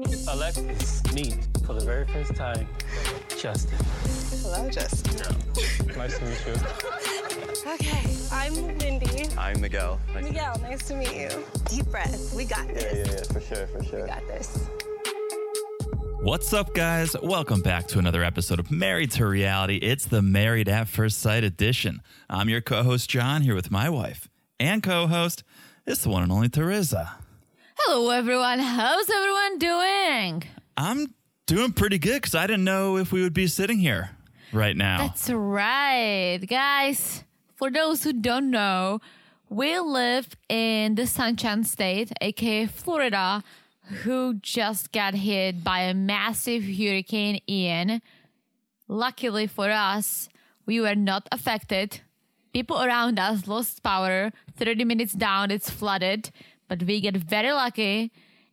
[0.00, 2.66] Alexis, meet for the very first time,
[3.38, 3.78] Justin.
[4.40, 5.14] Hello, Justin.
[5.94, 7.70] Nice to meet you.
[7.72, 9.28] Okay, I'm Lindy.
[9.36, 10.00] I'm Miguel.
[10.14, 11.28] Nice Miguel, to nice to meet you.
[11.66, 12.32] Deep breath.
[12.34, 12.84] We got this.
[12.84, 14.02] Yeah, yeah, yeah, for sure, for sure.
[14.02, 14.70] We got this.
[16.22, 17.14] What's up, guys?
[17.22, 19.76] Welcome back to another episode of Married to Reality.
[19.76, 22.00] It's the Married at First Sight edition.
[22.30, 25.44] I'm your co host, John, here with my wife and co host.
[25.86, 27.16] It's the one and only Teresa.
[27.84, 28.58] Hello, everyone.
[28.58, 30.44] How's everyone doing?
[30.76, 31.14] I'm
[31.46, 34.10] doing pretty good because I didn't know if we would be sitting here
[34.52, 34.98] right now.
[34.98, 36.38] That's right.
[36.46, 37.24] Guys,
[37.56, 39.00] for those who don't know,
[39.48, 43.42] we live in the Sunshine State, aka Florida,
[44.04, 48.02] who just got hit by a massive hurricane Ian.
[48.88, 50.28] Luckily for us,
[50.66, 52.02] we were not affected.
[52.52, 54.32] People around us lost power.
[54.56, 56.30] 30 minutes down, it's flooded
[56.70, 58.12] but we get very lucky.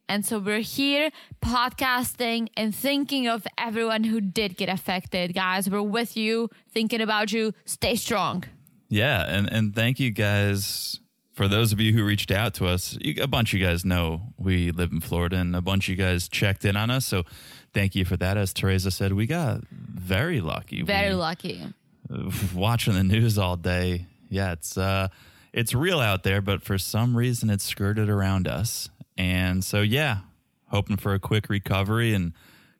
[0.09, 5.35] And so we're here podcasting and thinking of everyone who did get affected.
[5.35, 7.53] Guys, we're with you, thinking about you.
[7.65, 8.43] Stay strong.
[8.89, 9.23] Yeah.
[9.27, 10.99] And, and thank you guys
[11.33, 12.97] for those of you who reached out to us.
[12.99, 15.89] You, a bunch of you guys know we live in Florida and a bunch of
[15.89, 17.05] you guys checked in on us.
[17.05, 17.23] So
[17.71, 18.35] thank you for that.
[18.35, 20.81] As Teresa said, we got very lucky.
[20.81, 21.73] Very we, lucky.
[22.55, 24.07] Watching the news all day.
[24.29, 25.09] Yeah, it's, uh,
[25.57, 28.89] it's real out there, but for some reason it's skirted around us.
[29.17, 30.19] And so, yeah,
[30.67, 32.33] hoping for a quick recovery and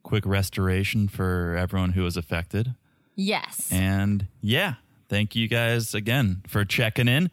[0.03, 2.75] quick restoration for everyone who was affected.
[3.15, 3.67] Yes.
[3.71, 4.75] And yeah,
[5.09, 7.31] thank you guys again for checking in.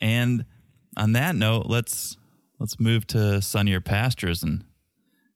[0.00, 0.44] And
[0.96, 2.16] on that note, let's
[2.60, 4.62] let's move to sunnier pastures and,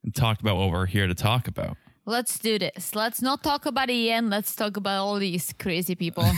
[0.04, 1.76] and talk about what we're here to talk about.
[2.04, 2.96] Let's do this.
[2.96, 4.28] Let's not talk about Ian.
[4.28, 6.24] Let's talk about all these crazy people.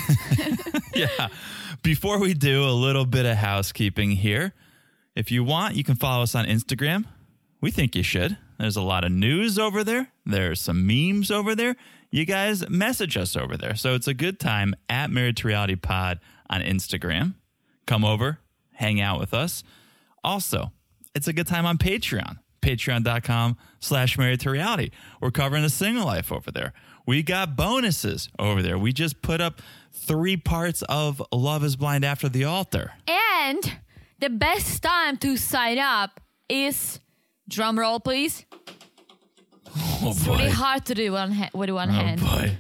[0.95, 1.29] yeah.
[1.83, 4.53] Before we do, a little bit of housekeeping here.
[5.15, 7.07] If you want, you can follow us on Instagram.
[7.61, 8.37] We think you should.
[8.59, 10.13] There's a lot of news over there.
[10.27, 11.77] There's some memes over there.
[12.11, 13.75] You guys message us over there.
[13.75, 16.21] So it's a good time at Married to Reality Pod
[16.51, 17.35] on Instagram.
[17.87, 18.39] Come over,
[18.73, 19.63] hang out with us.
[20.23, 20.73] Also,
[21.15, 24.91] it's a good time on Patreon patreon.com slash married to reality.
[25.21, 26.73] We're covering the single life over there.
[27.07, 28.79] We got bonuses over there.
[28.79, 29.61] We just put up
[29.93, 32.93] three parts of Love is Blind After the Altar.
[33.07, 33.79] And
[34.19, 37.01] the best time to sign up is
[37.47, 38.47] drum roll, please.
[39.77, 40.39] Oh, it's boy.
[40.39, 42.21] really hard to do one ha- with one oh, hand.
[42.21, 42.57] Boy.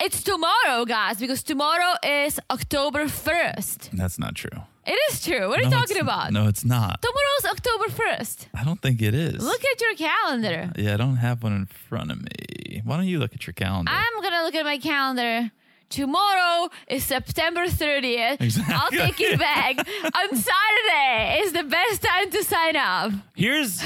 [0.00, 3.90] It's tomorrow, guys, because tomorrow is October 1st.
[3.92, 4.62] That's not true.
[4.86, 5.48] It is true.
[5.48, 6.32] What are no, you talking about?
[6.32, 7.00] No, it's not.
[7.02, 8.46] Tomorrow's October 1st.
[8.54, 9.42] I don't think it is.
[9.42, 10.72] Look at your calendar.
[10.76, 12.82] Yeah, I don't have one in front of me.
[12.84, 13.90] Why don't you look at your calendar?
[13.92, 15.50] I'm going to look at my calendar.
[15.88, 18.40] Tomorrow is September 30th.
[18.40, 18.74] Exactly.
[18.74, 19.78] I'll take it back.
[20.04, 23.12] On Saturday is the best time to sign up.
[23.36, 23.82] Here's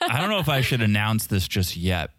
[0.00, 2.10] I don't know if I should announce this just yet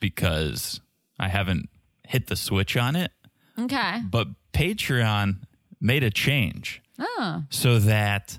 [0.00, 0.80] because
[1.18, 1.68] I haven't
[2.06, 3.12] hit the switch on it,
[3.58, 4.00] Okay.
[4.10, 5.36] but Patreon
[5.80, 7.44] made a change Oh.
[7.50, 8.38] so that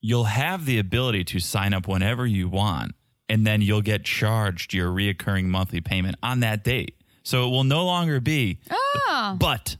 [0.00, 2.94] you'll have the ability to sign up whenever you want
[3.28, 6.96] and then you'll get charged your reoccurring monthly payment on that date.
[7.22, 9.36] So it will no longer be Oh.
[9.38, 9.76] but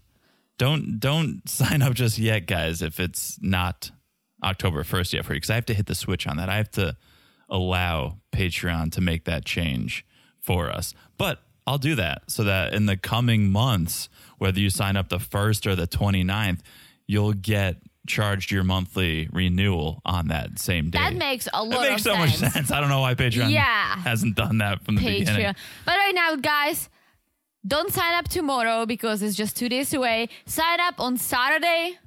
[0.59, 3.91] don't don't sign up just yet, guys, if it's not
[4.45, 6.49] October 1st yet for you because I have to hit the switch on that.
[6.49, 6.97] I have to
[7.49, 10.05] allow Patreon to make that change
[10.41, 10.95] for us.
[11.19, 15.19] But I'll do that so that in the coming months, whether you sign up the
[15.19, 16.61] 1st or the 29th,
[17.11, 17.77] you'll get
[18.07, 20.99] charged your monthly renewal on that same day.
[20.99, 22.53] That makes a lot it makes of so much sense.
[22.55, 22.71] sense.
[22.71, 23.97] I don't know why Patreon Yeah.
[23.97, 25.45] hasn't done that from the beginning.
[25.45, 25.57] Patreon.
[25.85, 26.89] But right now, guys,
[27.67, 30.29] don't sign up tomorrow because it's just two days away.
[30.47, 31.99] Sign up on Saturday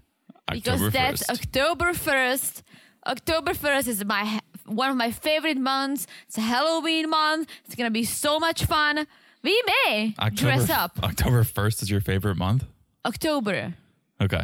[0.52, 1.32] because October that's 1st.
[1.32, 2.62] October 1st.
[3.06, 6.08] October 1st is my one of my favorite months.
[6.28, 7.50] It's a Halloween month.
[7.66, 9.06] It's going to be so much fun.
[9.44, 10.98] We may dress up.
[11.04, 12.64] October 1st is your favorite month?
[13.06, 13.74] October.
[14.22, 14.44] Okay.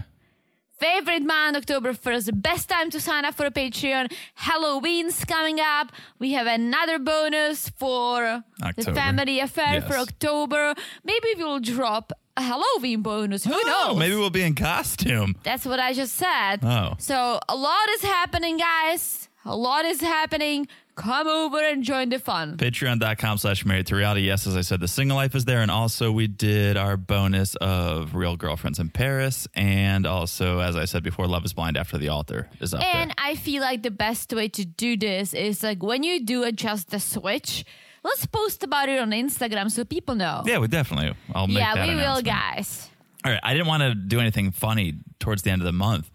[0.80, 4.12] Favorite month, October 1st, the best time to sign up for a Patreon.
[4.36, 5.92] Halloween's coming up.
[6.20, 8.44] We have another bonus for
[8.78, 10.74] the family affair for October.
[11.04, 13.44] Maybe we'll drop a Halloween bonus.
[13.44, 14.00] Who Oh, knows?
[14.00, 15.36] maybe we'll be in costume.
[15.44, 16.64] That's what I just said.
[16.64, 16.94] Oh.
[16.98, 19.28] So a lot is happening, guys.
[19.44, 20.68] A lot is happening.
[21.00, 22.58] Come over and join the fun.
[22.58, 24.22] Patreon.com slash married to reality.
[24.22, 25.62] Yes, as I said, the single life is there.
[25.62, 29.48] And also, we did our bonus of real girlfriends in Paris.
[29.56, 33.12] And also, as I said before, Love is Blind After the Altar is up And
[33.12, 33.16] there.
[33.18, 36.90] I feel like the best way to do this is like when you do adjust
[36.90, 37.64] the switch,
[38.04, 40.44] let's post about it on Instagram so people know.
[40.46, 41.14] Yeah, we definitely.
[41.34, 42.90] I'll make yeah, we will, guys.
[43.24, 43.40] All right.
[43.42, 46.10] I didn't want to do anything funny towards the end of the month.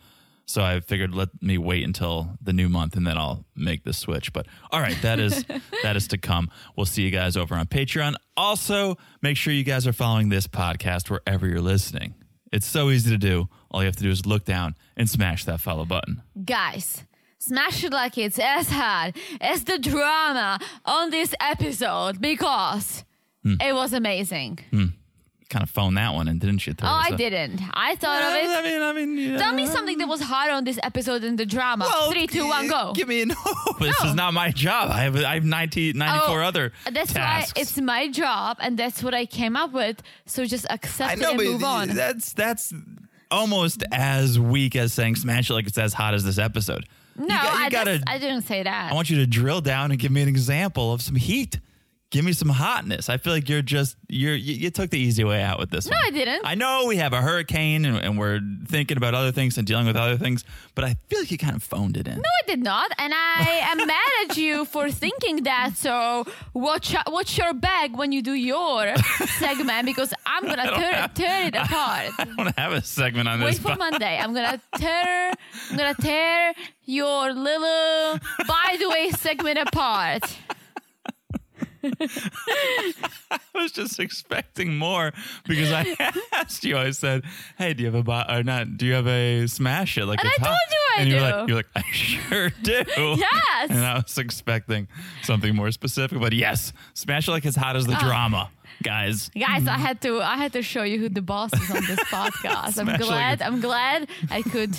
[0.46, 3.92] So I figured let me wait until the new month and then I'll make the
[3.92, 4.32] switch.
[4.32, 5.44] But all right, that is
[5.82, 6.50] that is to come.
[6.76, 8.14] We'll see you guys over on Patreon.
[8.36, 12.14] Also, make sure you guys are following this podcast wherever you're listening.
[12.52, 13.48] It's so easy to do.
[13.70, 16.22] All you have to do is look down and smash that follow button.
[16.44, 17.02] Guys,
[17.38, 23.04] smash it like it's as hard as the drama on this episode because
[23.42, 23.54] Hmm.
[23.60, 24.58] it was amazing.
[25.54, 26.74] Kind of phoned that one in, didn't you?
[26.82, 27.60] Oh, I didn't.
[27.74, 28.48] I thought of it.
[28.48, 29.38] I mean, I mean, yeah.
[29.38, 31.84] Tell me something that was hard on this episode in the drama.
[31.88, 32.92] Well, Three, two, one, go.
[32.92, 33.36] Give me a no.
[33.78, 34.90] This is not my job.
[34.90, 37.52] I have I have 90, 94 Oh, other That's tasks.
[37.54, 40.02] why it's my job, and that's what I came up with.
[40.26, 41.88] So just accept it and move on.
[41.90, 42.74] That's that's
[43.30, 46.84] almost as weak as saying smash it like it's as hot as this episode.
[47.16, 48.02] no, you, got- you I, gotta.
[48.08, 48.90] I didn't say that.
[48.90, 51.60] I want you to drill down and give me an example of some heat.
[52.14, 53.08] Give me some hotness.
[53.08, 55.86] I feel like you're just you're you, you took the easy way out with this
[55.86, 56.06] No, one.
[56.06, 56.42] I didn't.
[56.44, 58.38] I know we have a hurricane and, and we're
[58.68, 60.44] thinking about other things and dealing with other things,
[60.76, 62.14] but I feel like you kind of phoned it in.
[62.14, 65.72] No, I did not, and I am mad at you for thinking that.
[65.76, 68.94] So watch out- watch your bag when you do your
[69.40, 72.12] segment because I'm gonna tear, tear it apart.
[72.16, 73.64] I don't have a segment on Wait this.
[73.64, 74.18] Wait for Monday.
[74.22, 75.32] I'm gonna tear.
[75.68, 76.52] I'm gonna tear
[76.84, 80.22] your little by the way segment apart.
[83.30, 85.12] I was just expecting more
[85.46, 85.96] because I
[86.32, 86.76] asked you.
[86.76, 87.24] I said,
[87.58, 88.76] "Hey, do you have a bot or not?
[88.76, 91.18] Do you have a smash it like And it's I told you I and you're
[91.18, 91.24] do.
[91.24, 92.84] like, "You're like, I sure do."
[93.24, 93.70] Yes.
[93.70, 94.88] And I was expecting
[95.22, 98.00] something more specific, but yes, smash it like it's hot as the ah.
[98.00, 98.50] drama,
[98.82, 99.30] guys.
[99.30, 99.82] Guys, I mm-hmm.
[99.82, 102.78] had to I had to show you who the boss is on this podcast.
[102.78, 104.76] I'm Smash like glad, I'm glad I could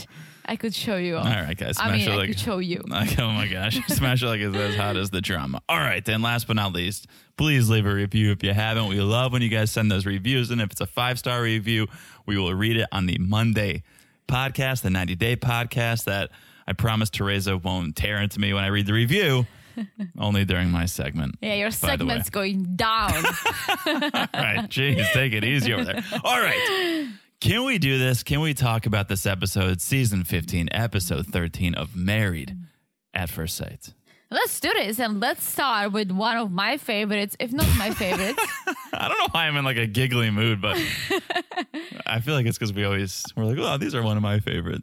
[0.48, 1.18] I could show you.
[1.18, 1.78] All right, guys.
[1.80, 2.82] I Smash mean, it I like could show you.
[2.88, 5.62] Like, oh my gosh, smash it like it's as hot as the drama.
[5.68, 8.88] All right, then last but not least, please leave a review if you haven't.
[8.88, 11.88] We love when you guys send those reviews, and if it's a five star review,
[12.26, 13.84] we will read it on the Monday
[14.28, 16.30] podcast, the 90 day podcast that
[16.68, 19.46] I promise Teresa won't tear into me when I read the review.
[20.18, 21.36] Only during my segment.
[21.42, 22.12] Yeah, your by the way.
[22.12, 23.12] segment's going down.
[23.14, 23.24] All
[24.34, 26.04] right, jeez, take it easy over there.
[26.24, 27.08] All right.
[27.42, 28.24] Can we do this?
[28.24, 32.58] Can we talk about this episode, season 15, episode 13 of Married
[33.14, 33.94] at First Sight?
[34.32, 38.36] let's do this and let's start with one of my favorites, if not my favorite.
[38.94, 40.78] I don't know why I'm in like a giggly mood, but
[42.06, 44.40] I feel like it's because we always we're like, oh, these are one of my
[44.40, 44.82] favorite.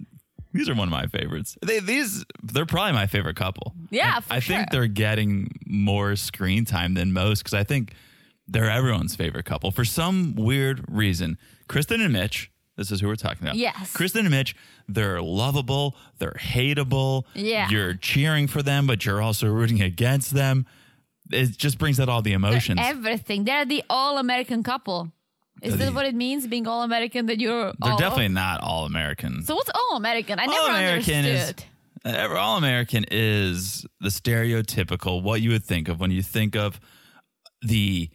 [0.54, 1.56] These are one of my favorites.
[1.64, 3.74] They these they're probably my favorite couple.
[3.90, 7.94] Yeah, I, I think they're getting more screen time than most because I think
[8.48, 11.38] they're everyone's favorite couple for some weird reason.
[11.72, 12.50] Kristen and Mitch.
[12.76, 13.56] This is who we're talking about.
[13.56, 13.92] Yes.
[13.92, 14.54] Kristen and Mitch.
[14.88, 15.96] They're lovable.
[16.18, 17.24] They're hateable.
[17.34, 17.68] Yeah.
[17.68, 20.66] You're cheering for them, but you're also rooting against them.
[21.30, 22.78] It just brings out all the emotions.
[22.82, 23.44] Everything.
[23.44, 25.12] They're the all American couple.
[25.62, 27.26] Is that what it means, being all American?
[27.26, 29.42] That you're They're all definitely not all American.
[29.44, 30.38] So what's all American?
[30.38, 31.40] I never All-American is-
[32.04, 32.36] understood.
[32.36, 36.80] All American is the stereotypical what you would think of when you think of
[37.60, 38.10] the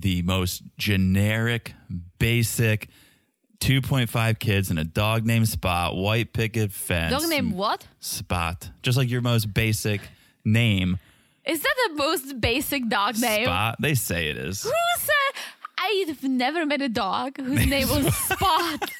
[0.00, 1.74] the most generic,
[2.18, 2.88] basic
[3.60, 7.12] 2.5 kids in a dog named Spot, white picket fence.
[7.12, 7.86] Dog named what?
[8.00, 8.70] Spot.
[8.82, 10.00] Just like your most basic
[10.44, 10.98] name.
[11.44, 13.46] Is that the most basic dog name?
[13.46, 13.76] Spot.
[13.80, 14.62] They say it is.
[14.62, 15.12] Who said?
[15.78, 18.90] I've never met a dog whose name was Spot.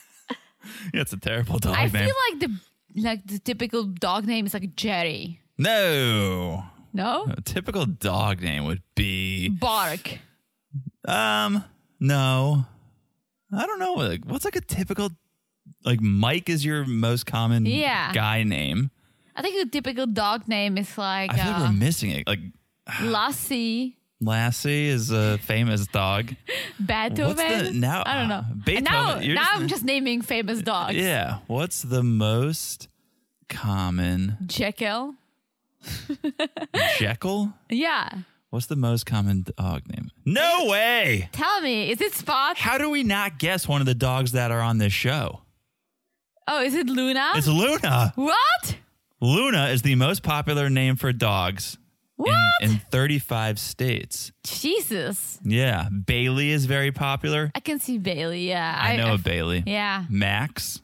[0.95, 1.97] Yeah, it's a terrible dog I name.
[1.97, 5.41] I feel like the like the typical dog name is like Jerry.
[5.59, 6.65] no.
[6.93, 7.27] No?
[7.29, 10.19] A typical dog name would be Bark.
[11.07, 11.65] Um
[12.01, 12.65] no.
[13.57, 13.95] I don't know.
[13.95, 15.11] Like what's like a typical
[15.85, 18.13] like Mike is your most common Yeah.
[18.13, 18.91] guy name.
[19.35, 22.27] I think a typical dog name is like I feel like uh, we're missing it.
[22.27, 22.41] Like
[23.03, 26.35] Lassie, Lassie is a famous dog.
[26.85, 27.81] Beethoven.
[27.81, 28.45] Now- I don't know.
[28.65, 30.95] Beethoven, Now, you're now just- I'm just naming famous dogs.
[30.97, 31.39] Yeah.
[31.47, 32.89] What's the most
[33.49, 35.15] common Jekyll.
[36.99, 37.53] Jekyll?
[37.71, 38.09] Yeah.
[38.57, 40.11] What's the most common dog name?
[40.25, 41.29] No way.
[41.33, 42.57] Tell me, is it Spot?
[42.57, 45.43] How do we not guess one of the dogs that are on this show?
[46.49, 47.33] Oh, is it Luna?
[47.35, 48.15] It's Luna.
[48.17, 48.77] what?
[49.21, 51.77] Luna is the most popular name for dogs
[52.19, 52.63] in, What?
[52.63, 54.33] in 35 states.
[54.43, 55.39] Jesus.
[55.45, 55.91] Yeah.
[55.91, 57.53] Bailey is very popular.
[57.55, 58.49] I can see Bailey.
[58.49, 58.75] Yeah.
[58.75, 59.65] I, know a Bailey.
[59.67, 60.05] Yeah.
[60.09, 60.81] Max,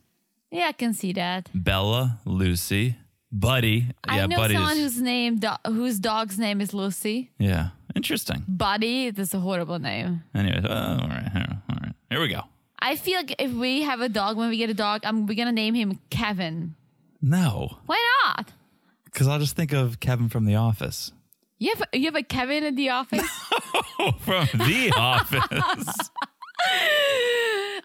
[0.50, 1.48] Yeah, I can see that.
[1.54, 2.96] Bella, Lucy,
[3.32, 3.88] Buddy.
[4.04, 4.54] I yeah, know Buddy.
[4.54, 7.30] someone is- whose name, do- whose dog's name is Lucy.
[7.38, 7.70] yeah.
[7.94, 8.42] Interesting.
[8.48, 10.22] Buddy, that's a horrible name.
[10.34, 11.30] Anyway, oh, all right,
[11.68, 11.92] all right.
[12.08, 12.40] Here we go.
[12.78, 15.34] I feel like if we have a dog, when we get a dog, I'm we're
[15.36, 16.74] gonna name him Kevin.
[17.20, 18.50] No, Why not?
[19.04, 21.12] because I'll just think of Kevin from The Office.
[21.58, 23.28] You have you have a Kevin in the office.
[24.20, 26.10] from The Office.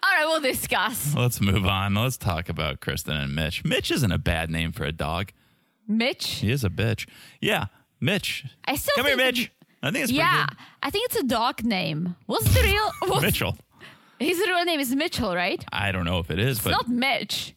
[0.02, 1.14] All right, we'll discuss.
[1.14, 1.94] Let's move on.
[1.94, 3.64] Let's talk about Kristen and Mitch.
[3.64, 5.32] Mitch isn't a bad name for a dog.
[5.88, 6.26] Mitch.
[6.40, 7.08] He is a bitch.
[7.40, 7.66] Yeah,
[8.00, 8.44] Mitch.
[8.64, 9.50] I still Come here, Mitch.
[9.82, 10.46] I think it's Yeah.
[10.82, 12.14] I think it's a dog name.
[12.26, 12.90] What's the real?
[13.10, 13.56] What's, Mitchell.
[14.20, 15.64] His real name is Mitchell, right?
[15.72, 17.54] I don't know if it is, It's but not Mitch.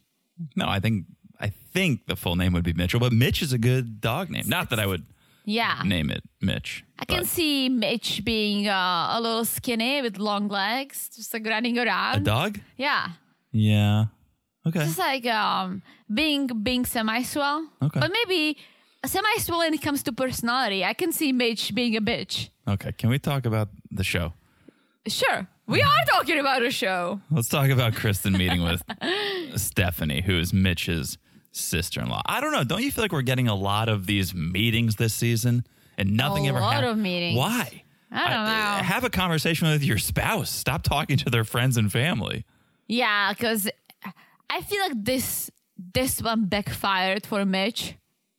[0.55, 1.05] no, I think
[1.39, 4.43] I think the full name would be Mitchell, but Mitch is a good dog name.
[4.47, 5.05] Not that I would
[5.43, 6.83] Yeah, name it Mitch.
[6.99, 11.79] I can see Mitch being uh, a little skinny with long legs, just like running
[11.79, 12.17] around.
[12.17, 12.59] a dog?
[12.77, 13.09] Yeah,
[13.51, 14.05] Yeah.
[14.67, 14.79] Okay.
[14.79, 15.81] just like um
[16.13, 17.67] being being semi-swell.
[17.81, 17.99] Okay.
[17.99, 18.57] but maybe
[19.05, 20.85] semi-swell when it comes to personality.
[20.85, 22.49] I can see Mitch being a bitch.
[22.67, 22.91] Okay.
[22.91, 24.33] Can we talk about the show?
[25.07, 27.19] Sure, we are talking about a show.
[27.31, 28.83] Let's talk about Kristen meeting with
[29.59, 31.17] Stephanie, who is Mitch's
[31.51, 32.21] sister in law.
[32.25, 32.63] I don't know.
[32.63, 35.65] Don't you feel like we're getting a lot of these meetings this season
[35.97, 36.81] and nothing A ever happens?
[36.83, 37.35] A lot of meetings.
[37.37, 37.83] Why?
[38.11, 38.83] I don't know.
[38.83, 40.49] have a conversation with your spouse.
[40.51, 42.45] Stop talking to their friends and family.
[42.87, 43.69] Yeah, because
[44.51, 47.95] I feel like this this one backfired for Mitch.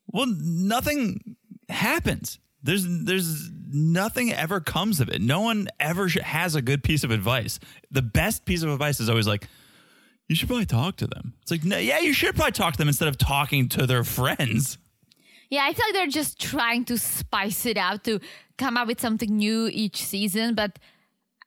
[0.07, 1.37] Well, nothing
[1.69, 2.39] happens.
[2.63, 5.23] There's there's nothing ever comes of it.
[5.23, 7.59] No one ever sh- has a good piece of advice.
[7.91, 9.49] The best piece of advice is always like,
[10.29, 11.35] you should probably talk to them.
[11.43, 14.05] It's like, no, yeah, you should probably talk to them instead of talking to their
[14.05, 14.79] friends.
[15.51, 18.21] Yeah, I feel like they're just trying to spice it out to
[18.59, 20.55] come up with something new each season.
[20.55, 20.79] But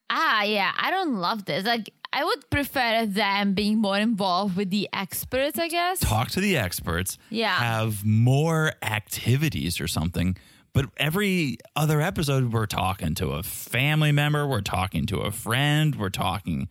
[0.09, 1.65] ah, yeah, I don't love this.
[1.65, 5.99] Like, I would prefer them being more involved with the experts, I guess.
[5.99, 7.17] Talk to the experts.
[7.29, 7.51] Yeah.
[7.53, 10.37] Have more activities or something.
[10.73, 15.95] But every other episode, we're talking to a family member, we're talking to a friend,
[15.95, 16.69] we're talking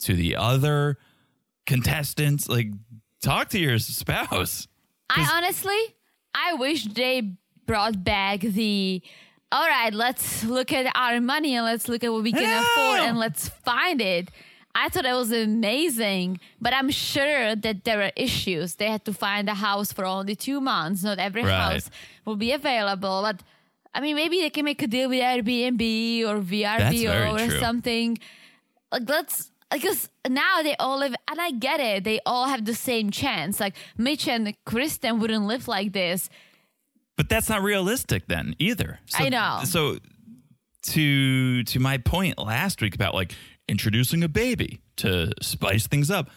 [0.00, 0.96] to the other
[1.66, 2.48] contestants.
[2.48, 2.68] Like,
[3.22, 4.66] talk to your spouse.
[5.10, 5.78] I honestly,
[6.34, 7.32] I wish they
[7.66, 9.02] brought back the.
[9.52, 12.60] All right, let's look at our money and let's look at what we can Yeah.
[12.62, 14.28] afford and let's find it.
[14.78, 18.74] I thought it was amazing, but I'm sure that there are issues.
[18.74, 21.02] They had to find a house for only two months.
[21.02, 21.72] Not every Right.
[21.72, 21.90] house
[22.26, 23.42] will be available, but
[23.94, 25.80] I mean, maybe they can make a deal with Airbnb
[26.28, 27.58] or VRBO or true.
[27.60, 28.18] something.
[28.92, 32.04] Like let's because now they all live and I get it.
[32.04, 33.58] They all have the same chance.
[33.58, 36.28] Like Mitch and Kristen wouldn't live like this.
[37.16, 39.00] But that's not realistic then either.
[39.06, 39.60] So, I know.
[39.64, 39.96] So
[40.92, 43.32] to to my point last week about like
[43.68, 46.30] introducing a baby to spice things up,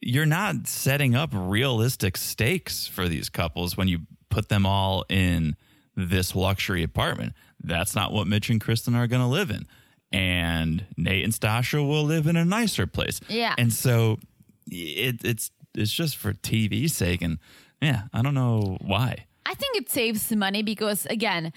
[0.00, 5.56] you're not setting up realistic stakes for these couples when you put them all in
[5.96, 7.32] this luxury apartment.
[7.62, 9.66] That's not what Mitch and Kristen are going to live in.
[10.12, 13.20] And Nate and Stacia will live in a nicer place.
[13.28, 13.54] Yeah.
[13.58, 14.18] And so
[14.66, 17.38] it, it's it's just for TV's sake and
[17.82, 19.26] yeah, I don't know why.
[19.44, 21.52] I think it saves money because again,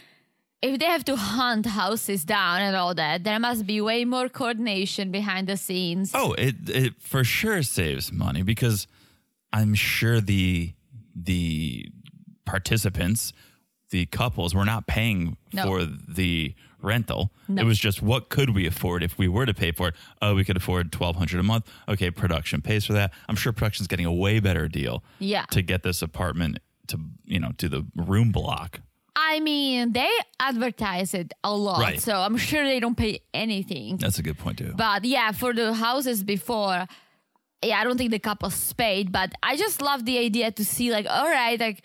[0.62, 4.30] if they have to hunt houses down and all that, there must be way more
[4.30, 6.12] coordination behind the scenes.
[6.14, 8.88] Oh, it it for sure saves money because
[9.52, 10.74] I'm sure the
[11.16, 11.90] the
[12.46, 13.34] participants,
[13.90, 15.64] the couples, were not paying No.
[15.64, 17.32] for the rental.
[17.48, 17.62] No.
[17.62, 19.96] It was just what could we afford if we were to pay for it?
[20.22, 21.70] Oh, we could afford twelve hundred a month.
[21.88, 23.12] Okay, production pays for that.
[23.30, 25.04] I'm sure production's getting a way better deal.
[25.20, 25.46] Yeah.
[25.52, 28.82] To get this apartment to you know to the room block.
[29.16, 32.00] I mean, they advertise it a lot, Right.
[32.02, 33.98] so I'm sure they don't pay anything.
[33.98, 34.74] That's a good point too.
[34.76, 36.86] But yeah, for the houses before,
[37.64, 40.92] yeah, I don't think the couples paid, but I just love the idea to see
[40.92, 41.84] like, all right, like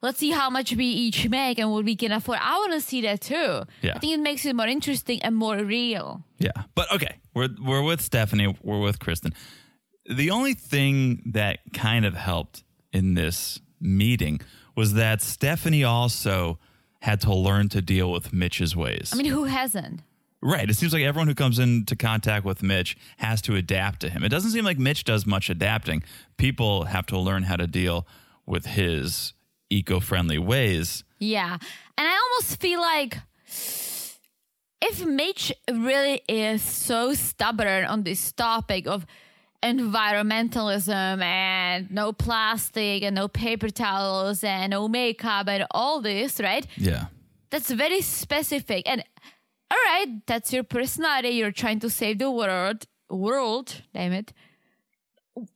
[0.00, 2.38] let's see how much we each make and what we can afford.
[2.40, 3.62] I want to see that too.
[3.82, 3.94] Yeah.
[3.96, 6.24] I think it makes it more interesting and more real.
[6.38, 9.34] Yeah, but okay, we're we're with Stephanie, we're with Kristen.
[10.06, 14.40] The only thing that kind of helped in this meeting
[14.76, 16.58] was that Stephanie also
[17.00, 19.10] had to learn to deal with Mitch's ways.
[19.12, 20.00] I mean, who hasn't?
[20.40, 20.70] right.
[20.70, 24.22] It seems like everyone who comes into contact with Mitch has to adapt to him.
[24.22, 26.02] It doesn't seem like Mitch does much adapting.
[26.36, 28.06] People have to learn how to deal
[28.46, 29.32] with his
[29.68, 31.02] eco-friendly ways.
[31.18, 31.54] Yeah.
[31.54, 33.18] And I almost feel like
[34.80, 39.06] if Mitch really is so stubborn on this topic of
[39.62, 46.66] environmentalism and no plastic and no paper towels and no makeup and all this, right?
[46.76, 47.06] Yeah.
[47.50, 48.88] That's very specific.
[48.88, 49.02] And
[49.70, 51.30] all right, that's your personality.
[51.30, 52.86] You're trying to save the world.
[53.10, 54.32] World, damn it.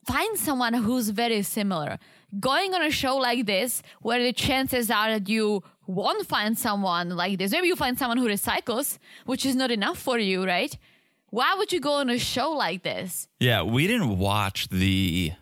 [0.07, 1.99] Find someone who's very similar.
[2.39, 7.11] Going on a show like this, where the chances are that you won't find someone
[7.11, 10.77] like this, maybe you find someone who recycles, which is not enough for you, right?
[11.33, 13.27] Why would you go on a show like this?
[13.41, 15.33] Yeah, we didn't watch the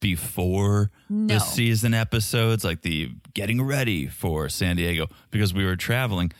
[0.00, 1.34] before No.
[1.34, 6.32] the season episodes, like the getting ready for San Diego, because we were traveling.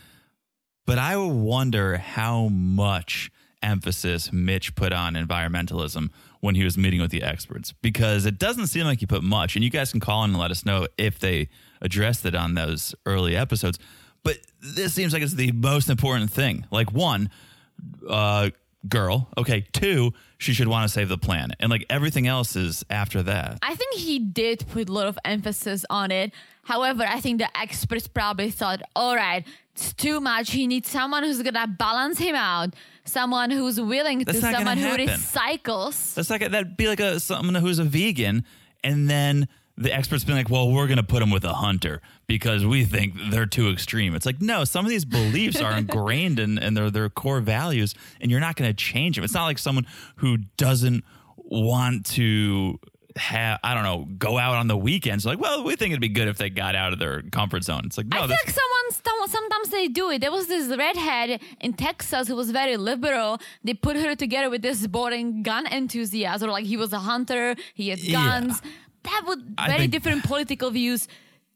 [0.85, 3.31] But I wonder how much
[3.63, 6.11] emphasis Mitch put on environmentalism
[6.41, 9.55] when he was meeting with the experts, because it doesn't seem like he put much.
[9.55, 11.49] And you guys can call in and let us know if they
[11.81, 13.79] addressed it on those early episodes.
[14.25, 16.67] But this seems like it's the most important thing.
[16.73, 17.31] Like, one,
[18.09, 18.51] uh,
[18.89, 19.29] girl.
[19.37, 19.67] Okay.
[19.73, 21.57] Two, she should want to save the planet.
[21.61, 23.59] And like everything else is after that.
[23.63, 26.33] I think he did put a lot of emphasis on it.
[26.65, 30.53] However, I think the experts probably thought, all right, it's too much.
[30.53, 34.79] He needs someone who's going to balance him out, someone who's willing That's to, someone
[34.79, 36.15] who recycles.
[36.15, 38.45] That's like that'd be like a someone who's a vegan,
[38.85, 42.65] and then the experts been like, "Well, we're gonna put him with a hunter because
[42.65, 46.59] we think they're too extreme." It's like, no, some of these beliefs are ingrained in,
[46.59, 49.25] in their their core values, and you're not gonna change them.
[49.25, 51.05] It's not like someone who doesn't
[51.37, 52.79] want to
[53.17, 55.27] have I don't know go out on the weekends.
[55.27, 57.83] Like, well, we think it'd be good if they got out of their comfort zone.
[57.85, 60.21] It's like, no, I feel like someone, some- sometimes they do it.
[60.23, 63.39] There was this redhead in Texas who was very liberal.
[63.63, 67.55] They put her together with this boring gun enthusiast, or like he was a hunter,
[67.75, 68.15] he had Yeah.
[68.41, 68.63] guns.
[69.03, 71.07] That would very think- different political views.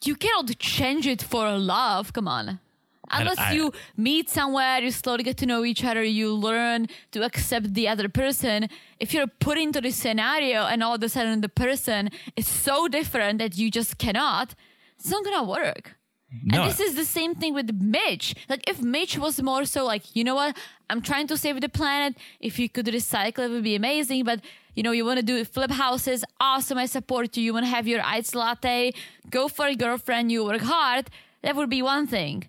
[0.04, 2.12] You cannot change it for love.
[2.12, 2.60] Come on.
[3.08, 6.88] I- Unless I- you meet somewhere, you slowly get to know each other, you learn
[7.12, 8.68] to accept the other person.
[8.98, 12.88] If you're put into this scenario and all of a sudden the person is so
[12.88, 14.54] different that you just cannot,
[14.98, 15.96] it's not gonna work.
[16.42, 16.62] No.
[16.62, 18.34] And this is the same thing with Mitch.
[18.48, 20.56] Like if Mitch was more so like, you know what,
[20.90, 22.16] I'm trying to save the planet.
[22.40, 24.24] If you could recycle, it would be amazing.
[24.24, 24.40] But
[24.74, 26.78] you know, you want to do flip houses, awesome.
[26.78, 27.42] I support you.
[27.42, 28.92] You want to have your iced latte,
[29.30, 30.30] go for a girlfriend.
[30.30, 31.08] You work hard.
[31.42, 32.48] That would be one thing.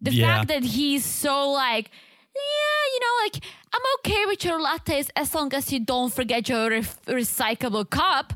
[0.00, 0.26] The Yeah.
[0.26, 1.90] fact that he's so like,
[2.34, 6.48] yeah, you know, like I'm okay with your lattes as long as you don't forget
[6.48, 8.32] your ref- recyclable cup.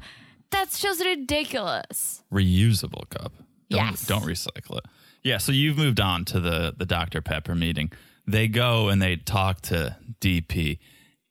[0.51, 2.23] That's just ridiculous.
[2.33, 3.33] reusable cup.
[3.71, 4.07] Don't, Yes.
[4.07, 4.85] Don't recycle it.
[5.23, 5.39] Yeah.
[5.39, 7.91] So you've moved on to the the Dr Pepper meeting.
[8.27, 10.79] They go and they talk to DP,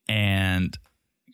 [0.07, 0.77] and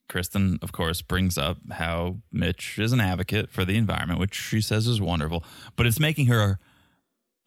[0.07, 4.61] Kristen, of course, brings up how Mitch is an advocate for the environment, which she
[4.61, 5.43] says is wonderful,
[5.75, 6.59] but it's making her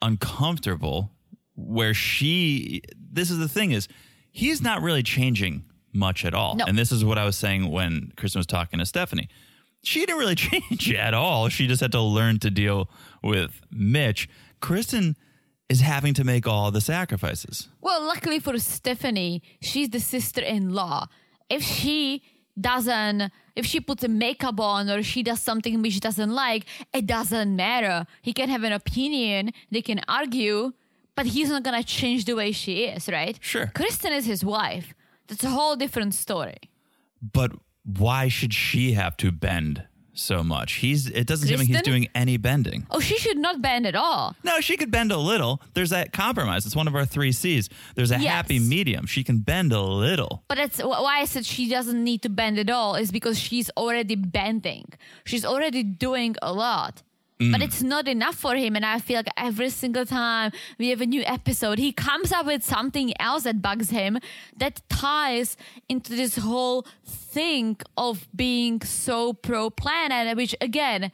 [0.02, 1.12] uncomfortable.
[1.56, 3.86] Where she, this is the thing is,
[4.32, 6.56] he's not really changing much at all.
[6.56, 6.64] No.
[6.66, 9.28] And this is what I was saying when Kristen was talking to Stephanie
[9.82, 11.48] she didn't really change at all.
[11.48, 12.90] She just had to learn to deal
[13.22, 14.28] with Mitch.
[14.60, 15.16] Kristen
[15.70, 17.68] is having to make all the sacrifices.
[17.80, 21.06] Well, luckily for Stephanie, she's the sister in law.
[21.48, 22.24] If she
[22.60, 26.66] doesn't, if she puts a makeup on or she does something which she doesn't like,
[26.92, 28.04] it doesn't matter.
[28.20, 30.72] He can have an opinion, they can argue,
[31.14, 33.38] but he's not gonna change the way she is, right?
[33.40, 33.70] Sure.
[33.72, 34.92] Kristen is his wife.
[35.28, 36.58] That's a whole different story.
[37.22, 37.52] But
[37.84, 39.84] why should she have to bend
[40.20, 40.74] so much?
[40.74, 42.86] He's it doesn't seem like he's doing any bending.
[42.90, 44.36] Oh, she should not bend at all.
[44.44, 45.60] No, she could bend a little.
[45.74, 46.66] There's that compromise.
[46.66, 47.68] It's one of our three C's.
[47.94, 48.32] There's a Yes.
[48.32, 49.06] happy medium.
[49.06, 50.42] She can bend a little.
[50.48, 53.70] But that's why I said she doesn't need to bend at all, is because she's
[53.76, 54.92] already bending.
[55.24, 57.02] She's already doing a lot.
[57.40, 57.52] Mm.
[57.52, 58.76] But it's not enough for him.
[58.76, 62.46] And I feel like every single time we have a new episode, he comes up
[62.46, 64.18] with something else that bugs him
[64.56, 65.56] that ties
[65.88, 71.10] into this whole thing of being so pro planet, which again,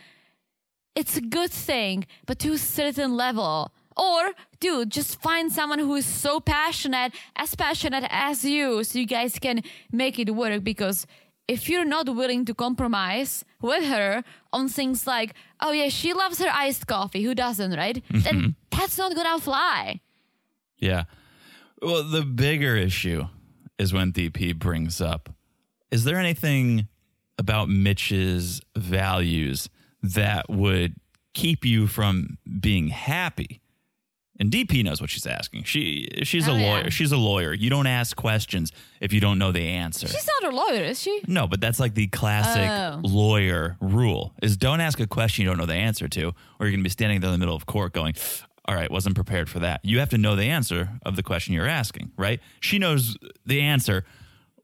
[0.97, 3.71] it's a good thing, but to a certain level.
[3.97, 9.07] Or, dude, just find someone who is so passionate, as passionate as you, so you
[9.07, 10.65] guys can make it work.
[10.65, 11.07] Because
[11.49, 16.39] if you're not willing to compromise with her on things like, oh yeah, she loves
[16.39, 18.03] her iced coffee, who doesn't, right?
[18.09, 18.21] Mm-hmm.
[18.21, 20.01] Then that's not gonna fly.
[20.79, 21.05] Yeah.
[21.81, 23.27] Well, the bigger issue
[23.79, 25.31] is when DP brings up
[25.91, 26.89] is there anything
[27.39, 29.69] about Mitch's values
[30.03, 30.97] that would
[31.33, 33.61] keep you from being happy?
[34.39, 35.65] And DP knows what she's asking.
[35.65, 36.67] She she's Oh, a yeah.
[36.71, 36.91] lawyer.
[36.91, 37.55] She's a lawyer.
[37.55, 38.71] You don't ask questions
[39.01, 40.07] if you don't know the answer.
[40.09, 41.21] She's not a lawyer, is she?
[41.27, 43.01] No, but that's like the classic Oh.
[43.03, 46.71] lawyer rule is don't ask a question you don't know the answer to, or you're
[46.71, 48.15] going to be standing there in the middle of court going,
[48.67, 49.81] all right, wasn't prepared for that.
[49.85, 52.41] You have to know the answer of the question you're asking, right?
[52.61, 54.05] She knows the answer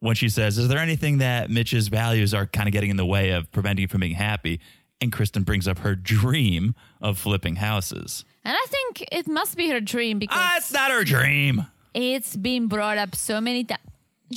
[0.00, 3.06] when she says, is there anything that Mitch's values are kind of getting in the
[3.06, 4.60] way of preventing you from being happy?
[5.02, 8.24] And Kristen brings up her dream of flipping houses.
[8.44, 11.66] And I think it must be her dream because Ah, it's not her dream.
[11.94, 13.80] it's been brought up so many times.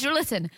[0.03, 0.49] Listen,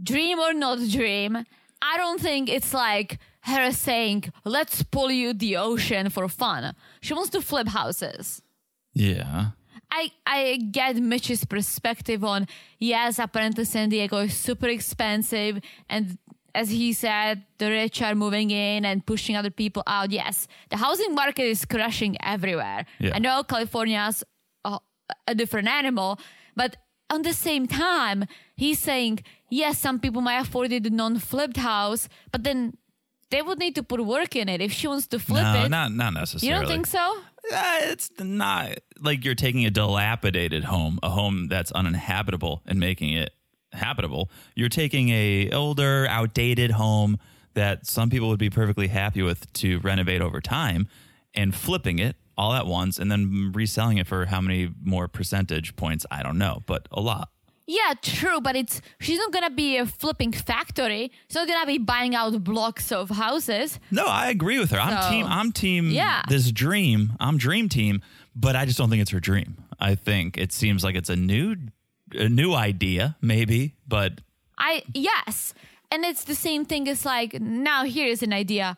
[0.00, 1.36] dream or not dream,
[1.80, 6.74] I don't think it's like her saying, let's pollute the ocean for fun.
[7.00, 8.40] She wants to flip houses.
[8.94, 9.50] Yeah.
[9.90, 12.46] I, I get Mitch's perspective on,
[12.78, 15.60] yes, apparently San Diego is super expensive.
[15.90, 16.18] And
[16.54, 20.10] as he said, the rich are moving in and pushing other people out.
[20.10, 22.84] Yes, the housing market is crashing everywhere.
[22.98, 23.12] Yeah.
[23.14, 24.22] I know California's
[24.64, 24.78] a,
[25.26, 26.18] a different animal,
[26.54, 26.76] but
[27.10, 28.24] on the same time,
[28.56, 32.76] he's saying, yes, some people might afford the non flipped house, but then
[33.30, 35.68] they would need to put work in it if she wants to flip no, it.
[35.70, 36.48] not not necessarily.
[36.48, 37.18] you don't think so?
[37.50, 43.12] Uh, it's not like you're taking a dilapidated home, a home that's uninhabitable, and making
[43.14, 43.30] it
[43.72, 44.30] habitable.
[44.54, 47.18] You're taking a older, outdated home
[47.54, 50.88] that some people would be perfectly happy with to renovate over time,
[51.34, 55.76] and flipping it all at once, and then reselling it for how many more percentage
[55.76, 56.06] points?
[56.10, 57.28] I don't know, but a lot.
[57.66, 61.12] Yeah, true, but it's she's not gonna be a flipping factory.
[61.28, 63.78] She's not gonna be buying out blocks of houses.
[63.90, 64.80] No, I agree with her.
[64.80, 65.26] I'm So, team.
[65.26, 65.90] I'm team.
[65.90, 66.22] yeah.
[66.28, 67.12] This dream.
[67.20, 68.02] I'm dream team.
[68.34, 69.56] But I just don't think it's her dream.
[69.78, 71.54] I think it seems like it's a new,
[72.14, 73.74] a new idea, maybe.
[73.86, 74.20] But
[74.58, 75.54] I yes,
[75.90, 78.76] and it's the same thing as like now here's an idea.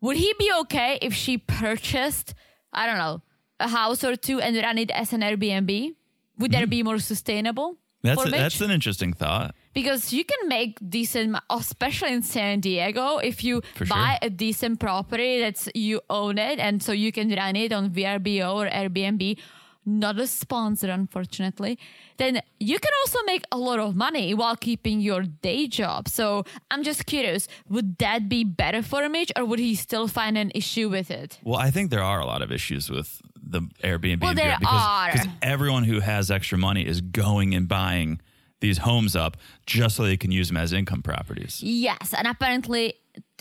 [0.00, 2.34] Would he be okay if she purchased
[2.72, 3.22] I don't know
[3.60, 5.94] a house or two and ran it as an Airbnb?
[6.38, 6.70] Would that mm-hmm.
[6.70, 7.76] be more sustainable?
[8.02, 9.54] that's for a, that's an interesting thought.
[9.74, 13.96] because you can make decent, oh, especially in San Diego, if you For sure.
[13.96, 17.90] buy a decent property that's you own it, and so you can run it on
[17.90, 19.38] VRBO or Airbnb.
[19.84, 21.78] Not a sponsor, unfortunately.
[22.16, 26.08] Then you can also make a lot of money while keeping your day job.
[26.08, 30.38] So I'm just curious: would that be better for Mitch, or would he still find
[30.38, 31.40] an issue with it?
[31.42, 34.80] Well, I think there are a lot of issues with the Airbnb Well, there because,
[34.80, 35.12] are.
[35.12, 38.20] because everyone who has extra money is going and buying
[38.60, 41.60] these homes up just so they can use them as income properties.
[41.60, 42.94] Yes, and apparently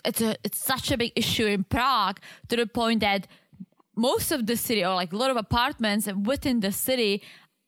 [0.04, 3.28] it's a it's such a big issue in Prague to the point that
[4.10, 7.14] most of the city or like a lot of apartments within the city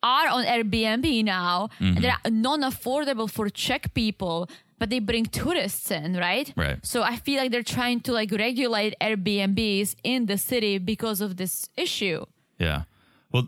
[0.01, 1.69] are on Airbnb now.
[1.79, 1.95] Mm-hmm.
[1.95, 6.47] And they're non-affordable for Czech people, but they bring tourists in, right?
[6.57, 6.77] Right.
[6.85, 11.37] So I feel like they're trying to like regulate Airbnbs in the city because of
[11.37, 12.25] this issue.
[12.59, 12.83] Yeah.
[13.31, 13.47] Well,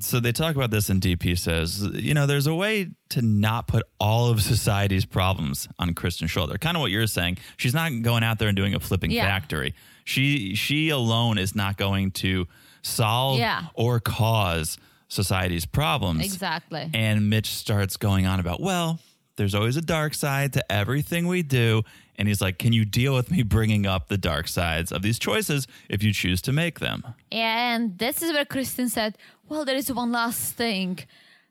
[0.00, 3.66] so they talk about this, and DP says, you know, there's a way to not
[3.66, 6.58] put all of society's problems on Kristen's shoulder.
[6.58, 7.38] Kind of what you're saying.
[7.56, 9.24] She's not going out there and doing a flipping Yeah.
[9.24, 9.74] factory.
[10.06, 12.46] She she alone is not going to
[12.82, 13.64] solve Yeah.
[13.74, 16.24] or cause society's problems.
[16.24, 16.88] Exactly.
[16.94, 19.00] And Mitch starts going on about, well,
[19.36, 21.82] there's always a dark side to everything we do.
[22.18, 25.18] And he's like, can you deal with me bringing up the dark sides of these
[25.18, 27.02] choices if you choose to make them?
[27.32, 31.00] And this is where Kristen said, Well, there is one last thing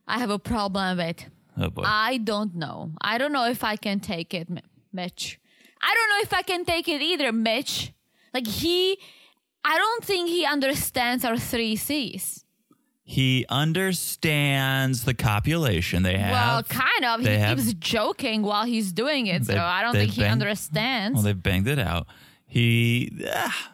[0.07, 1.25] I have a problem with.
[1.57, 1.71] Oh.
[1.85, 2.91] I don't know.
[3.01, 4.47] I don't know if I can take it,
[4.93, 5.39] Mitch.
[5.81, 7.91] I don't know if I can take it either, Mitch.
[8.35, 8.99] Like, he,
[9.63, 12.43] I don't think he understands our three C's.
[13.07, 16.31] He understands the copulation they have.
[16.31, 17.21] well, kind of.
[17.21, 21.15] He have- keeps joking while he's doing it, so They've- I don't think he understands.
[21.15, 22.07] Well, they've banged it out.
[22.45, 23.71] He, ah,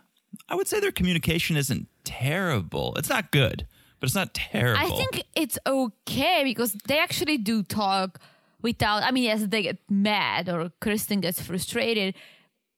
[0.48, 2.94] I would say their communication isn't terrible.
[2.98, 3.66] It's not good,
[4.00, 4.86] but it's not terrible.
[4.86, 8.20] I think it's okay because they actually do talk
[8.62, 9.02] without.
[9.02, 12.14] I mean, yes, they get mad or Kristen gets frustrated,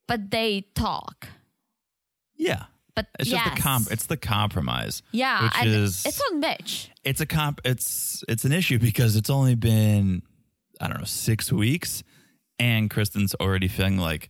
[0.08, 1.28] but they talk.
[2.38, 2.66] Yeah.
[2.96, 3.44] But It's yes.
[3.44, 3.92] just the comp.
[3.92, 5.02] It's the compromise.
[5.12, 6.92] yeah, which is it's on Mitch.
[7.04, 7.60] it's a comp.
[7.66, 10.22] It's it's an issue because it's only been
[10.80, 12.04] I don't know six weeks,
[12.60, 14.30] and Kristen's already feeling like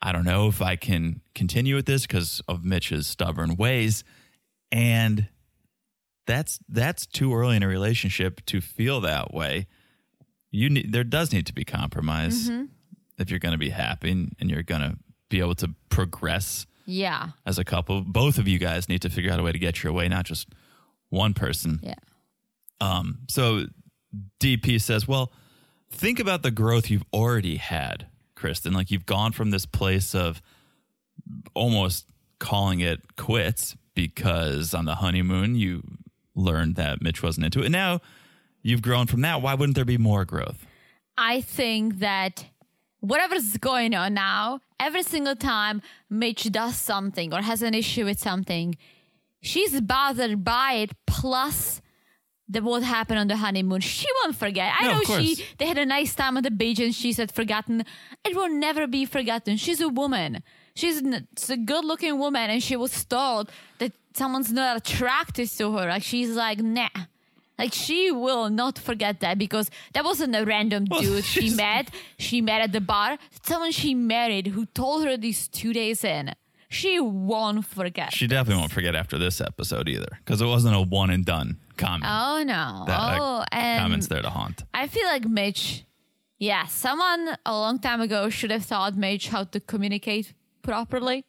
[0.00, 4.04] I don't know if I can continue with this because of Mitch's stubborn ways,
[4.70, 5.26] and
[6.28, 9.66] that's that's too early in a relationship to feel that way.
[10.52, 12.64] You need there does need to be compromise Mm-hmm.
[13.18, 14.96] if you're going to be happy and, and you're going to
[15.28, 18.00] be able to progress Yeah, as a couple.
[18.02, 20.24] Both of you guys need to figure out a way to get your way, not
[20.24, 20.48] just
[21.10, 21.80] one person.
[21.82, 21.94] yeah.
[22.80, 23.66] Um, so
[24.40, 25.32] DP says, well,
[25.90, 28.72] think about the growth you've already had, Kristen.
[28.72, 30.42] Like you've gone from this place of
[31.54, 32.06] almost
[32.38, 35.82] calling it quits because on the honeymoon you
[36.34, 37.66] learned that Mitch wasn't into it.
[37.66, 38.00] And now
[38.62, 39.40] you've grown from that.
[39.40, 40.66] Why wouldn't there be more growth?
[41.16, 42.44] I think that
[43.04, 48.18] whatever's going on now, every single time Mitch does something or has an issue with
[48.18, 48.76] something,
[49.40, 50.90] she's bothered by it.
[51.06, 51.80] Plus,
[52.48, 54.72] the what happened on the honeymoon, she won't forget.
[54.78, 57.32] I No, know she they had a nice time on the beach and she said
[57.32, 57.84] forgotten.
[58.24, 59.56] It will never be forgotten.
[59.56, 60.42] She's a woman.
[60.74, 65.88] She's a good-looking woman, and she was told that someone's not attracted to her.
[65.88, 66.88] Like she's like, nah.
[67.58, 71.90] Like she will not forget that because that wasn't a random Well, dude she met.
[72.18, 73.16] She met at the bar.
[73.42, 76.32] Someone she married who told her these two days in.
[76.68, 78.12] She won't forget.
[78.12, 81.58] She definitely won't forget after this episode either because it wasn't a one and done
[81.76, 82.04] comment.
[82.08, 82.84] Oh no!
[82.88, 84.64] That- oh, and comment's there to haunt.
[84.74, 85.84] I feel like Mitch.
[86.38, 91.24] Yeah, someone a long time ago should have taught Mitch how to communicate properly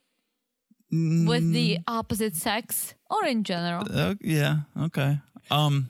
[0.92, 3.86] with the opposite sex or in general.
[3.92, 4.62] Uh, yeah.
[4.80, 5.20] Okay.
[5.52, 5.90] Um.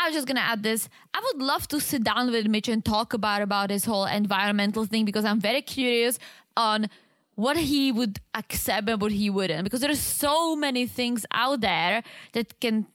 [0.00, 0.88] I was just gonna add this.
[1.14, 4.84] I would love to sit down with Mitch and talk about about his whole environmental
[4.84, 6.18] thing because I'm very curious
[6.56, 6.88] on
[7.34, 9.64] what he would accept and what he wouldn't.
[9.64, 12.86] Because there's so many things out there that can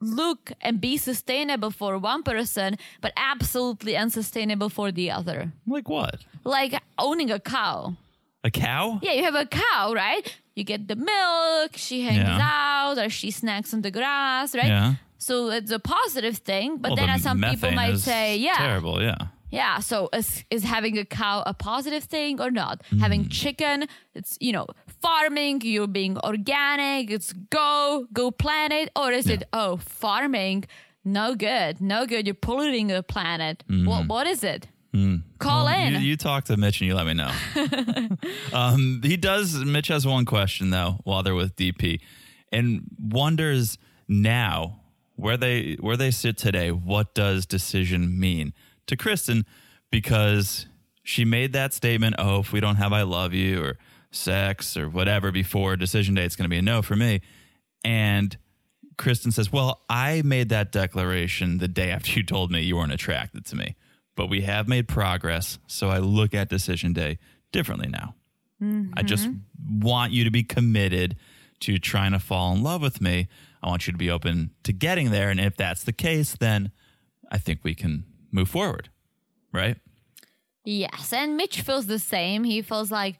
[0.00, 5.52] look and be sustainable for one person, but absolutely unsustainable for the other.
[5.66, 6.16] Like what?
[6.44, 7.96] Like owning a cow.
[8.42, 8.98] A cow?
[9.02, 10.36] Yeah, you have a cow, right?
[10.54, 12.38] You get the milk, she hangs Yeah.
[12.42, 14.66] out, or she snacks on the grass, right?
[14.66, 14.94] Yeah.
[15.24, 18.56] So it's a positive thing, but Well, then the as some people might say, yeah,
[18.58, 19.02] terrible.
[19.02, 19.16] Yeah.
[19.50, 19.78] yeah.
[19.80, 22.82] So is is having a cow a positive thing or not?
[22.90, 22.98] Hmm.
[22.98, 24.66] Having chicken, it's you know
[25.00, 25.62] farming.
[25.62, 27.10] You're being organic.
[27.10, 30.66] It's go go planet, or is it oh farming?
[31.04, 32.26] No good, no good.
[32.26, 33.64] You're polluting the planet.
[33.68, 34.68] What what is it?
[35.38, 35.94] Call in.
[35.94, 36.00] Hmm.
[36.02, 37.32] You, you talk to Mitch and you let me know.
[38.52, 39.54] um, he does.
[39.56, 42.00] Mitch has one question though while they're with DP,
[42.52, 44.80] and wonders now
[45.16, 46.70] where they where they sit today.
[46.70, 48.52] What does decision mean
[48.86, 49.46] to Kristen?
[49.90, 50.66] Because
[51.02, 52.16] she made that statement.
[52.18, 53.78] Oh, if we don't have "I love you" or
[54.10, 57.20] sex or whatever before decision day, it's going to be a no for me.
[57.84, 58.36] And
[58.96, 62.92] Kristen says, Well, I made that declaration the day after you told me you weren't
[62.92, 63.76] attracted to me,
[64.16, 65.58] but we have made progress.
[65.66, 67.18] So I look at decision day
[67.52, 68.14] differently now.
[68.96, 69.80] I just mm-hmm.
[69.80, 71.16] want you to be committed
[71.60, 73.28] to trying to fall in love with me.
[73.64, 75.30] I want you to be open to getting there.
[75.30, 76.70] And if that's the case, then
[77.32, 78.90] I think we can move forward.
[79.52, 79.78] Right?
[80.64, 82.44] Yes, and Mitch feels the same.
[82.44, 83.16] He feels like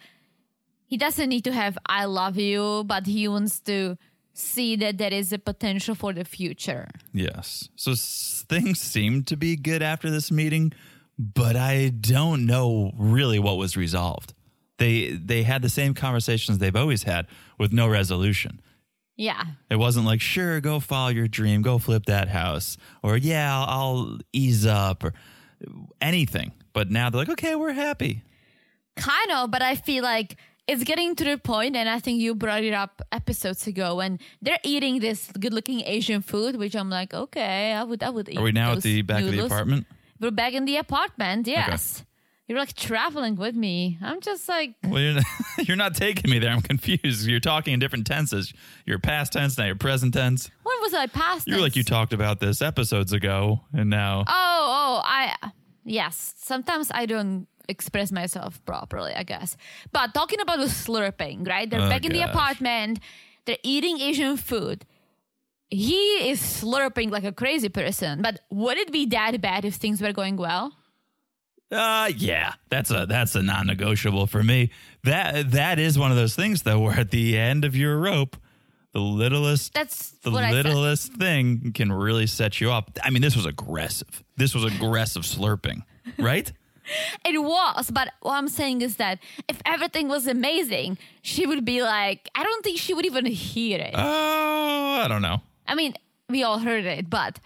[0.86, 3.96] he doesn't need to have I love you, but he wants to
[4.34, 6.88] see that there is a potential for the future.
[7.12, 7.68] Yes.
[7.76, 10.72] So s- things seem to be good after this meeting,
[11.18, 14.34] but I don't know really what was resolved.
[14.78, 17.26] They they had the same conversations they've always had
[17.58, 18.60] with no resolution.
[19.16, 19.44] Yeah.
[19.70, 23.68] It wasn't like, sure, go follow your dream, go flip that house, or yeah, I'll,
[23.68, 25.12] I'll ease up, or
[26.00, 26.52] anything.
[26.72, 28.22] But now they're like, okay, we're happy.
[28.96, 32.34] Kind of, but I feel like it's getting to the point, and I think you
[32.34, 37.12] brought it up episodes ago when they're eating this good-looking Asian food, which I'm like,
[37.14, 38.38] okay, I would, I would eat.
[38.38, 39.86] Are we now at the back of the apartment?
[40.18, 41.46] We're back in the apartment.
[41.46, 42.04] Yes,
[42.46, 43.98] you're like traveling with me.
[44.02, 45.24] I'm just like, Well, you're not,
[45.68, 46.50] you're not taking me there.
[46.50, 47.26] I'm confused.
[47.26, 48.52] You're talking in different tenses.
[48.86, 49.64] You're past tense now.
[49.66, 50.50] You're present tense.
[50.62, 51.46] when was I past?
[51.46, 55.34] You're like you talked about this episodes ago, and now Oh, oh, I
[55.84, 56.34] yes.
[56.36, 59.56] Sometimes I don't express myself properly, I guess.
[59.92, 61.68] But talking about the slurping, right?
[61.68, 63.00] They're Oh, back in the apartment.
[63.46, 64.84] They're eating Asian food.
[65.70, 68.20] He is slurping like a crazy person.
[68.22, 70.72] But would it be that bad if things were going well?
[71.74, 74.70] Uh yeah, that's a that's a non-negotiable for me.
[75.02, 78.36] That that is one of those things though where at the end of your rope,
[78.92, 80.66] the littlest That's the what I said.
[80.66, 82.92] littlest thing can really set you up.
[83.02, 84.22] I mean, this was aggressive.
[84.36, 85.82] This was aggressive slurping,
[86.18, 86.50] right?
[87.24, 91.82] It was, but what I'm saying is that if everything was amazing, she would be
[91.82, 93.94] like, I don't think she would even hear it.
[93.94, 95.40] Oh, I don't know.
[95.66, 95.94] I mean,
[96.28, 97.40] we all heard it, but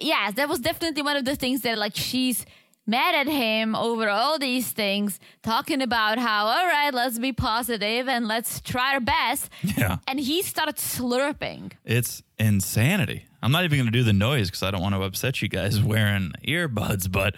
[0.00, 2.44] yes, that was definitely one of the things that like she's
[2.86, 8.08] mad at him over all these things, talking about how, all right, let's be positive
[8.08, 9.50] and let's try our best.
[9.62, 9.98] Yeah.
[10.06, 11.72] And he started slurping.
[11.84, 13.26] It's insanity.
[13.42, 15.48] I'm not even going to do the noise because I don't want to upset you
[15.48, 17.34] guys wearing earbuds, but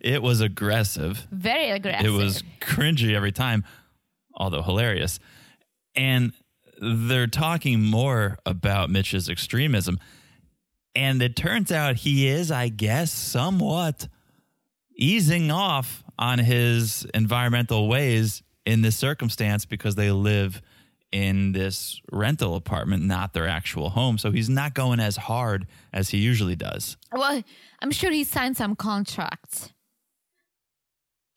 [0.00, 1.26] it was aggressive.
[1.30, 2.06] Very aggressive.
[2.06, 3.64] It was cringy every time,
[4.34, 5.18] although hilarious.
[5.94, 6.32] And
[6.80, 9.98] they're talking more about Mitch's extremism.
[10.94, 14.08] And it turns out he is, I guess, somewhat
[14.98, 20.60] easing off on his environmental ways in this circumstance because they live
[21.10, 24.18] in this rental apartment, not their actual home.
[24.18, 26.98] So he's not going as hard as he usually does.
[27.12, 27.42] Well,
[27.80, 29.72] I'm sure he signed some contracts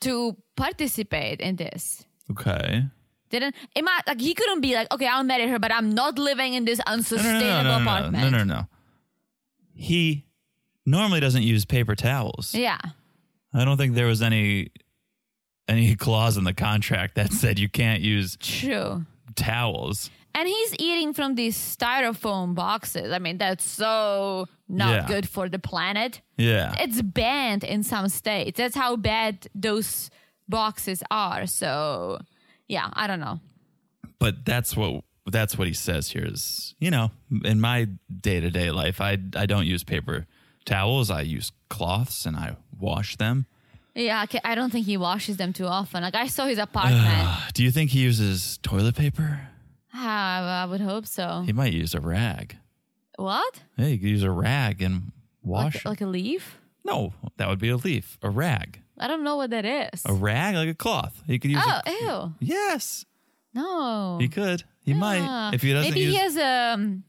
[0.02, 2.06] to participate in this.
[2.32, 2.84] Okay.
[3.30, 6.19] Didn't it might like he couldn't be like, okay, I'll marry her, but I'm not
[6.19, 8.32] living in this unsustainable no, no, no, apartment.
[8.32, 8.67] no, no, no.
[9.74, 10.26] He
[10.86, 12.54] normally doesn't use paper towels.
[12.54, 12.80] Yeah.
[13.54, 14.70] I don't think there was any
[15.68, 19.06] any clause in the contract that said you can't use True.
[19.36, 20.10] towels.
[20.34, 23.12] And he's eating from these styrofoam boxes.
[23.12, 25.08] I mean, that's so not Yeah.
[25.08, 26.22] good for the planet.
[26.38, 26.74] Yeah.
[26.80, 28.58] It's banned in some states.
[28.58, 30.10] That's how bad those
[30.48, 31.46] boxes are.
[31.48, 32.20] So,
[32.70, 33.40] yeah, I don't know.
[34.20, 37.12] but that's what that's what he says here is, you know,
[37.44, 37.88] in my
[38.22, 40.26] day-to-day life, I I don't use paper
[40.66, 41.10] towels.
[41.10, 43.46] I use cloths and I wash them.
[43.96, 46.02] Yeah, I don't think he washes them too often.
[46.02, 47.54] Like I saw his apartment.
[47.54, 49.41] Do you think he uses toilet paper?
[49.94, 51.44] Ah, I would hope so.
[51.46, 52.56] He might use a rag.
[53.17, 53.62] What?
[53.78, 55.12] Yeah, you could use a rag and
[55.44, 55.76] wash.
[55.76, 56.58] Like, like a leaf?
[56.86, 58.17] no, that would be a leaf.
[58.24, 58.80] A rag.
[58.98, 60.02] I don't know what that is.
[60.06, 61.22] A rag like a cloth.
[61.28, 61.62] You could use.
[61.65, 62.34] oh, a, ew.
[62.39, 63.06] yes,
[63.54, 64.17] No.
[64.22, 64.63] he could.
[64.86, 64.98] He Ah.
[64.98, 66.13] might if he doesn't Maybe use.
[66.13, 66.74] he has a.
[66.76, 67.04] Um,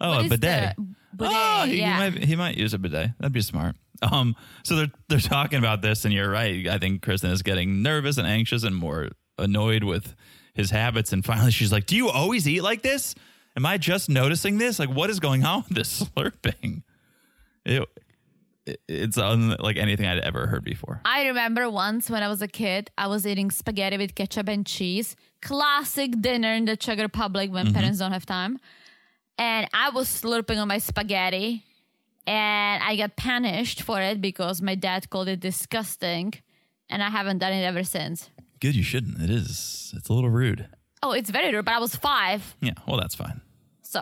[0.00, 0.76] oh, a bidet.
[1.16, 3.10] bidet, Oh, he, he might he might use a bidet.
[3.18, 3.76] That'd be smart.
[4.02, 4.34] Um,
[4.64, 6.66] so they're they're talking about this, and you're right.
[6.68, 9.08] I think Kristen is getting nervous and anxious and more
[9.38, 10.14] annoyed with
[10.54, 11.12] his habits.
[11.12, 13.14] And finally, she's like, "Do you always eat like this?
[13.56, 14.78] Am I just noticing this?
[14.78, 16.82] Like, what is going on with this slurping?"
[17.64, 17.82] It,
[18.66, 21.00] it- it's unlike anything I'd ever heard before.
[21.04, 24.64] I remember once when I was a kid, I was eating spaghetti with ketchup and
[24.64, 25.16] cheese.
[25.42, 28.60] Classic dinner in the Czech Republic when parents don't have time.
[29.38, 31.64] And I was slurping on my spaghetti.
[32.26, 36.34] And I got punished for it because my dad called it disgusting.
[36.88, 38.30] And I haven't done it ever since.
[38.60, 39.20] Good, you shouldn't.
[39.22, 39.92] It is.
[39.96, 40.68] It's a little rude.
[41.02, 42.56] Oh, it's very rude, but I was five.
[42.60, 42.72] Yeah.
[42.86, 43.40] Well, that's fine.
[43.82, 44.00] So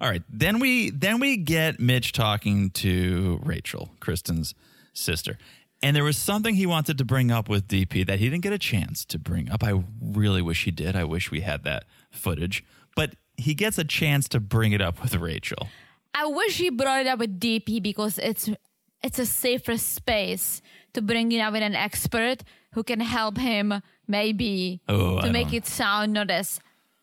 [0.00, 0.22] All right.
[0.28, 4.54] Then we then we get Mitch talking to Rachel, Kristen's
[4.92, 5.36] sister.
[5.82, 8.52] And there was something he wanted to bring up with DP that he didn't get
[8.52, 9.62] a chance to bring up.
[9.62, 10.96] I really wish he did.
[10.96, 12.64] I wish we had that footage.
[12.96, 15.68] But he gets a chance to bring it up with Rachel.
[16.18, 18.48] I wish he brought it up with DP because it's
[19.02, 20.62] it's a safer space
[20.94, 25.30] to bring it up with an expert who can help him maybe Oh, to I
[25.30, 26.58] make don't- it sound not as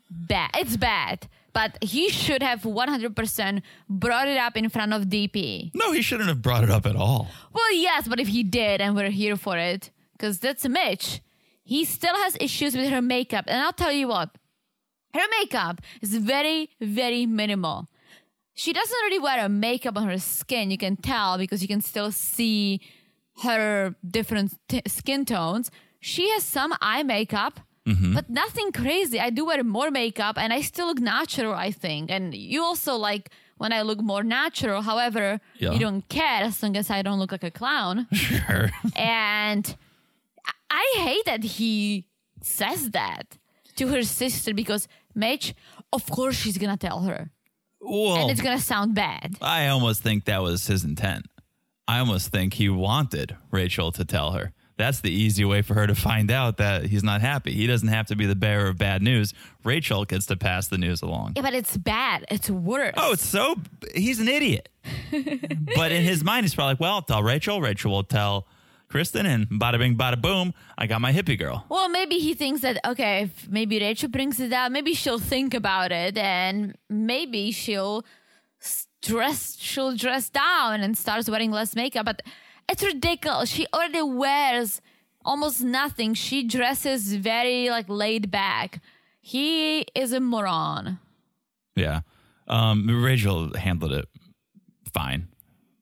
[0.10, 0.50] bad.
[0.56, 5.72] It's bad, but he should have 100% brought it up in front of DP.
[5.76, 7.28] No, he shouldn't have brought it up at all.
[7.54, 11.22] Well, yes, but if he did and we're here for it, because that's Mitch,
[11.64, 13.46] he still has issues with her makeup.
[13.48, 14.30] And I'll tell you what,
[15.14, 17.88] her makeup is very, very minimal.
[18.56, 20.70] She doesn't really wear a makeup on her skin.
[20.72, 22.82] You can tell because you can still see
[23.44, 25.72] her different t- skin tones.
[26.00, 28.14] She has some eye makeup, mm-hmm.
[28.14, 29.20] but nothing crazy.
[29.20, 32.12] I do wear more makeup and I still look natural, I think.
[32.12, 34.82] And you also like when I look more natural.
[34.82, 35.72] However, Yeah.
[35.72, 38.08] you don't care as long as I don't look like a clown.
[38.14, 38.70] Sure.
[38.96, 39.76] and
[40.46, 42.06] I- I hate that he
[42.42, 43.38] says that
[43.78, 45.54] to her sister because Mitch,
[45.92, 47.30] of course, she's gonna tell her,
[47.84, 49.36] well, and it's gonna sound bad.
[49.42, 51.26] I almost think that was his intent.
[51.88, 54.54] I almost think he wanted Rachel to tell her.
[54.76, 57.54] That's the easy way for her to find out that he's not happy.
[57.54, 59.34] He doesn't have to be the bearer of bad news.
[59.64, 61.34] Rachel gets to pass the news along.
[61.36, 62.26] Yeah, but it's bad.
[62.32, 62.94] It's worse.
[62.98, 63.56] Oh, it's so
[63.94, 64.70] he's an idiot.
[65.76, 67.62] but in his mind, he's probably like, well, I'll tell Rachel.
[67.62, 68.48] Rachel will tell
[68.94, 71.66] Kristen, and bada bing, bada boom, I got my hippie girl.
[71.68, 75.56] Well, maybe he thinks that okay, if maybe Rachel brings it out, maybe she'll think
[75.56, 78.06] about it, and maybe she'll
[79.02, 82.06] dress, she'll dress down and starts wearing less makeup.
[82.06, 82.22] But
[82.70, 83.50] it's ridiculous.
[83.50, 84.80] She already wears
[85.26, 86.14] almost nothing.
[86.14, 88.80] She dresses very like laid back.
[89.20, 91.00] He is a moron.
[91.76, 92.02] Yeah.
[92.48, 94.08] Um, Rachel handled it
[94.94, 95.30] fine.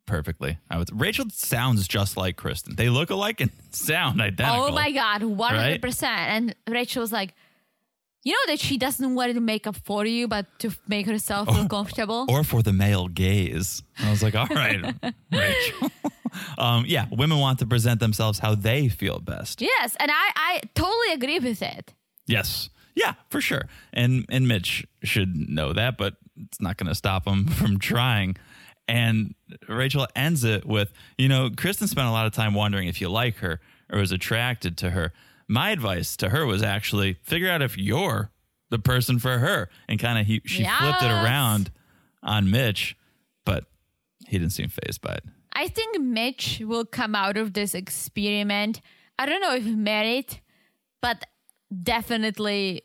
[0.05, 0.57] Perfectly.
[0.69, 0.89] I would.
[0.99, 2.75] Rachel sounds just like Kristen.
[2.75, 4.65] They look alike and sound identical.
[4.65, 6.19] Oh my god, one hundred percent.
[6.19, 7.33] And Rachel was like,
[8.23, 11.67] you know that she doesn't wear the makeup for you, but to make herself feel
[11.67, 12.25] comfortable.
[12.29, 13.81] Or for the male gaze.
[13.99, 14.93] I was like, all right,
[15.31, 15.91] Rachel.
[16.57, 19.61] um, yeah, women want to present themselves how they feel best.
[19.61, 21.93] yes, and I I totally agree with it.
[22.27, 22.69] Yes.
[22.95, 23.67] Yeah, for sure.
[23.93, 28.35] And and Mitch should know that, but it's not going to stop him from trying.
[28.91, 29.35] And
[29.69, 33.07] Rachel ends it with, you know, Kristen spent a lot of time wondering if you
[33.07, 35.13] like her or was attracted to her.
[35.47, 38.31] My advice to her was actually figure out if you're
[38.69, 39.69] the person for her.
[39.87, 41.71] And kind of he she flipped it around
[42.21, 42.97] on Mitch,
[43.45, 43.63] but
[44.27, 45.23] he didn't seem phased by it.
[45.53, 48.81] I think Mitch will come out of this experiment.
[49.17, 50.41] I don't know if merit,
[51.01, 51.25] but
[51.81, 52.81] definitely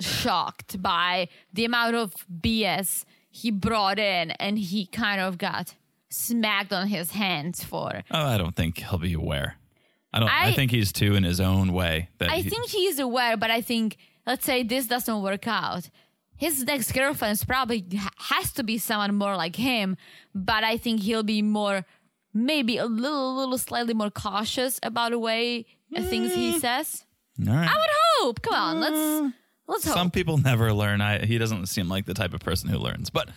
[0.00, 5.74] shocked by the amount of BS he brought in and he kind of got
[6.10, 8.02] smacked on his hands for.
[8.10, 9.56] Oh, I don't think he'll be aware.
[10.12, 12.68] I don't I, I- think he's too in his own way that I he- think
[12.68, 15.90] he's aware, but I think let's say this doesn't work out.
[16.36, 17.84] His next girlfriend probably
[18.16, 19.96] has to be someone more like him,
[20.34, 21.84] but I think he'll be more,
[22.32, 25.66] maybe a little, little, slightly more cautious about the way
[25.96, 27.04] uh, things he says.
[27.46, 27.68] All right.
[27.68, 28.42] I would hope.
[28.42, 29.34] Come on, let's
[29.68, 29.94] let's hope.
[29.94, 31.00] Some people never learn.
[31.00, 33.28] I, he doesn't seem like the type of person who learns, but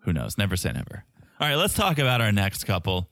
[0.00, 0.36] who knows?
[0.36, 1.04] Never say never.
[1.40, 3.08] All right, let's talk about our next couple,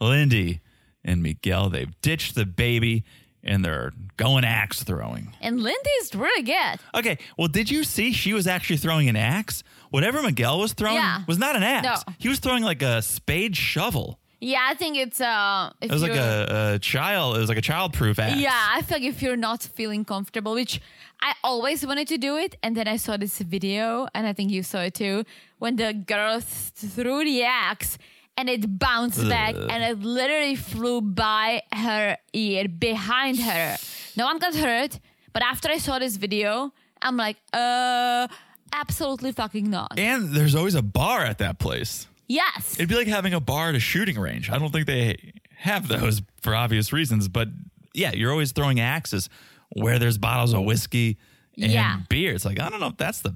[0.00, 0.60] Lindy
[1.04, 1.68] and Miguel.
[1.70, 3.04] They've ditched the baby
[3.42, 5.34] and they're going axe throwing.
[5.40, 6.78] and Lindy's really good.
[6.94, 9.62] Okay, well, did you see she was actually throwing an axe?
[9.88, 11.22] Whatever Miguel was throwing Yeah.
[11.26, 12.04] was not an axe.
[12.06, 12.14] No.
[12.18, 14.19] He was throwing like a spade shovel.
[14.40, 15.70] Yeah, I think it's uh.
[15.82, 17.36] It was like a, a child.
[17.36, 18.40] It was like a childproof axe.
[18.40, 20.80] Yeah, I feel like if you're not feeling comfortable, which
[21.20, 24.50] I always wanted to do it, and then I saw this video, and I think
[24.50, 25.24] you saw it too,
[25.58, 27.98] when the girl threw the axe
[28.36, 33.76] and it bounced back and it literally flew by her ear behind her.
[34.16, 34.98] No one got hurt,
[35.34, 36.72] but after I saw this video,
[37.02, 38.28] I'm like, uh,
[38.72, 39.98] absolutely fucking not.
[39.98, 42.06] And there's always a bar at that place.
[42.30, 42.74] Yes.
[42.74, 44.50] It'd be like having a bar at a shooting range.
[44.50, 47.48] I don't think they have those for obvious reasons, but
[47.92, 49.28] yeah, you're always throwing axes
[49.74, 51.18] where there's bottles of whiskey
[51.60, 52.00] and Yeah.
[52.08, 52.32] beer.
[52.34, 53.34] It's like I don't know if that's the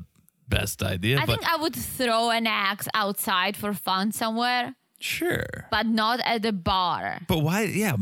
[0.49, 5.67] best idea, I think I would throw an axe outside for fun somewhere, sure.
[5.71, 7.21] but not at the bar.
[7.27, 7.63] But why?
[7.65, 7.97] Yeah,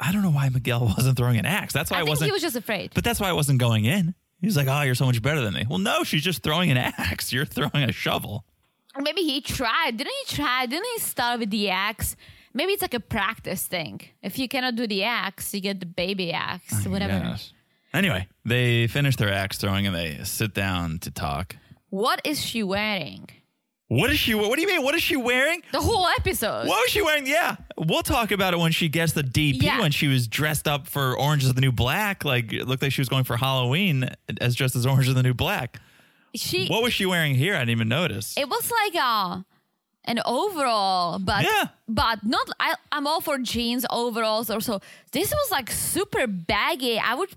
[0.00, 1.72] I don't know why Miguel wasn't throwing an axe.
[1.74, 2.28] That's why I I, wasn't.
[2.28, 2.92] he was just afraid.
[2.94, 4.14] but that's why I wasn't going in.
[4.40, 6.76] He's like, "Oh, you're so much better than me." Well, no, she's just throwing an
[6.98, 7.30] axe.
[7.32, 8.46] You're throwing a shovel.
[8.98, 9.96] Maybe he tried.
[9.96, 10.66] Didn't he try?
[10.66, 12.16] Didn't he start with the axe?
[12.52, 14.00] Maybe it's like a practice thing.
[14.22, 17.36] If you cannot do the axe, you get the baby axe, whatever.
[17.94, 21.56] Anyway, they finish their axe throwing and they sit down to talk.
[21.90, 23.28] What is she wearing?
[23.88, 24.34] What is she?
[24.34, 24.84] What do you mean?
[24.84, 25.62] What is she wearing?
[25.72, 26.68] The whole episode.
[26.68, 27.26] What was she wearing?
[27.26, 29.62] Yeah, we'll talk about it when she gets the DP.
[29.62, 29.80] Yeah.
[29.80, 32.92] When she was dressed up for Orange is the New Black, like it looked like
[32.92, 34.08] she was going for Halloween
[34.40, 35.80] as dressed as Orange is the New Black.
[36.34, 36.68] She.
[36.68, 37.54] What was she wearing here?
[37.54, 38.36] I didn't even notice.
[38.36, 39.44] It was like a
[40.04, 41.68] an overall, but Yeah.
[41.88, 42.48] but not.
[42.58, 44.80] I I'm all for jeans overalls or so.
[45.12, 46.98] This was like super baggy.
[46.98, 47.30] I would,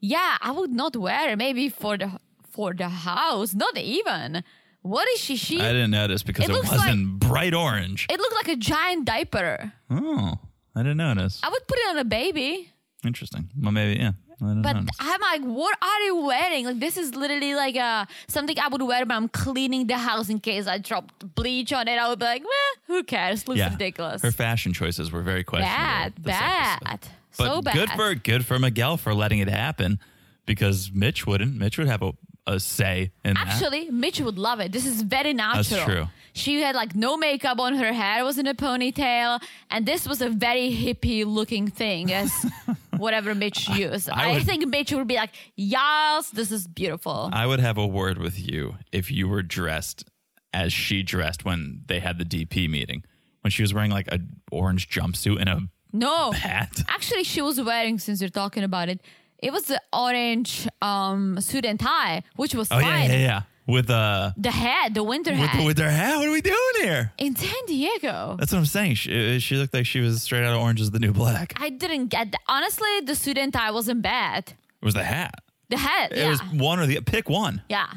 [0.00, 1.36] yeah, I would not wear it.
[1.38, 2.10] Maybe for the
[2.50, 4.42] for the house, not even.
[4.82, 5.36] What is she?
[5.36, 5.60] She.
[5.60, 8.06] I didn't notice because It it, wasn't bright orange.
[8.08, 9.72] It looked like a giant diaper.
[9.90, 10.38] oh,
[10.74, 11.40] I didn't notice.
[11.42, 12.70] I would put it on a baby.
[13.04, 13.50] Interesting.
[13.60, 14.12] Well, maybe yeah.
[14.40, 14.96] But notice.
[15.00, 16.64] I'm like, what are you wearing?
[16.66, 20.28] Like, this is literally like a something I would wear when I'm cleaning the house
[20.28, 21.98] in case I dropped bleach on it.
[21.98, 23.48] I would be like, well, who cares?
[23.48, 24.22] Looks yeah, ridiculous.
[24.22, 25.76] her fashion choices were very questionable.
[25.76, 26.84] bad, episode.
[26.84, 27.00] bad,
[27.36, 27.74] But so bad.
[27.74, 29.98] good for good for Miguel for letting it happen
[30.46, 31.56] because Mitch wouldn't.
[31.56, 32.12] Mitch would have a,
[32.48, 33.46] a say in that.
[33.46, 34.72] Actually, Mitch would love it.
[34.72, 35.62] This is very natural.
[35.62, 36.06] That's true.
[36.32, 37.74] She had like no makeup on.
[37.74, 39.40] Her hair was in a ponytail,
[39.70, 42.32] and this was a very hippie looking thing, as
[42.96, 44.08] whatever Mitch used.
[44.10, 47.78] I I, would- think Mitch would be like, "Yes, this is beautiful." I would have
[47.78, 50.04] a word with you if you were dressed
[50.52, 53.04] as she dressed when they had the DP meeting.
[53.42, 54.18] When she was wearing like a
[54.50, 55.60] orange jumpsuit and a
[55.92, 56.82] no, hat.
[56.88, 59.00] Actually, she was wearing, since you're talking about it,
[59.38, 63.10] it was the orange um, suit and tie, which was Oh fine.
[63.10, 63.42] yeah, yeah, yeah.
[63.66, 65.66] With uh The hat, the winter with, hat.
[65.66, 66.16] with their hat.
[66.16, 67.12] What are we doing here?
[67.18, 68.36] in San Diego.
[68.38, 68.94] That's what I'm saying.
[68.94, 71.52] She, she looked like she was straight out of Orange is the New Black.
[71.60, 72.40] I didn't get that.
[72.48, 74.54] Honestly, the suit and tie wasn't bad.
[74.80, 75.34] It was the hat.
[75.68, 76.30] The hat, It yeah.
[76.30, 77.60] was one or the pick one.
[77.68, 77.88] yeah.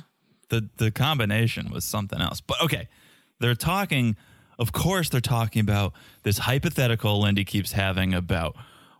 [0.49, 2.41] the the combination was something else.
[2.41, 2.89] But okay,
[3.39, 4.17] they're talking.
[4.59, 8.55] Of course, they're talking about this hypothetical Lindy keeps having about.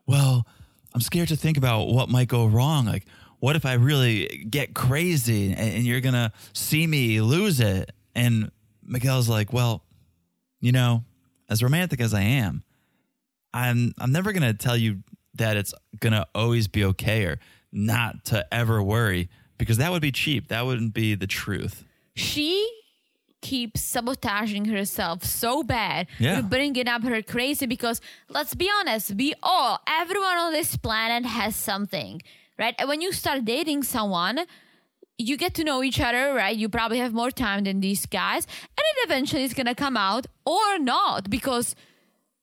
[0.08, 0.48] Well,
[0.94, 2.86] I'm scared to think about what might go wrong.
[2.86, 3.06] Like,
[3.40, 7.92] what if I really get crazy and, and you're gonna see me lose it?
[8.16, 8.52] And
[8.84, 9.84] Miguel's like, well,
[10.60, 11.04] you know,
[11.50, 12.64] as romantic as I am,
[13.54, 15.00] I'm I'm never gonna tell you
[15.36, 17.40] that it's gonna always be okay or
[17.72, 20.50] not to ever worry because that would be cheap.
[20.50, 21.86] That wouldn't be the truth.
[22.16, 22.70] She
[23.42, 26.08] keeps sabotaging herself so bad.
[26.20, 26.42] Yeah.
[26.42, 31.56] Bringing up her crazy because let's be honest, we all, everyone on this planet has
[31.56, 32.22] something,
[32.58, 32.76] right?
[32.80, 34.40] And when you start dating someone,
[35.18, 36.56] you get to know each other, right?
[36.56, 40.26] You probably have more time than these guys, and it eventually is gonna come out
[40.46, 41.76] or not because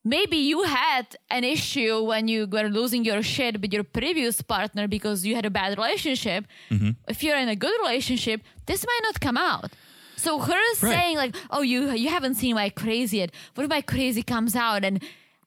[0.04, 4.86] maybe you had an issue when you were losing your shit with your previous partner
[4.86, 6.46] because you had a bad relationship.
[6.70, 6.90] Mm-hmm.
[7.08, 9.72] If you're in a good relationship, this might not come out.
[10.18, 13.30] So her saying like, "Oh, you you haven't seen my crazy yet.
[13.54, 15.02] What if my crazy comes out?" And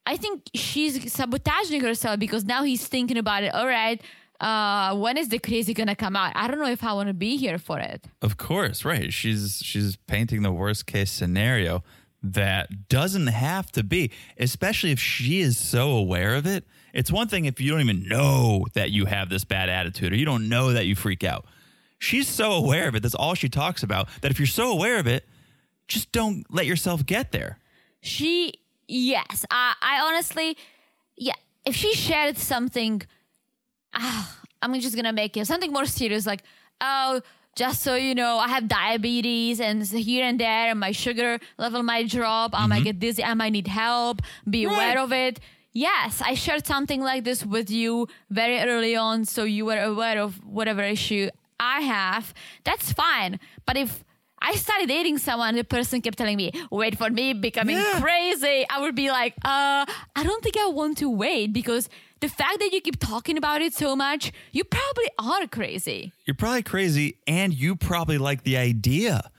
[0.06, 3.54] I think she's sabotaging herself because now he's thinking about it.
[3.54, 4.02] All right,
[4.40, 6.32] uh, when is the crazy gonna come out?
[6.36, 8.06] I don't know if I want to be here for it.
[8.22, 9.14] Of course, right.
[9.14, 11.84] She's she's painting the worst case scenario
[12.24, 16.66] that doesn't have to be, especially if she is so aware of it.
[16.94, 20.16] It's one thing if you don't even know that you have this bad attitude or
[20.16, 21.46] you don't know that you freak out.
[22.02, 23.04] She's so aware of it.
[23.04, 24.10] That's all she talks about.
[24.22, 25.24] That if you're so aware of it,
[25.88, 27.60] just don't let yourself get there.
[28.02, 28.56] She,
[28.88, 30.58] yes, I, I honestly,
[31.16, 31.36] yeah.
[31.64, 33.04] If she shared something,
[33.94, 36.42] ah, I'm just gonna make it something more serious, like,
[36.82, 37.22] oh,
[37.56, 41.84] just so you know, I have diabetes and here and there, and my sugar level
[41.84, 42.60] might drop.
[42.60, 43.24] I might get dizzy.
[43.24, 44.24] I might need help.
[44.50, 45.40] Be aware of it.
[45.72, 50.20] Yes, I shared something like this with you very early on, so you were aware
[50.20, 51.30] of whatever issue
[51.62, 52.34] I have.
[52.64, 53.40] That's fine.
[53.66, 54.04] But if
[54.42, 58.66] I started dating someone, the person kept telling me, wait for me becoming crazy.
[58.68, 59.86] I would be like, uh,
[60.16, 61.88] I don't think I want to wait because
[62.20, 66.12] the fact that you keep talking about it so much, you probably are crazy.
[66.26, 69.30] You're probably crazy and you probably like the idea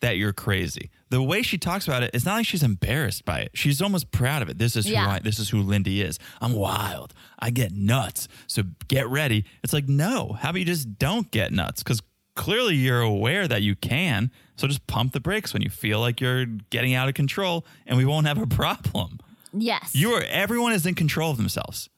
[0.00, 0.90] that you're crazy.
[1.12, 3.50] The way she talks about it, it's not like she's embarrassed by it.
[3.52, 4.56] She's almost proud of it.
[4.56, 5.10] This is who Yeah.
[5.10, 6.18] I this is who Lindy is.
[6.40, 7.12] I'm wild.
[7.38, 8.28] I get nuts.
[8.46, 9.44] So get ready.
[9.62, 11.82] It's like, no, how about you just don't get nuts?
[11.82, 12.00] Because
[12.34, 14.30] clearly you're aware that you can.
[14.56, 17.98] So just pump the brakes when you feel like you're getting out of control and
[17.98, 19.18] we won't have a problem.
[19.52, 19.94] Yes.
[19.94, 21.90] You are everyone is in control of themselves.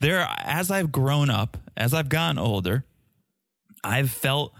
[0.00, 2.84] There as I've grown up, as I've gotten older,
[3.82, 4.52] I've felt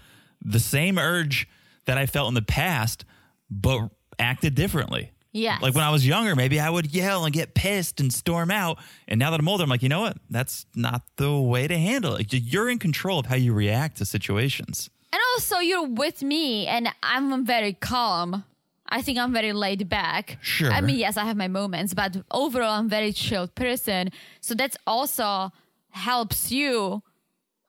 [0.42, 1.46] the same urge
[1.84, 3.04] that I felt in the past,
[3.50, 5.12] but acted differently.
[5.32, 5.58] Yeah.
[5.60, 8.78] Like when I was younger, maybe I would yell and get pissed and storm out.
[9.06, 10.16] And now that I'm older, I'm like, you know what?
[10.30, 12.32] That's not the way to handle it.
[12.32, 14.90] You're in control of how you react to situations.
[15.12, 18.44] And also, you're with me, and I'm very calm.
[18.88, 20.38] I think I'm very laid back.
[20.40, 20.70] Sure.
[20.70, 24.10] I mean, yes, I have my moments, but overall, I'm very chilled person.
[24.40, 25.52] So that's also
[25.90, 27.02] helps you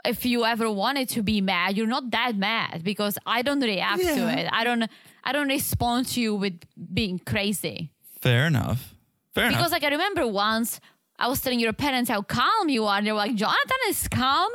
[0.05, 1.77] if you ever wanted to be mad.
[1.77, 4.49] You're not that mad because I don't react to it.
[4.51, 4.89] I don't.
[5.29, 6.57] I don't respond to you with
[6.93, 7.91] being crazy.
[8.21, 8.95] Fair enough.
[9.35, 9.59] Fair enough.
[9.59, 9.83] Because enough.
[9.83, 10.79] like I remember once
[11.19, 14.07] I was telling your parents how calm you are, and they were like, "Jonathan is
[14.07, 14.51] calm."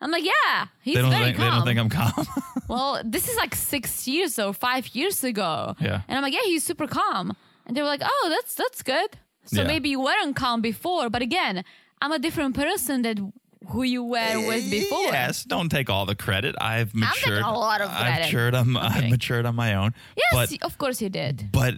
[0.00, 2.26] I'm like, "Yeah, he's They don't, very think, they don't think I'm calm.
[2.68, 5.74] well, this is like six years or five years ago.
[5.78, 6.00] Yeah.
[6.08, 7.36] And I'm like, yeah, he's super calm.
[7.66, 9.10] And they were like, oh, that's that's good.
[9.44, 9.66] So Yeah.
[9.72, 11.64] maybe you weren't calm before, but again,
[12.00, 13.32] I'm a different person than
[13.68, 15.12] who you were with eh, before.
[15.12, 16.54] Yes, don't take all the credit.
[16.60, 17.42] I've matured.
[17.42, 18.24] a lot of I've credit.
[18.26, 18.54] matured.
[18.54, 19.94] I'm, I've matured on my own.
[20.16, 21.48] Yes, but of course you did.
[21.52, 21.74] but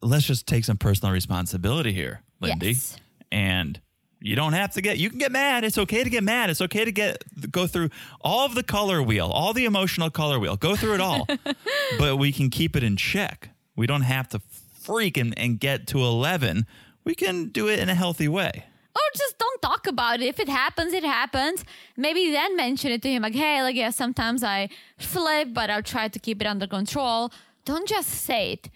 [0.00, 2.68] let's just take some personal responsibility here, Lindy.
[2.68, 2.96] Yes.
[3.30, 3.80] And
[4.20, 4.98] you don't have to get.
[4.98, 5.64] You can get mad.
[5.64, 6.50] It's okay to get mad.
[6.50, 10.38] It's okay to get go through all of the color wheel, all the emotional color
[10.38, 10.56] wheel.
[10.56, 11.26] Go through it all.
[11.98, 13.50] but we can keep it in check.
[13.74, 14.40] We don't have to
[14.80, 16.66] freak and, and get to eleven.
[17.04, 18.66] We can do it in a healthy way.
[18.94, 20.26] Or just don't talk about it.
[20.26, 21.64] If it happens, it happens.
[21.96, 24.68] Maybe then mention it to him like, hey, like, yeah, sometimes I
[24.98, 27.32] flip, but I'll try to keep it under control.
[27.64, 28.68] Don't just say it.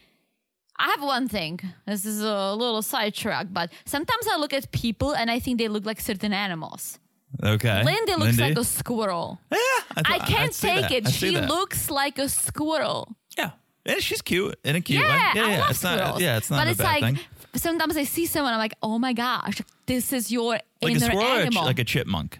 [0.79, 1.61] I have one thing.
[1.87, 5.69] This is a little sidetrack, but sometimes I look at people and I think they
[5.69, 6.99] look like certain animals.
[7.43, 7.83] Okay.
[7.85, 8.43] Lindy looks Lindy?
[8.43, 9.39] like a squirrel.
[9.51, 9.59] Yeah,
[10.07, 10.93] I th- can't see take that.
[10.93, 11.07] it.
[11.07, 13.17] I She looks like a squirrel.
[13.37, 13.51] Yeah,
[13.85, 15.09] and she's cute in a cute way.
[15.09, 15.61] Yeah, Yeah, I yeah.
[15.61, 15.99] love it's not.
[15.99, 16.21] squirrels.
[16.23, 17.25] Yeah, it's not but a it's bad like thing.
[17.57, 21.01] Sometimes I see someone, I'm like, oh my gosh, this is your Like a inner
[21.01, 21.65] squirrel, a ch- animal.
[21.65, 22.39] like a chipmunk.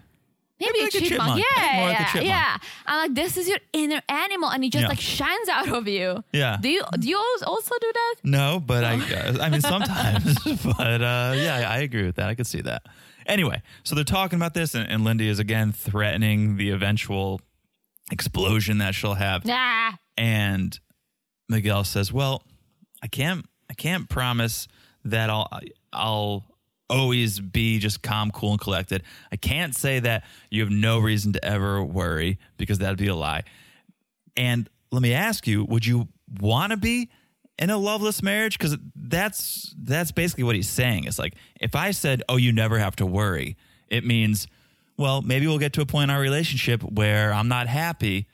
[0.59, 1.09] Maybe like a a chipmunk.
[1.09, 1.29] chipmunk.
[1.29, 1.45] I think
[1.77, 2.25] Yeah, like a yeah, chipmunk.
[2.27, 2.57] yeah.
[2.87, 4.87] I'm like, this is your inner animal, and it just Yeah.
[4.87, 6.23] like shines out of you.
[6.33, 6.57] Yeah.
[6.59, 8.15] Do you do you also do that?
[8.23, 8.93] No, but I,
[9.39, 12.27] I mean sometimes, but uh, yeah, I agree with that.
[12.29, 12.81] I could see that.
[13.27, 17.39] Anyway, so they're talking about this, and, and Lindy is again threatening the eventual
[18.11, 19.45] explosion that she'll have.
[19.45, 19.91] Nah.
[20.17, 20.79] And
[21.49, 22.41] Miguel says, "Well,
[23.03, 24.67] I can't, I can't promise
[25.11, 25.49] that I'll,
[25.93, 26.43] I'll
[26.89, 29.03] always be just calm, cool, and collected.
[29.31, 33.15] I can't say that you have no reason to ever worry because that'd be a
[33.15, 33.43] lie.
[34.35, 36.07] And let me ask you, would you
[36.39, 37.09] want to be
[37.59, 38.57] in a loveless marriage?
[38.57, 41.05] Because that's that's basically what he's saying.
[41.05, 44.47] It's like if I said, "Oh, you never have to worry," it means,
[44.97, 48.27] well, maybe we'll get to a point in our relationship where I'm not happy,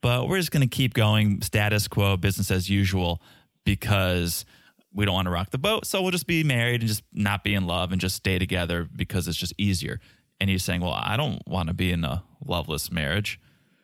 [0.00, 3.20] but we're just going to keep going status quo, business as usual,
[3.64, 4.44] because
[4.92, 5.86] we don't want to rock the boat.
[5.86, 8.88] So we'll just be married and just not be in love and just stay together
[8.94, 10.00] because it's just easier.
[10.40, 13.38] And he's saying, well, I don't want to be in a loveless marriage.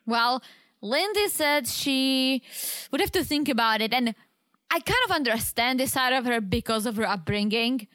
[0.06, 0.42] Well,
[0.80, 2.42] Lindy said she
[2.90, 3.92] would have to think about it.
[3.92, 4.14] And
[4.70, 7.86] I kind of understand this side of her because of her upbringing.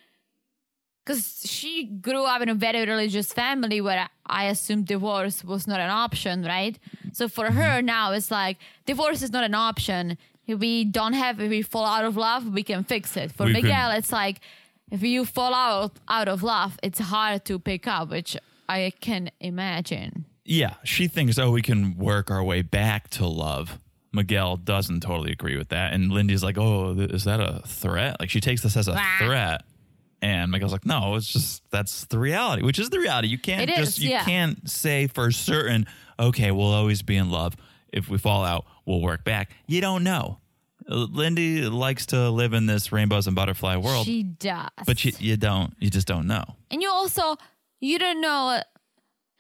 [1.03, 5.79] Because she grew up in a very religious family where I assume divorce was not
[5.79, 6.77] an option, right?
[7.11, 7.57] So for mm-hmm.
[7.57, 10.17] her now, it's like divorce is not an option.
[10.47, 13.31] If we don't have, if we fall out of love, we can fix it.
[13.31, 14.41] For We Miguel, can- it's like
[14.91, 18.35] if you fall out out of love, it's hard to pick up, which
[18.67, 20.25] I can imagine.
[20.43, 23.79] Yeah, she thinks, oh, we can work our way back to love.
[24.11, 25.93] Miguel doesn't totally agree with that.
[25.93, 28.17] And Lindy's like, oh, th- is that a threat?
[28.19, 29.17] Like, she takes this as a Wah.
[29.19, 29.61] threat.
[30.21, 33.29] And Miguel's like, no, it's just, that's the reality, which is the reality.
[33.29, 34.25] You can't It just, is, you yeah.
[34.25, 35.85] can't say for certain,
[36.19, 37.55] okay, we'll always be in love.
[37.91, 39.51] If we fall out, we'll work back.
[39.67, 40.39] You don't know.
[40.87, 44.69] Lindy likes to live in this rainbows and butterfly world, she does.
[44.85, 46.43] but you, you don't, you just don't know.
[46.71, 47.37] And you also
[47.79, 48.61] you don't know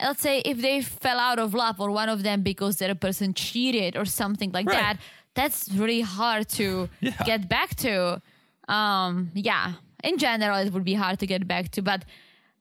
[0.01, 2.95] let's say if they fell out of love or one of them because the other
[2.95, 4.77] person cheated or something like Right.
[4.77, 4.97] that
[5.35, 7.11] that's really hard to Yeah.
[7.23, 8.19] get back to
[8.67, 9.73] um yeah
[10.03, 12.03] in general it would be hard to get back to but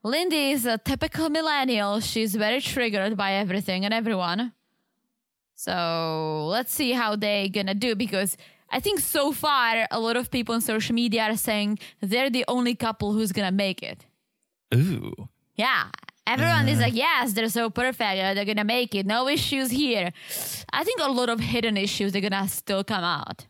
[0.02, 4.52] lindy is a typical millennial she's very triggered by everything and everyone
[5.64, 8.36] so let's see how they gonna do because
[8.70, 12.44] I think so far a lot of people on social media are saying they're the
[12.48, 14.06] only couple who's gonna make it.
[14.74, 15.12] Ooh.
[15.56, 15.84] Yeah.
[16.26, 18.16] Everyone is like, yes, they're so perfect.
[18.22, 19.04] uh, They're gonna make it.
[19.04, 20.12] No issues here.
[20.72, 23.46] I think a lot of hidden issues are gonna still come out.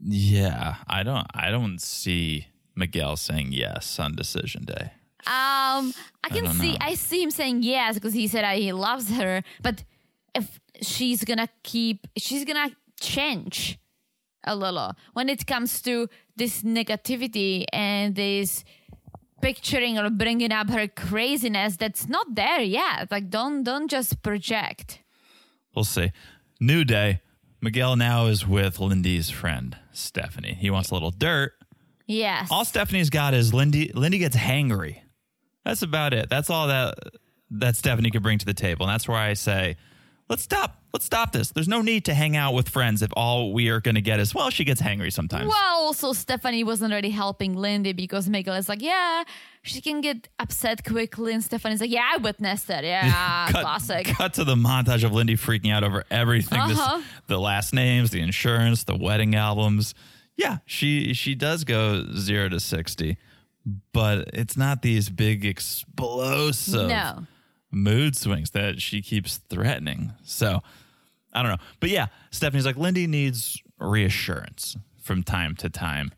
[0.00, 2.46] Yeah, I don't I don't see
[2.76, 4.92] Miguel saying yes on decision day.
[5.26, 5.92] Um,
[6.24, 6.72] I can don't see.
[6.72, 6.78] know.
[6.80, 9.42] I see him saying yes because he said uh, he loves her.
[9.62, 9.84] But
[10.34, 12.70] if she's gonna keep, she's gonna
[13.00, 13.78] change
[14.44, 18.64] a little when it comes to this negativity and this
[19.40, 23.10] picturing or bringing up her craziness that's not there yet.
[23.10, 25.00] Like, don't don't just project.
[25.74, 26.12] We'll see.
[26.60, 27.20] New day.
[27.60, 30.54] Miguel now is with Lindy's friend, Stephanie.
[30.54, 31.52] He wants a little dirt.
[32.06, 32.48] Yes.
[32.50, 35.00] All Stephanie's got is Lindy Lindy gets hangry.
[35.64, 36.30] That's about it.
[36.30, 36.94] That's all that
[37.50, 38.86] that Stephanie could bring to the table.
[38.86, 39.76] And that's where I say,
[40.28, 40.82] let's stop.
[40.92, 41.50] Let's stop this.
[41.50, 44.20] There's no need to hang out with friends if all we are going to get
[44.20, 45.48] is, well, she gets hangry sometimes.
[45.48, 49.24] Well, also Stephanie wasn't really helping Lindy because Miguel is like, yeah,
[49.62, 52.84] she can get upset quickly, and Stephanie's like, yeah, I witnessed it.
[52.88, 54.06] Yeah, cut, classic.
[54.06, 56.58] Cut to the montage of Lindy freaking out over everything.
[56.58, 57.02] Uh-huh.
[57.26, 59.94] the last names, the insurance, the wedding albums.
[60.36, 63.18] Yeah, she she does go zero to sixty,
[63.92, 67.26] but it's not these big explosive No.
[67.70, 70.12] Mood swings that she keeps threatening.
[70.24, 70.60] So
[71.32, 71.64] I don't know.
[71.80, 76.12] But yeah, Stephanie's like, Lindy needs reassurance from time to time.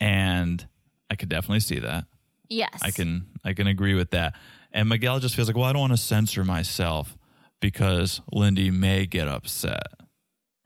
[0.00, 0.66] And
[1.10, 2.06] I could definitely see that.
[2.48, 2.80] Yes.
[2.82, 4.34] I can I can agree with that.
[4.72, 7.16] And Miguel just feels like, well, I don't want to censor myself
[7.60, 9.86] because Lindy may get upset.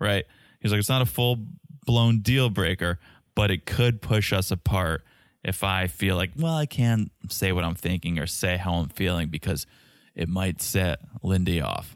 [0.01, 0.25] Right?
[0.61, 1.47] He's like, it's not a full
[1.85, 2.99] blown deal breaker,
[3.35, 5.05] but it could push us apart
[5.45, 8.89] if I feel like, well, I can't say what I'm thinking or say how I'm
[8.89, 9.67] feeling because
[10.17, 11.95] it might set Lindy off.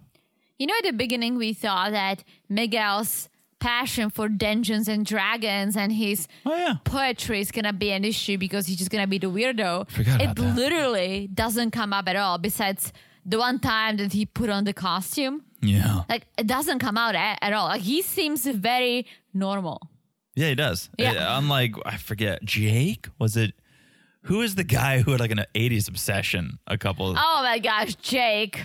[0.58, 3.28] You know, at the beginning, we thought that Miguel's
[3.60, 6.74] passion for Dungeons and Dragons and his Oh yeah.
[6.84, 9.88] poetry is gonna be an issue because he's just gonna be the weirdo.
[9.90, 12.38] Forgot it literally doesn't come up at all.
[12.38, 12.92] Besides
[13.26, 16.02] the one time that he put on the costume, Yeah.
[16.08, 17.66] like it doesn't come out at, at all.
[17.68, 19.80] Like he seems very normal.
[20.34, 20.88] Yeah, he does.
[20.98, 21.12] Yeah.
[21.12, 23.52] Uh, Unlike I forget, Jake was it?
[24.24, 26.58] Who is the guy who had like an '80s obsession?
[26.66, 28.64] A couple, Oh my gosh, Jake.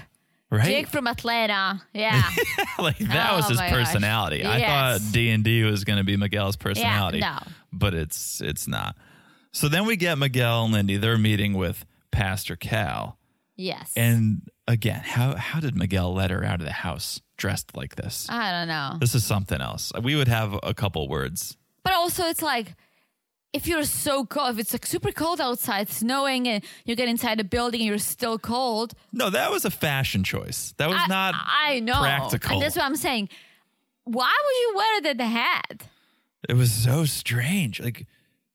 [0.52, 0.66] right?
[0.66, 1.82] Jake from Atlanta.
[1.94, 2.22] Yeah.
[2.80, 3.72] like that Oh was his gosh.
[3.72, 4.44] personality.
[4.44, 5.02] I Yes.
[5.02, 7.20] thought D and D was going to be Miguel's personality.
[7.20, 7.40] no.
[7.72, 8.96] but it's it's not.
[9.54, 10.98] So then we get Miguel and Lindy.
[10.98, 13.18] They're meeting with Pastor Cal,
[13.56, 13.92] yes.
[13.96, 18.28] and again, how how did Miguel let her out of the house dressed like this?
[18.30, 18.98] I don't know.
[19.00, 19.94] This is something else.
[20.02, 21.56] We would have a couple words.
[21.84, 22.76] But also, it's like
[23.56, 27.40] if you're so cold, if it's like super cold outside, snowing, and you get inside
[27.40, 28.94] a building and you're still cold.
[29.14, 30.74] No, that was a fashion choice.
[30.78, 32.00] That was I, not I know.
[32.00, 32.54] practical.
[32.54, 33.30] And that's what I'm saying.
[34.04, 35.88] Why would you wear it at the hat?
[36.50, 37.80] It was so strange.
[37.80, 38.06] Like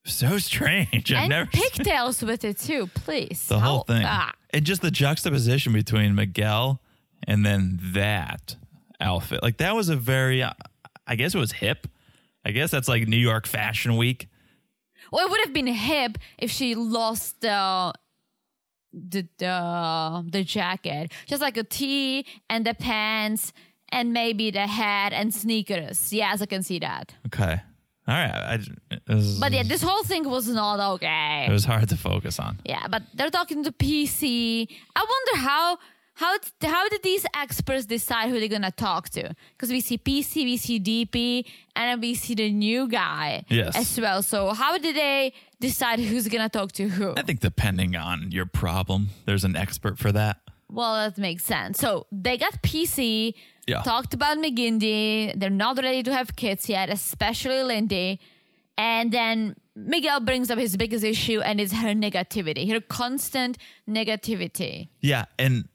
[0.05, 1.13] so strange.
[1.13, 3.47] I've and never pigtails with it too, please.
[3.49, 4.03] the whole How- thing.
[4.07, 4.33] ah.
[4.53, 6.81] And just the juxtaposition between Miguel
[7.27, 8.57] and then that
[9.01, 9.43] outfit.
[9.43, 11.87] Like that was a very I guess it was hip.
[12.45, 14.29] I guess that's like New York Fashion Week.
[15.13, 17.93] Or it would have been hip if she lost the
[18.93, 21.13] the the, the jacket.
[21.27, 23.53] Just like a tee and the pants
[23.91, 26.13] and maybe the hat and sneakers.
[26.13, 27.15] Yes, I can see that.
[27.27, 27.61] Okay.
[28.09, 28.61] All right.
[29.09, 31.47] I, was, But yeah, this whole thing was not okay.
[31.49, 32.59] it was hard to focus on.
[32.65, 34.67] Yeah, but they're talking to PC.
[34.97, 35.79] I wonder how
[36.21, 36.33] how
[36.75, 39.25] how did these experts decide who they're gonna talk to?
[39.53, 43.75] Because we see PC, we see DP, and we see the new guy Yes.
[43.77, 44.21] as well.
[44.23, 47.15] So how did they decide who's gonna talk to who?
[47.17, 50.37] I think depending on your problem, there's an expert for that.
[50.69, 51.79] Well, that makes sense.
[51.85, 53.35] So they got PC,
[53.67, 53.83] Yeah.
[53.83, 55.33] talked about McGindy.
[55.39, 58.21] They're not ready to have kids yet, especially Lindy.
[58.79, 63.57] And then Miguel brings up his biggest issue, and it's her negativity, her constant
[63.89, 64.89] negativity.
[65.01, 65.69] Yeah, and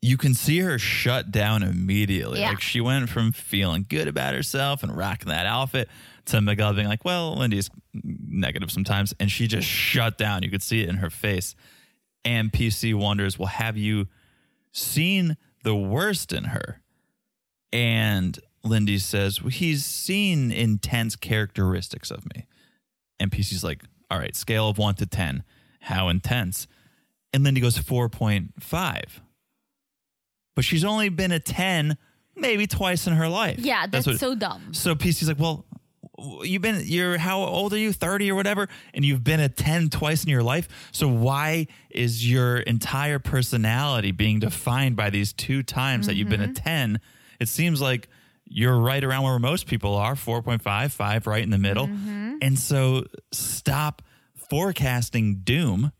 [0.00, 2.40] you can see her shut down immediately.
[2.40, 2.50] Yeah.
[2.50, 5.88] Like she went from feeling good about herself and rocking that outfit
[6.26, 10.42] to Miguel being like, "Well, Lindy's negative sometimes," and she just shut down.
[10.42, 11.54] You could see it in her face.
[12.24, 14.08] And PC wonders, "Well, have you
[14.72, 16.80] seen the worst in her?"
[17.72, 22.46] And Lindy says, well, "He's seen intense characteristics of me."
[23.18, 25.42] And PC's like, "All right, scale of one to ten,
[25.80, 26.66] how intense?"
[27.32, 29.20] And Lindy goes 4.5
[30.58, 31.96] but she's only been a 10
[32.34, 33.60] maybe twice in her life.
[33.60, 34.74] Yeah, that's, what- so dumb.
[34.74, 35.64] So PC's like, well,
[36.42, 37.92] you've been, you're, how old are you?
[37.92, 38.66] 30 or whatever?
[38.92, 40.68] And you've been a 10 twice in your life.
[40.90, 46.42] So why is your entire personality being defined by these two times that you've been
[46.42, 46.64] a mm-hmm.
[46.64, 47.00] 10?
[47.38, 48.08] It seems like
[48.44, 51.86] you're right around where most people are 4.5, 5 right in the middle.
[51.86, 52.38] Mm-hmm.
[52.42, 54.02] And so stop
[54.50, 55.92] forecasting doom,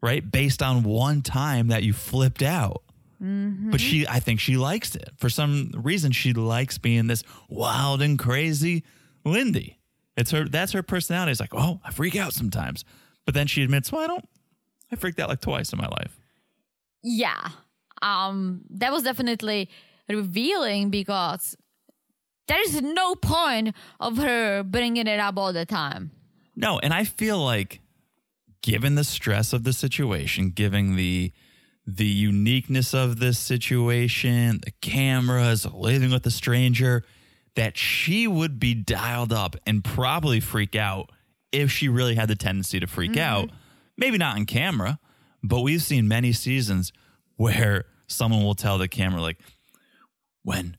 [0.00, 0.30] right?
[0.30, 2.84] Based on one time that you flipped out.
[3.18, 5.10] But she, I think she likes it.
[5.16, 8.84] For some reason, she likes being this wild and crazy
[9.24, 9.78] Lindy.
[10.16, 11.32] It's her, that's her personality.
[11.32, 12.84] It's like, oh, I freak out sometimes.
[13.24, 14.28] But then she admits, well, I don't,
[14.92, 16.18] I freaked out like twice in my life.
[17.02, 17.48] Yeah.
[18.02, 19.70] Um that was definitely
[20.08, 21.56] revealing because
[22.46, 26.10] there is no point of her bringing it up all the time.
[26.54, 27.80] No, and I feel like
[28.62, 31.32] given the stress of the situation, given the
[31.86, 37.04] the uniqueness of this situation, the cameras, living with a stranger,
[37.54, 41.10] that she would be dialed up and probably freak out
[41.52, 43.50] if she really had the tendency to freak out.
[43.96, 44.98] Maybe not on camera,
[45.42, 46.92] but we've seen many seasons
[47.36, 49.38] where someone will tell the camera like
[50.42, 50.76] when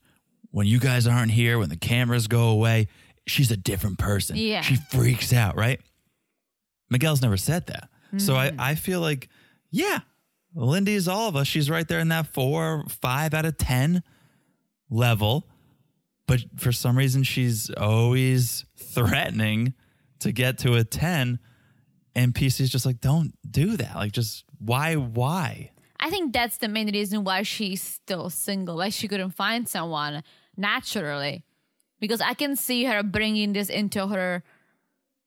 [0.50, 2.88] when you guys aren't here, when the cameras go away,
[3.26, 4.36] she's a different person.
[4.36, 4.60] Yeah.
[4.62, 5.80] She freaks out, right?
[6.90, 7.88] Miguel's never said that.
[8.18, 8.54] So I, Mm.
[8.58, 9.28] I feel like,
[9.70, 10.00] yeah,
[10.54, 11.46] Lindy is all of us.
[11.46, 14.02] She's right there in that four, five out of 10
[14.90, 15.46] level.
[16.26, 19.74] But for some reason, she's always threatening
[20.20, 21.38] to get to a 10.
[22.14, 23.96] And PC's just like, don't do that.
[23.96, 25.70] Like, just why, why?
[26.00, 30.22] I think that's the main reason why she's still single, why she couldn't find someone
[30.56, 31.44] naturally.
[32.00, 34.42] Because I can see her bringing this into her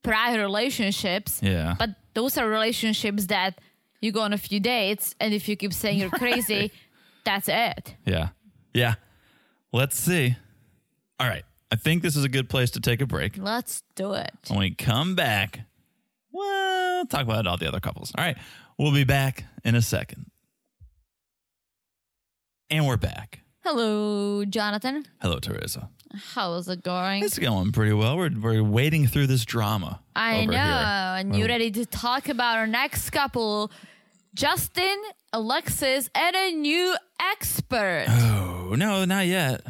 [0.04, 1.40] prior relationships.
[1.42, 1.76] Yeah.
[1.78, 3.60] But those are relationships that
[4.02, 6.72] you go on a few dates, and if you keep saying you're crazy,
[7.24, 7.96] that's it.
[8.06, 8.30] Yeah.
[8.74, 8.96] Yeah.
[9.72, 10.36] Let's see.
[11.20, 11.44] All right.
[11.72, 13.38] I think this is a good place to take a break.
[13.38, 14.34] Let's do it.
[14.50, 15.62] When we come back,
[16.32, 18.12] well, talk about all the other couples.
[18.18, 18.38] All right.
[18.78, 20.26] We'll be back in a second.
[22.70, 23.42] And we're back.
[23.64, 25.06] Hello, Jonathan.
[25.22, 25.90] Hello, Teresa.
[26.34, 27.24] How's it going?
[27.24, 28.18] It's going pretty well.
[28.18, 30.02] We're, we're wading through this drama.
[30.16, 30.52] I know.
[30.54, 30.62] here.
[30.62, 33.72] And you Well, ready to talk about our next couple,
[34.34, 34.98] Justin,
[35.34, 38.06] Alexis, and a new expert.
[38.08, 39.62] Oh, no, not yet.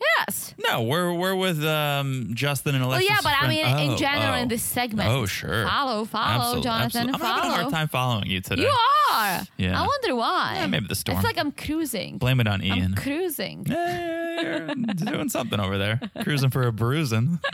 [0.00, 0.54] Yes.
[0.58, 3.08] No, we're we're with um, Justin and Alexis.
[3.08, 4.42] Well, yeah, but I friend- mean, in Oh, general, oh.
[4.42, 5.08] in this segment.
[5.10, 5.66] Oh, sure.
[5.66, 7.08] Follow, follow, Absolute- Jonathan.
[7.08, 7.54] absolute- I'm having a follow.
[7.62, 8.62] hard time following you today.
[8.62, 8.74] You
[9.12, 9.42] are.
[9.56, 9.80] Yeah.
[9.82, 10.56] I wonder why.
[10.56, 11.18] Yeah, maybe the storm.
[11.18, 12.18] It's like I'm cruising.
[12.18, 12.82] Blame it on Ian.
[12.82, 13.66] I'm cruising.
[13.68, 17.38] Yeah, you're doing something over there, cruising for a bruising.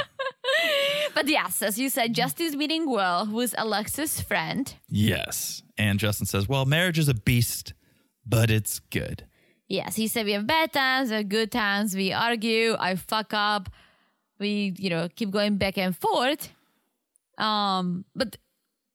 [1.15, 4.75] But yes, as you said, Justin's meeting Will, who is Alexis' friend.
[4.89, 7.73] Yes, and Justin says, "Well, marriage is a beast,
[8.27, 9.25] but it's good."
[9.69, 13.33] Yes, he said we have bad times, we have good times, we argue, I fuck
[13.33, 13.69] up,
[14.39, 16.51] we, you know, keep going back and forth.
[17.39, 18.37] Um, but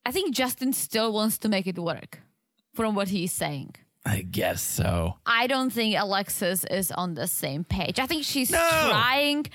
[0.05, 2.20] I think Justin still wants to make it work
[2.74, 3.76] from what he's saying.
[4.05, 5.15] I guess so.
[5.26, 7.99] I don't think Alexis is on the same page.
[7.99, 8.57] I think she's No.
[8.89, 9.45] trying.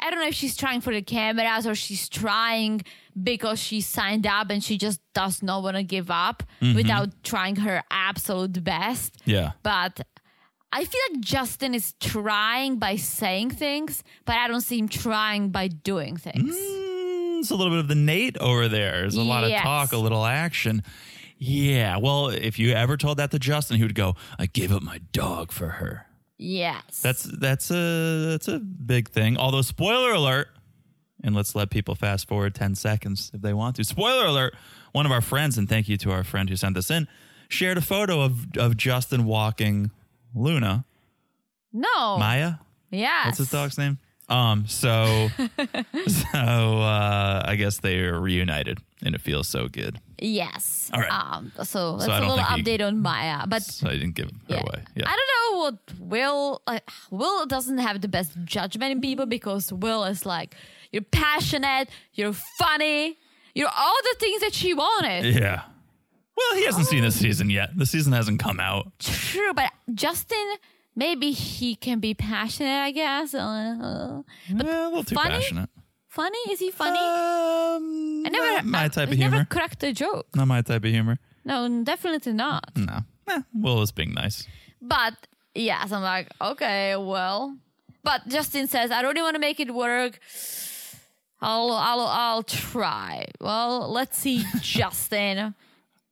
[0.00, 2.82] I don't know if she's trying for the cameras or she's trying
[3.22, 6.74] because she signed up and she just does not want to give up Mm-hmm.
[6.76, 9.18] without trying her absolute best.
[9.26, 9.52] Yeah.
[9.62, 10.00] But
[10.76, 15.50] I feel like Justin is trying by saying things, but I don't see him trying
[15.50, 16.56] by doing things.
[16.56, 19.02] Mm, It's a little bit of the Nate over there.
[19.02, 20.82] There's a lot of talk, a little action.
[21.38, 21.98] Yeah.
[21.98, 24.98] Well, if you ever told that to Justin, he would go, "I gave up my
[25.12, 26.06] dog for her."
[26.38, 27.00] Yes.
[27.00, 29.36] That's that's a that's a big thing.
[29.36, 30.48] Although spoiler alert,
[31.22, 33.84] and let's let people fast forward 10 seconds if they want to.
[33.84, 34.54] Spoiler alert,
[34.92, 37.06] one of our friends, and thank you to our friend who sent this in,
[37.48, 39.90] shared a photo of, of Justin walking
[40.34, 40.84] Luna.
[41.72, 42.18] no.
[42.18, 42.54] Maya?
[42.90, 43.26] Yeah.
[43.26, 43.98] What's his dog's name?
[44.28, 45.28] Um, so
[46.06, 50.00] so uh I guess they are reunited and it feels so good.
[50.18, 50.90] Yes.
[50.94, 51.10] All right.
[51.12, 53.46] Um, so that's I a little think he- update on Maya.
[53.46, 54.60] But So I didn't give her yeah.
[54.60, 54.82] away.
[54.96, 55.04] Yeah.
[55.06, 59.70] I don't know what Will like Will doesn't have the best judgment in people because
[59.72, 60.54] Will is like
[60.92, 63.18] you're passionate, you're funny,
[63.54, 65.34] you're all the things that she wanted.
[65.34, 65.62] yeah.
[66.36, 67.70] Well, he hasn't seen this season yet.
[67.76, 68.92] The season hasn't come out.
[68.98, 70.54] True, but Justin
[70.96, 73.34] maybe he can be passionate, I guess.
[73.34, 75.30] Uh, but Yeah, a little too funny?
[75.30, 75.70] passionate.
[76.08, 76.38] funny?
[76.50, 76.98] Is he funny?
[76.98, 79.46] Um, I never not my I- type I of never humor.
[79.50, 80.26] cracked a joke.
[80.34, 81.18] Not my type of humor.
[81.44, 82.70] No, definitely not.
[82.76, 83.00] No.
[83.28, 84.46] Eh, Will is being nice.
[84.82, 85.14] But
[85.54, 87.56] yes, I'm like, okay, well.
[88.02, 90.18] But Justin says, I really want to make it work.
[91.40, 93.26] I'll I'll I'll try.
[93.40, 95.54] Well, let's see, Justin.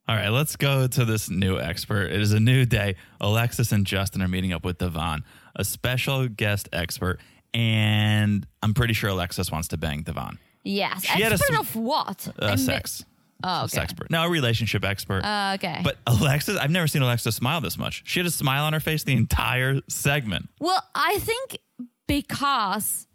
[0.07, 2.11] All right, let's go to this new expert.
[2.11, 2.95] It is a new day.
[3.21, 5.23] Alexis and Justin are meeting up with Devon,
[5.55, 7.19] a special guest expert,
[7.53, 10.39] and I'm pretty sure Alexis wants to bang Devon.
[10.63, 11.03] Yes.
[11.05, 12.27] She had a Expert of what?
[12.37, 13.05] Uh, sex.
[13.45, 13.83] Oh, Sex okay.
[13.83, 14.09] expert.
[14.11, 15.23] No, a relationship expert.
[15.23, 15.81] Uh, okay.
[15.83, 18.01] but Alexis, I've never seen Alexis smile this much.
[18.05, 20.49] She had a smile on her face the entire segment.
[20.59, 21.59] well, I think
[22.07, 23.07] because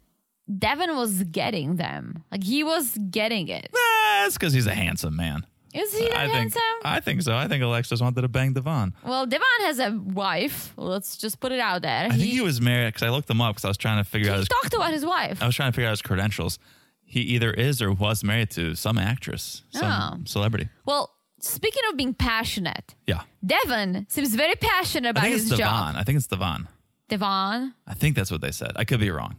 [0.57, 2.23] Devin was getting them.
[2.31, 3.69] Like he was getting it.
[3.73, 5.45] That's because he's a handsome man.
[5.73, 6.33] Is he that I think.
[6.35, 6.61] handsome?
[6.83, 7.35] I think so.
[7.35, 8.93] I think Alexis wanted to bang Devon.
[9.03, 10.73] well, Devon has a wife.
[10.77, 12.05] Let's just put it out there.
[12.07, 14.09] I think he was married because I looked him up because I was trying to
[14.09, 15.41] figure out he his talked about his wife.
[15.41, 16.57] I was trying to figure out his credentials.
[17.03, 20.23] He either is or was married to some actress, some Oh.
[20.25, 20.69] celebrity.
[20.85, 23.21] Well, speaking of being passionate, Yeah.
[23.45, 25.95] Devon seems very passionate I about think his it's job.
[25.95, 26.67] I think it's Devon.
[27.07, 27.73] Devon.
[27.87, 28.73] I think that's what they said.
[28.75, 29.35] I could be wrong.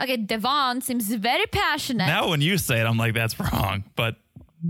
[0.00, 2.06] Okay, Devon seems very passionate.
[2.06, 3.84] Now, when you say it, I'm like, that's wrong.
[3.94, 4.16] But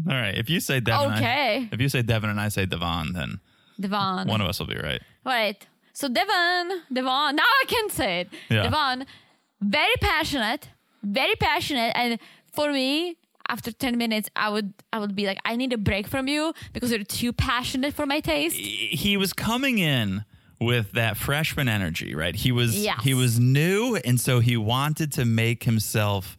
[0.08, 1.68] all right, if you say Devon, and I- Okay.
[1.72, 3.40] if you say Devon and I say Devon, then
[3.80, 4.26] Devon.
[4.28, 5.02] one of us will be right.
[5.24, 5.66] Right.
[5.92, 8.28] So Devon, Devon, now I can say it.
[8.48, 8.62] Yeah.
[8.64, 9.06] Devon,
[9.60, 10.70] very passionate,
[11.02, 11.92] very passionate.
[11.94, 12.18] And
[12.52, 13.16] for me,
[13.48, 16.54] after 10 minutes, I would I would be like, I need a break from you
[16.72, 18.56] because you're too passionate for my taste.
[18.56, 20.24] He was coming in
[20.60, 22.34] with that freshman energy, right?
[22.36, 23.02] He was Yes.
[23.02, 26.38] he was new, and so he wanted to make himself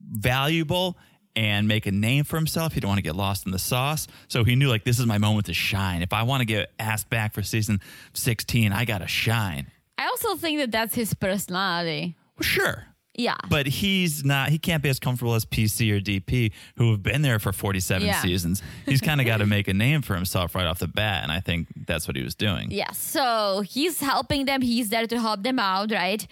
[0.00, 0.96] valuable
[1.36, 2.72] and make a name for himself.
[2.74, 4.06] He didn't want to get lost in the sauce.
[4.28, 6.02] So he knew like this is my moment to shine.
[6.02, 7.80] If I want to get asked back for season
[8.12, 9.70] 16, I got to shine.
[9.98, 12.16] I also think that that's his personality.
[12.38, 12.86] Well, sure.
[13.16, 13.36] Yeah.
[13.48, 17.22] But he's not, he can't be as comfortable as PC or DP who have been
[17.22, 18.20] there for 47 Yeah.
[18.20, 18.60] seasons.
[18.86, 21.22] He's kind of got to make a name for himself right off the bat.
[21.22, 22.72] And I think that's what he was doing.
[22.72, 22.98] Yes.
[22.98, 24.62] So he's helping them.
[24.62, 26.26] He's there to help them out, right?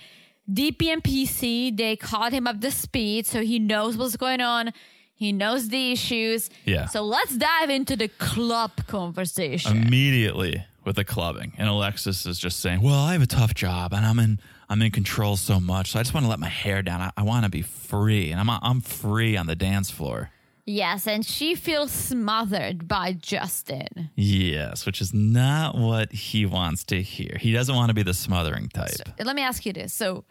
[0.50, 4.72] DP and PC, they caught him up to speed, so he knows what's going on.
[5.14, 6.50] He knows the issues.
[6.64, 6.86] Yeah.
[6.86, 9.86] So let's dive into the club conversation.
[9.86, 11.52] Immediately with the clubbing.
[11.58, 14.82] And Alexis is just saying, Well, I have a tough job and I'm in I'm
[14.82, 15.92] in control so much.
[15.92, 17.00] So I just want to let my hair down.
[17.00, 18.32] I, I want to be free.
[18.32, 20.31] And I'm I'm free on the dance floor.
[20.66, 24.10] Yes, and she feels smothered by Justin.
[24.16, 27.36] Yes, which is not what he wants to hear.
[27.40, 28.90] He doesn't want to be the smothering type.
[29.18, 29.92] Let me ask you this.
[29.92, 30.24] So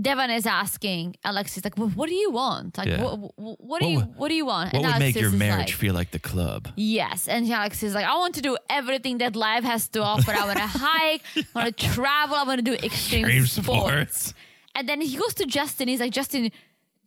[0.00, 2.78] Devon is asking Alexis, like, well, what do you want?
[2.78, 3.02] Like, Yeah.
[3.02, 4.72] what, what, what do you what do you want?
[4.72, 6.68] what And would make your marriage like, feel like the club?
[6.76, 10.30] Yes, and Alex is like, I want to do everything that life has to offer.
[10.32, 14.20] I want to hike, I want to travel, I want to do extreme, Extreme sports.
[14.20, 14.34] sports.
[14.76, 15.88] And then he goes to Justin.
[15.88, 16.52] He's like, Justin,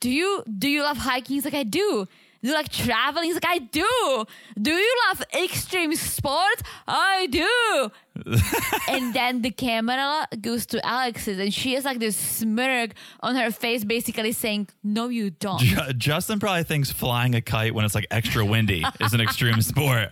[0.01, 1.35] do you do you love hiking?
[1.35, 2.07] He's like, I do.
[2.43, 3.25] Do you like traveling?
[3.25, 4.25] He's like, I do.
[4.59, 6.63] Do you love extreme sports?
[6.87, 7.91] I do.
[8.89, 13.51] and then the camera goes to Alexis, and she has like this smirk on her
[13.51, 15.61] face, basically saying, No, you don't.
[15.61, 19.61] Ju- Justin probably thinks flying a kite when it's like extra windy is an extreme
[19.61, 20.09] sport.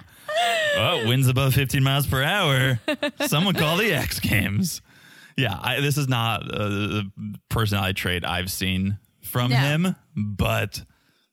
[0.78, 2.80] Oh, winds above 15 miles per hour.
[3.26, 4.84] Someone call the X Games.
[5.36, 7.04] Yeah, I, this is not uh, a
[7.50, 9.00] personality trait I've seen
[9.30, 9.58] from No.
[9.58, 10.84] him, but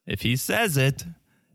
[0.07, 1.05] if he says it,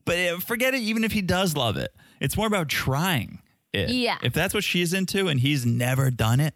[0.06, 3.40] but uh, forget it, even if he does love it, it's more about trying
[3.74, 3.90] it.
[3.90, 4.18] Yeah.
[4.24, 6.54] If that's what she's into and he's never done it,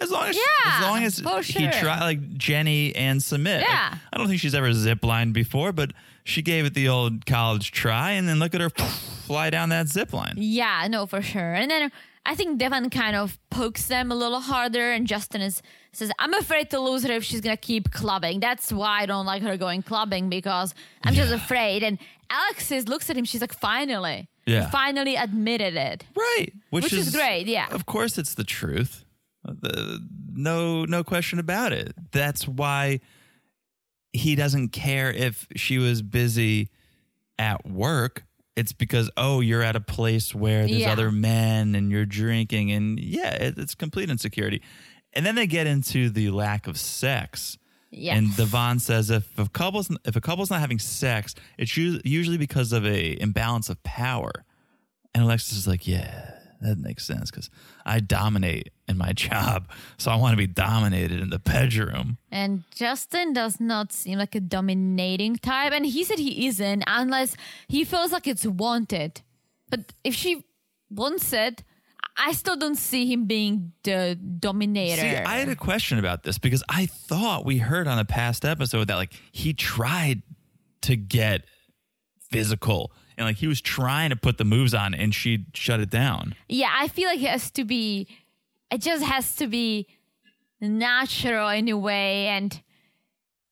[0.00, 0.42] as long as, Yeah,
[0.78, 1.72] as long as he sure.
[1.72, 3.58] try like Jenny and Sumit.
[3.58, 3.94] Like, Yeah.
[4.12, 5.92] I don't think she's ever ziplined before, but
[6.22, 9.88] she gave it the old college try, and then look at her fly down that
[9.88, 10.34] zip line.
[10.36, 11.54] Yeah, no, for sure.
[11.54, 11.90] And then
[12.24, 15.60] I think Devon kind of pokes them a little harder, and Justin is
[15.92, 18.40] says, "I'm afraid to lose her if she's gonna keep clubbing.
[18.40, 20.74] That's why I don't like her going clubbing because
[21.04, 21.98] I'm just afraid." And
[22.30, 23.24] Alexis looks at him.
[23.24, 24.70] She's like, "Finally, Yeah.
[24.70, 26.48] Finally admitted it, Right.
[26.70, 27.68] Which is great, yeah.
[27.70, 29.04] Of course it's the truth.
[29.44, 30.00] The,
[30.34, 31.94] no no question about it.
[32.12, 33.00] That's why
[34.12, 36.70] he doesn't care if she was busy
[37.38, 38.24] at work.
[38.56, 40.92] It's because oh, you're at a place where there's Yeah.
[40.92, 44.62] other men and you're drinking and yeah, it, it's complete insecurity.
[45.12, 47.58] And then they get into the lack of sex.
[47.90, 48.16] Yes.
[48.16, 52.72] And Devon says if a couple's if a couple's not having sex, it's usually because
[52.72, 54.30] of a imbalance of power.
[55.12, 56.30] And Alexis is like, yeah,
[56.60, 57.50] that makes sense because
[57.84, 62.18] I dominate in my job, so I want to be dominated in the bedroom.
[62.30, 65.72] And Justin does not seem like a dominating type.
[65.72, 67.36] And he said he isn't unless
[67.68, 69.22] he feels like it's wanted.
[69.68, 70.44] But if she
[70.90, 71.62] wants it,
[72.22, 75.00] I still don't see him being the dominator.
[75.00, 78.44] See, I had a question about this because I thought we heard on a past
[78.44, 80.22] episode that like he tried
[80.82, 81.44] to get
[82.30, 85.90] physical and like he was trying to put the moves on and she shut it
[85.90, 86.34] down.
[86.48, 88.06] yeah, I feel like it has to be,
[88.70, 89.86] it just has to be
[90.60, 92.26] natural in a way.
[92.28, 92.60] And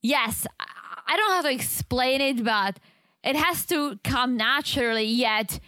[0.03, 2.79] yes, I- don't have to explain it, but
[3.25, 5.59] it has to come naturally, yet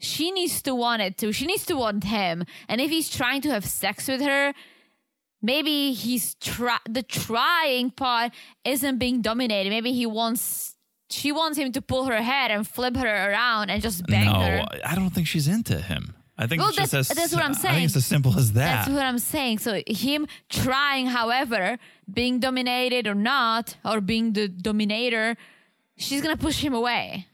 [0.00, 1.30] she needs to want it too.
[1.30, 2.44] She needs to want him.
[2.68, 4.52] And if he's trying to have sex with her,
[5.42, 8.32] maybe he's try the trying part
[8.64, 9.70] isn't being dominated.
[9.70, 10.74] Maybe he wants
[11.10, 14.40] she wants him to pull her head and flip her around and just bang no,
[14.40, 14.66] her.
[14.84, 16.14] I don't think she's into him.
[16.38, 17.74] I think Well, that's- as that's what I'm I saying.
[17.74, 18.86] think it's as simple as that.
[18.86, 19.58] That's what I'm saying.
[19.58, 21.78] So him trying, however,
[22.10, 25.36] being dominated or not, or being the dominator,
[25.98, 27.26] she's gonna push him away.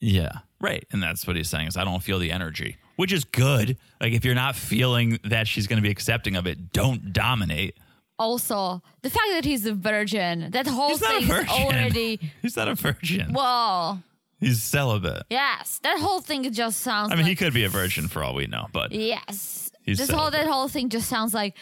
[0.00, 0.30] Yeah.
[0.60, 0.86] Right.
[0.92, 3.76] And that's what he's saying is I don't feel the energy, which is good.
[4.00, 7.76] Like if you're not feeling that she's going to be accepting of it, don't dominate.
[8.18, 12.66] Also, the fact that he's a virgin, that whole He's thing is already He's not
[12.68, 13.32] a virgin.
[13.32, 14.02] well.
[14.40, 15.24] He's celibate.
[15.30, 17.12] Yes, that whole thing just sounds.
[17.12, 20.10] I mean, he could be a virgin for all we know, but Yes, He's this
[20.10, 21.56] whole that whole thing just sounds like.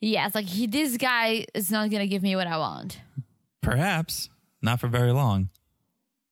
[0.00, 3.00] Yes, like he, this guy is not gonna give me what I want.
[3.60, 4.28] perhaps
[4.60, 5.48] not for very long.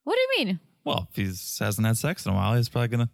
[0.05, 0.61] What do you mean?
[0.91, 1.25] Well, if he
[1.65, 3.07] hasn't had sex in a while, he's probably.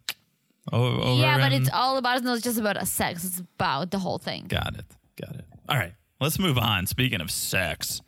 [0.73, 2.17] Oh, over yeah, but it's all about.
[2.17, 3.23] It's not just about a sex.
[3.23, 4.45] It's about the whole thing.
[4.47, 4.85] Got it.
[5.21, 5.45] Got it.
[5.69, 5.93] All right.
[6.19, 6.87] Let's move on.
[6.87, 8.01] Speaking of sex,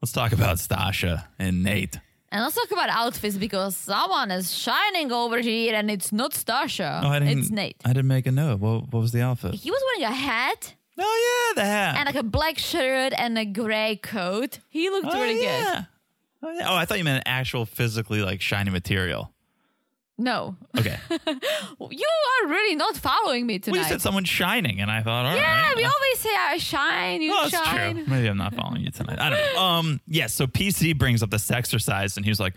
[0.00, 1.98] let's talk about Stacia and Nate.
[2.32, 7.02] And let's talk about outfits because someone is shining over here, and it's not Stacia.
[7.04, 7.76] Oh, I didn't, it's Nate.
[7.84, 8.60] I didn't make a note.
[8.60, 9.56] What, what was the outfit?
[9.56, 11.96] He was wearing a hat Oh, yeah, the hat.
[11.96, 14.58] and like a black shirt and a gray coat.
[14.68, 15.74] He looked oh, really yeah.
[15.74, 15.86] good.
[16.42, 16.70] Oh, yeah.
[16.70, 19.32] Oh, I thought you meant an actual physically like shiny material.
[20.18, 20.98] No, Okay.
[21.10, 22.06] you
[22.42, 23.78] are really not following me tonight.
[23.78, 23.88] you tonight.
[23.88, 25.36] said someone shining, and I thought, all right.
[25.40, 27.94] yeah, we uh, always say I shine, you Well, that's shine.
[27.96, 28.04] true.
[28.06, 29.18] Maybe I'm not following you tonight.
[29.18, 29.60] I don't know.
[29.62, 30.26] Um, yeah.
[30.26, 32.52] So PC brings up this exercise, and he was like,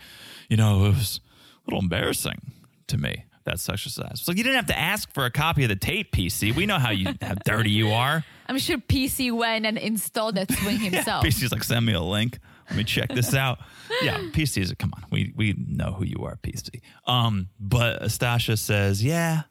[0.50, 1.22] you know, it was
[1.66, 2.52] a little embarrassing
[2.88, 4.20] to me that exercise.
[4.22, 6.54] So you didn't have to ask for a copy of the tape, PC.
[6.54, 8.26] We know how you how dirty you are.
[8.50, 11.24] I'm sure PC went and installed that swing himself.
[11.24, 12.40] PC's like, send me a link.
[12.70, 13.60] Let me check this out.
[14.02, 16.82] yeah, PC's like, come on, we we know who you are, PC.
[17.06, 19.44] Um, but Stacia says, yeah,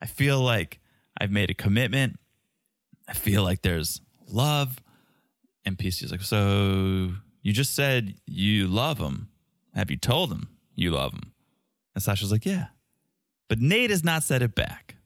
[0.00, 0.80] I feel like
[1.20, 2.18] I've made a commitment.
[3.08, 4.82] I feel like there's love.
[5.64, 7.12] And PC is like, so
[7.42, 9.28] you just said you love him.
[9.74, 11.32] Have you told him you love him?
[11.94, 12.66] And Stacia's like, yeah.
[13.48, 14.96] But Nate has not said it back.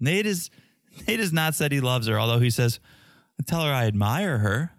[0.00, 0.50] Nate is
[1.08, 2.80] Nate has not said he loves her, although he says,
[3.46, 4.72] tell her I admire her.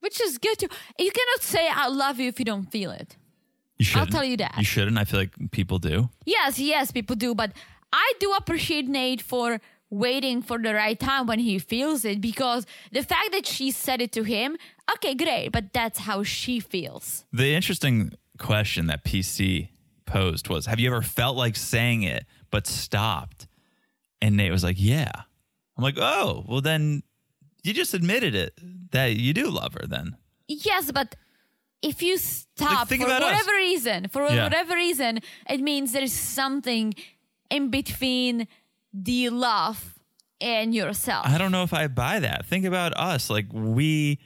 [0.00, 0.68] Which is good too.
[0.98, 3.16] You cannot say I love you if you don't feel it.
[3.78, 4.54] You I'll tell you that.
[4.58, 4.98] You shouldn't.
[4.98, 6.08] I feel like people do.
[6.26, 7.52] Yes, yes, people do, but
[7.92, 12.66] I do appreciate Nate for waiting for the right time when he feels it because
[12.92, 14.56] the fact that she said it to him,
[14.96, 17.24] okay, great, but that's how she feels.
[17.32, 19.68] The interesting question that PC
[20.06, 23.46] posed was Have you ever felt like saying it but stopped?
[24.20, 25.10] And Nate was like, Yeah.
[25.76, 27.02] I'm like, Oh, well, then
[27.68, 28.58] you just admitted it
[28.90, 30.16] that you do love her then.
[30.48, 31.14] Yes, but
[31.82, 33.30] if you stop think for about us.
[33.32, 34.44] whatever reason, for Yeah.
[34.44, 36.94] whatever reason, it means there's something
[37.50, 38.48] in between
[38.92, 39.94] the love
[40.40, 41.26] and yourself.
[41.26, 42.46] I don't know if I buy that.
[42.46, 43.28] Think about us.
[43.30, 44.18] Like, we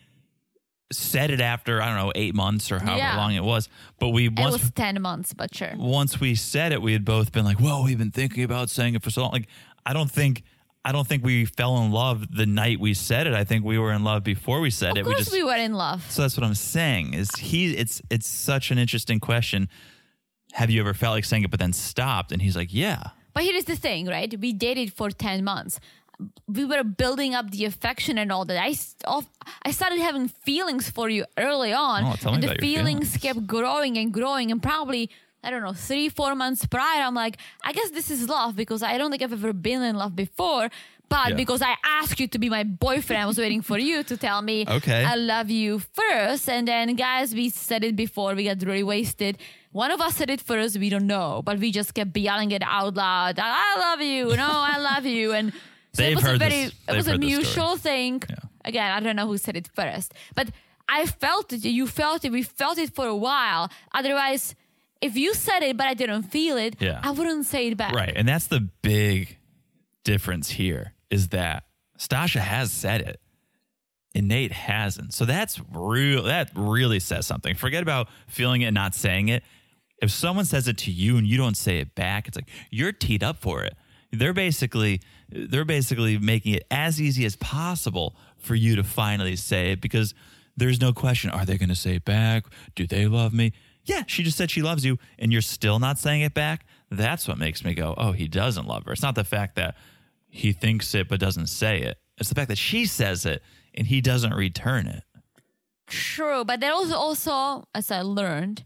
[0.93, 3.17] said it after, I don't know, eight months or however Yeah.
[3.17, 3.69] long it was.
[3.99, 5.73] But we it was 10 months, but sure.
[5.77, 8.95] once we said it, we had both been like, "Whoa, we've been thinking about saying
[8.95, 9.49] it for so long." Like,
[9.87, 10.43] I don't think,
[10.85, 13.35] I don't think we fell in love the night we said it.
[13.35, 15.05] I think we were in love before we said Of it.
[15.05, 16.05] course, we just, we were in love.
[16.11, 17.15] so that's what I'm saying.
[17.15, 17.77] Is he?
[17.77, 19.69] It's it's such an interesting question.
[20.53, 22.33] Have you ever felt like saying it, but then stopped?
[22.33, 23.03] And he's like, "Yeah."
[23.35, 24.35] But here's the thing, right?
[24.39, 25.81] We dated for 10 months.
[26.47, 28.59] We were building up the affection and all that.
[28.63, 28.75] I,
[29.65, 32.05] I started having feelings for you early on.
[32.05, 33.17] Oh, and the feelings, feelings.
[33.17, 34.51] kept growing and growing.
[34.53, 35.09] And probably,
[35.45, 38.83] I don't know, three, four months prior, I'm like, I guess this is love because
[38.83, 40.69] I don't think I've ever been in love before.
[41.09, 41.35] But Yeah.
[41.37, 44.41] because I asked you to be my boyfriend, I was waiting for you to tell
[44.41, 45.05] me Okay.
[45.05, 46.49] I love you first.
[46.49, 49.37] And then, guys, we said it before, we got really wasted.
[49.73, 52.63] One of us said it first, we don't know, but we just kept yelling it
[52.65, 53.39] out loud.
[53.39, 54.35] I love you.
[54.37, 55.33] No, I love you.
[55.33, 55.59] And so
[56.03, 57.45] They've it was a very, this- it was a heard this story.
[57.45, 58.23] mutual thing.
[58.31, 58.37] Yeah.
[58.65, 60.49] Again, I don't know who said it first, but
[60.89, 61.65] I felt it.
[61.65, 62.33] You felt it.
[62.33, 63.71] We felt it for a while.
[63.93, 64.55] Otherwise,
[65.03, 67.01] if you said it, but I didn't feel it, Yeah.
[67.03, 67.95] I wouldn't say it back.
[67.95, 68.13] Right.
[68.15, 69.39] And that's the big
[70.05, 71.65] difference here is that
[71.99, 73.21] Stacia has said it
[74.15, 75.13] and Nate hasn't.
[75.15, 77.55] So that's real that really says something.
[77.55, 79.43] Forget about feeling it and not saying it.
[80.01, 82.93] If someone says it to you and you don't say it back, it's like you're
[82.93, 83.77] teed up for it.
[84.11, 85.01] They're basically
[85.31, 90.15] they're basically making it as easy as possible for you to finally say it because
[90.57, 92.45] there's no question are they going to say it back?
[92.75, 93.53] Do they love me?
[93.85, 96.67] Yeah, she just said she loves you and you're still not saying it back.
[96.91, 99.77] That's what makes me go, "Oh, he doesn't love her." It's not the fact that
[100.29, 101.99] he thinks it but doesn't say it.
[102.19, 103.43] It's the fact that she says it
[103.75, 105.03] and he doesn't return it.
[105.87, 108.65] True, but there was also, as I learned,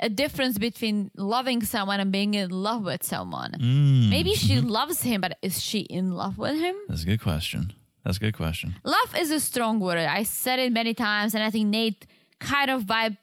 [0.00, 3.52] a difference between loving someone and being in love with someone.
[3.58, 4.68] Mm, Maybe she mm-hmm.
[4.68, 6.76] loves him, but is she in love with him?
[6.88, 7.72] That's a good question.
[8.04, 8.76] That's a good question.
[8.84, 9.98] Love is a strong word.
[9.98, 12.06] I said it many times, and I think Nate
[12.38, 13.16] kind of vibe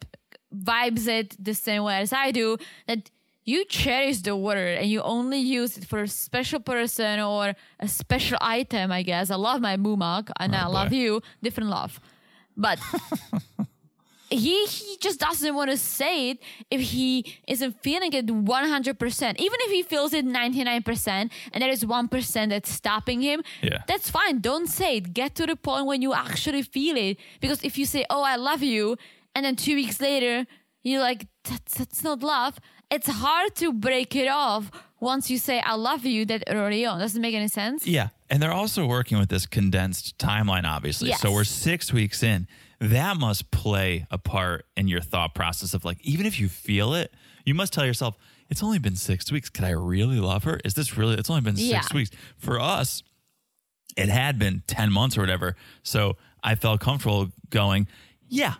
[0.63, 2.57] vibes it the same way as I do.
[2.87, 3.11] That
[3.43, 7.87] you cherish the word and you only use it for a special person or a
[7.87, 8.91] special item.
[8.91, 11.21] I guess I love my mumag and I Oh, love you.
[11.43, 11.99] Different love,
[12.57, 12.79] but.
[14.31, 16.39] He, he just doesn't want to say it
[16.71, 19.35] if he isn't feeling it 100%.
[19.37, 21.07] Even if he feels it 99%
[21.53, 23.83] and there is 1% that's stopping him, Yeah.
[23.87, 24.39] that's fine.
[24.39, 25.13] Don't say it.
[25.13, 27.17] Get to the point when you actually feel it.
[27.39, 28.97] Because if you say, "Oh, I love you,"
[29.35, 30.45] and then two weeks later
[30.83, 32.57] you're like, "That's that's not love."
[32.91, 36.99] It's hard to break it off once you say, "I love you" that early on.
[36.99, 37.85] Doesn't make any sense.
[37.85, 38.09] Yeah.
[38.29, 41.09] And they're also working with this condensed timeline, obviously.
[41.09, 41.21] Yes.
[41.21, 42.47] So we're six weeks in.
[42.79, 46.93] That must play a part in your thought process of like, even if you feel
[46.95, 47.13] it,
[47.45, 48.17] you must tell yourself,
[48.49, 49.49] it's only been six weeks.
[49.49, 50.59] Could I really love her?
[50.65, 51.81] Is this really, it's only been six Yeah.
[51.93, 52.11] weeks.
[52.37, 53.01] For us,
[53.95, 55.55] it had been 10 months or whatever.
[55.83, 57.87] So I felt comfortable going,
[58.27, 58.55] yeah,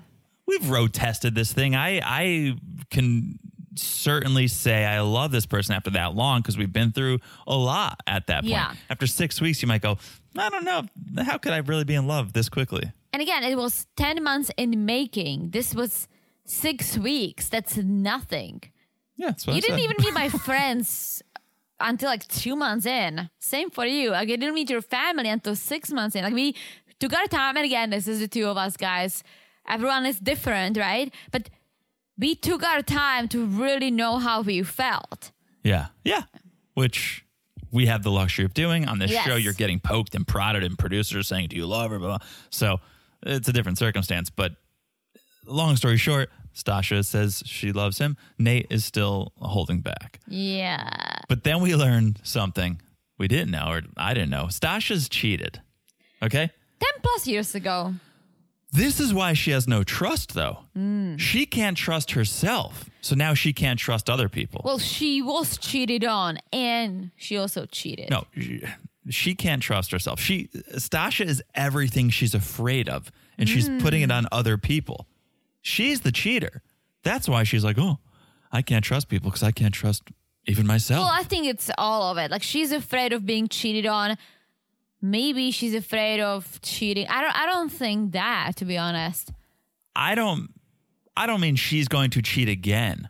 [0.47, 1.75] we've road tested this thing.
[1.75, 2.57] I, I
[2.91, 3.39] can
[3.75, 7.99] certainly say I love this person after that long because we've been through a lot
[8.07, 8.51] at that point.
[8.51, 8.73] Yeah.
[8.89, 9.97] After six weeks, you might go,
[10.37, 10.83] I don't know.
[11.23, 12.91] How could I really be in love this quickly?
[13.11, 15.51] And again, it was 10 months in making.
[15.51, 16.07] This was
[16.45, 17.49] six weeks.
[17.49, 18.61] That's nothing.
[19.17, 19.83] Yeah, that's what You I didn't said.
[19.83, 21.21] even meet my friends
[21.79, 23.29] until like two months in.
[23.39, 24.11] Same for you.
[24.11, 26.23] Like you didn't meet your family until six months in.
[26.23, 26.55] Like we
[26.99, 29.23] took our time, and again, this is the two of us guys.
[29.67, 31.13] Everyone is different, right?
[31.31, 31.49] But
[32.17, 35.31] we took our time to really know how we felt.
[35.63, 35.87] Yeah.
[36.03, 36.23] Yeah.
[36.75, 37.25] Which
[37.71, 39.25] we have the luxury of doing on this Yes.
[39.25, 39.35] show.
[39.35, 41.99] You're getting poked and prodded, and producers saying, Do you love her?
[41.99, 42.27] Blah, blah.
[42.49, 42.79] So
[43.23, 44.29] it's a different circumstance.
[44.29, 44.53] But
[45.45, 48.15] long story short, Stacia says she loves him.
[48.37, 50.19] Nate is still holding back.
[50.27, 50.89] Yeah.
[51.27, 52.81] But then we learned something
[53.17, 54.47] we didn't know, or I didn't know.
[54.47, 55.61] Stacia's cheated.
[56.23, 56.49] Okay.
[56.79, 57.95] 10 plus years ago.
[58.71, 60.59] This is why she has no trust, though.
[60.77, 61.17] Mm.
[61.19, 62.89] She can't trust herself.
[63.01, 64.61] So now she can't trust other people.
[64.65, 68.09] Well, she was cheated on and she also cheated.
[68.09, 68.63] No, she,
[69.09, 70.19] she can't trust herself.
[70.19, 75.07] She Stacia is everything she's afraid of, and she's putting it on other people.
[75.61, 76.61] She's the cheater.
[77.03, 77.99] That's why she's like, oh,
[78.51, 80.09] I can't trust people because I can't trust
[80.47, 81.01] even myself.
[81.01, 82.31] Well, I think it's all of it.
[82.31, 84.17] Like she's afraid of being cheated on.
[85.01, 87.07] Maybe she's afraid of cheating.
[87.07, 89.31] I don't I don't think that to be honest.
[89.95, 90.49] I don't
[91.17, 93.09] I don't mean she's going to cheat again.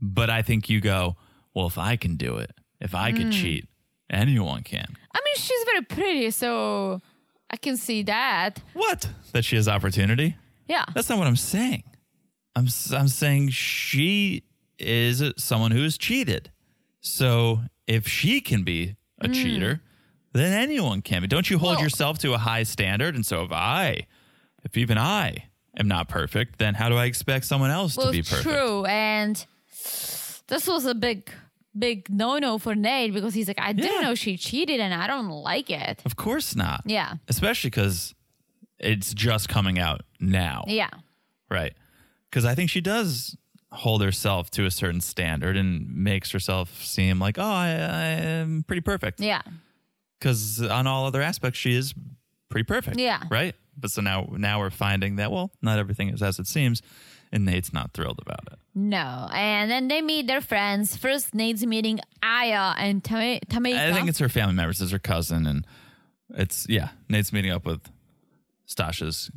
[0.00, 1.16] But I think you go,
[1.54, 2.50] well, if I can do it,
[2.80, 3.30] if I can hmm.
[3.30, 3.68] cheat,
[4.10, 4.86] anyone can.
[5.14, 7.00] I mean, she's very pretty, so
[7.48, 8.60] I can see that.
[8.72, 9.08] What?
[9.32, 10.36] That she has opportunity?
[10.66, 10.84] Yeah.
[10.92, 11.84] That's not what I'm saying.
[12.56, 14.42] I'm I'm saying she
[14.78, 16.50] is someone who has cheated.
[17.00, 19.32] So if she can be a hmm.
[19.32, 19.80] cheater,
[20.40, 21.28] then anyone can be.
[21.28, 23.14] Don't you hold Well- yourself to a high standard?
[23.14, 24.06] And so if I,
[24.64, 25.48] if even I
[25.78, 28.42] am not perfect, then how do I expect someone else well, to be perfect?
[28.42, 28.84] true.
[28.86, 29.44] And
[30.48, 31.30] this was a big,
[31.78, 34.08] big no no for Nate because he's like, I didn't Yeah.
[34.08, 36.00] know she cheated and I don't like it.
[36.04, 36.82] Of course not.
[36.86, 37.14] Yeah.
[37.28, 38.14] Especially because
[38.78, 40.64] it's just coming out now.
[40.66, 40.90] Yeah.
[41.50, 41.74] Right.
[42.30, 43.36] Because I think she does
[43.70, 48.64] hold herself to a certain standard and makes herself seem like, oh, I, I am
[48.66, 49.20] pretty perfect.
[49.20, 49.40] Yeah.
[50.22, 51.94] Because on all other aspects, she is
[52.48, 52.96] pretty perfect.
[52.96, 53.24] Yeah.
[53.28, 53.56] Right.
[53.76, 56.80] But so now, now we're finding that well, not everything is as it seems,
[57.32, 58.58] and Nate's not thrilled about it.
[58.72, 59.28] No.
[59.32, 60.96] And then they meet their friends.
[60.96, 63.74] First, Nate's meeting Aya and Tamika.
[63.74, 65.66] I think it's her family members, it's her cousin, and
[66.30, 66.90] it's yeah.
[67.08, 67.80] Nate's meeting up with
[68.66, 69.28] Stacia's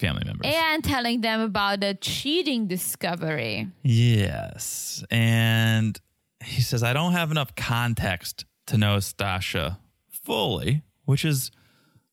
[0.00, 0.52] family members.
[0.52, 3.68] and telling them about the cheating discovery.
[3.84, 5.04] Yes.
[5.12, 5.96] And
[6.42, 9.78] he says, I don't have enough context to know Stacia
[10.24, 11.50] fully, which is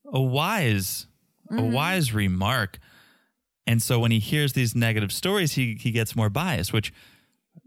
[0.06, 1.08] a wise,
[1.50, 1.72] a mm-hmm.
[1.72, 2.80] wise remark.
[3.66, 6.94] And so when he hears these negative stories, he he gets more biased, which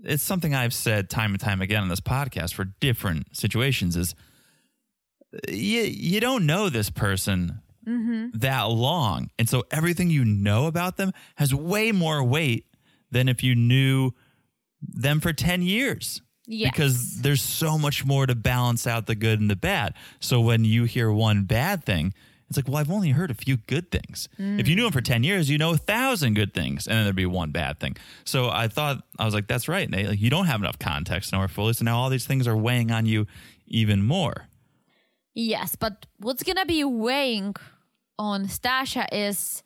[0.02, 4.14] it's something I've said time and time again on this podcast for different situations is
[5.48, 8.38] you, you don't know this person mm-hmm.
[8.38, 9.30] that long.
[9.38, 12.66] And so everything you know about them has way more weight
[13.10, 14.12] than if you knew
[14.82, 16.20] them for 10 years.
[16.46, 16.70] Yes.
[16.70, 19.94] Because there's so much more to balance out the good and the bad.
[20.20, 22.12] So when you hear one bad thing,
[22.48, 24.28] it's like, well, I've only heard a few good things.
[24.38, 27.04] If you knew him for 10 years, you know a thousand good things, and then
[27.04, 27.96] there'd be one bad thing.
[28.24, 30.08] So I thought, I was like, that's right, Nate.
[30.08, 31.72] Like, you don't have enough context to know her fully.
[31.72, 33.26] So now all these things are weighing on you
[33.66, 34.48] even more.
[35.32, 37.56] Yes, but what's gonna be weighing
[38.18, 39.62] on Stacia is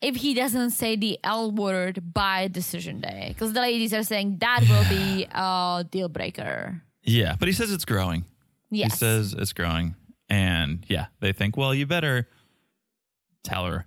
[0.00, 4.38] if he doesn't say the L word by decision day, because the ladies are saying
[4.40, 6.82] that will be a deal breaker.
[7.02, 8.24] Yeah, but he says it's growing.
[8.70, 8.92] Yes.
[8.92, 9.94] He says it's growing.
[10.28, 12.28] And yeah, they think, well, you better
[13.44, 13.86] tell her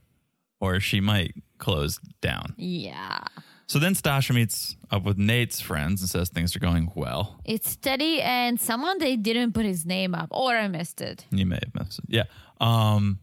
[0.60, 2.54] or she might close down.
[2.58, 3.20] Yeah.
[3.68, 7.42] So then Stacia meets up with Nate's friends and says things are going well.
[7.44, 11.26] It's steady and someone they didn't put his name up, or I missed it.
[11.32, 12.06] You may have missed it.
[12.08, 12.24] Yeah.
[12.62, 13.20] Um,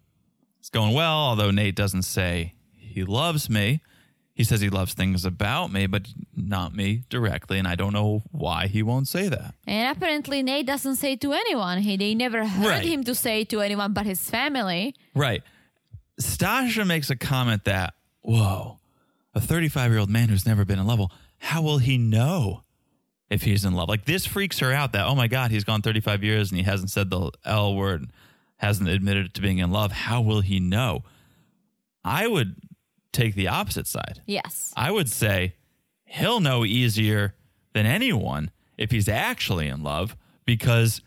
[0.60, 2.52] it's going well, although Nate doesn't say
[2.94, 3.80] he loves me.
[4.32, 7.58] He says he loves things about me, but not me directly.
[7.58, 9.54] And I don't know why he won't say that.
[9.66, 11.78] And apparently Nate doesn't say to anyone.
[11.78, 12.84] He they never heard Right.
[12.84, 14.94] him to say to anyone but his family.
[15.14, 15.42] Right.
[16.18, 18.78] Stacia makes a comment that, whoa,
[19.34, 21.00] a 35 year old man who's never been in love,
[21.38, 22.62] how will he know
[23.30, 23.88] if he's in love?
[23.88, 26.64] Like, this freaks her out that, oh my God, he's gone 35 years and he
[26.64, 28.10] hasn't said the L word,
[28.56, 29.92] hasn't admitted to being in love.
[29.92, 31.02] How will he know?
[32.04, 32.56] I would
[33.14, 34.20] take the opposite side.
[34.26, 34.72] Yes.
[34.76, 35.54] I would say
[36.04, 37.34] he'll know easier
[37.72, 41.00] than anyone if he's actually in love because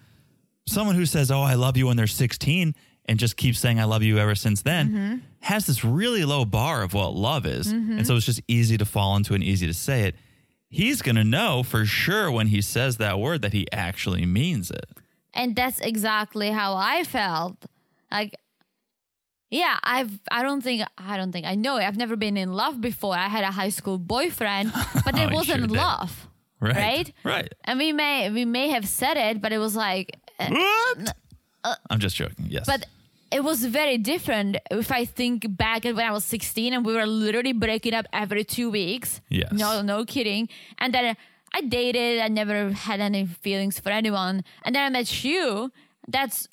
[0.66, 2.74] someone who says, Oh, I love you when they're 16
[3.06, 5.16] and just keeps saying, I love you ever since then mm-hmm.
[5.42, 7.68] has this really low bar of what love is.
[7.68, 8.04] And mm-hmm.
[8.04, 10.16] so it's just easy to fall into and easy to say it.
[10.70, 14.70] He's going to know for sure when he says that word that he actually means
[14.72, 14.86] it.
[15.34, 17.66] and that's exactly how I felt.
[18.12, 18.36] Like,
[19.50, 21.84] yeah, I've I don't think I don't think I know it.
[21.86, 23.16] I've never been in love before.
[23.16, 24.72] I had a high school boyfriend,
[25.06, 26.28] but Oh, it you wasn't sure love,
[26.60, 26.76] Right.
[26.76, 27.14] right?
[27.24, 27.54] Right.
[27.64, 31.14] And we may we may have said it, but it was like, uh, What?
[31.90, 32.46] I'm just joking.
[32.50, 32.66] Yes.
[32.66, 32.86] but
[33.30, 34.56] it was very different.
[34.72, 38.06] If I think back at when I was 16 and we were literally breaking up
[38.14, 39.20] every two weeks.
[39.30, 39.52] Yes.
[39.52, 40.48] No, no kidding.
[40.78, 41.18] And then
[41.54, 42.22] I dated.
[42.22, 44.46] I never had any feelings for anyone.
[44.64, 45.72] And then I met you.
[46.08, 46.48] That's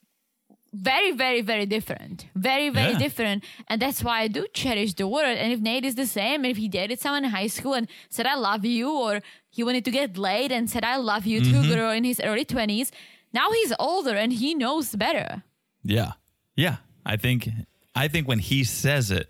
[0.75, 2.27] very, very, very different.
[2.35, 2.99] Very, very Yeah.
[2.99, 3.45] different.
[3.69, 5.39] And that's why I do cherish the word.
[5.39, 7.87] And if Nate is the same, and if he dated someone in high school and
[8.11, 11.41] said, I love you, or he wanted to get laid and said, I love you
[11.41, 11.73] to a mm-hmm.
[11.73, 12.91] girl in his early 20s,
[13.33, 15.45] now he's older and he knows better.
[15.85, 16.13] Yeah.
[16.57, 16.77] Yeah.
[17.07, 17.49] I think
[17.95, 19.29] I think when he says it,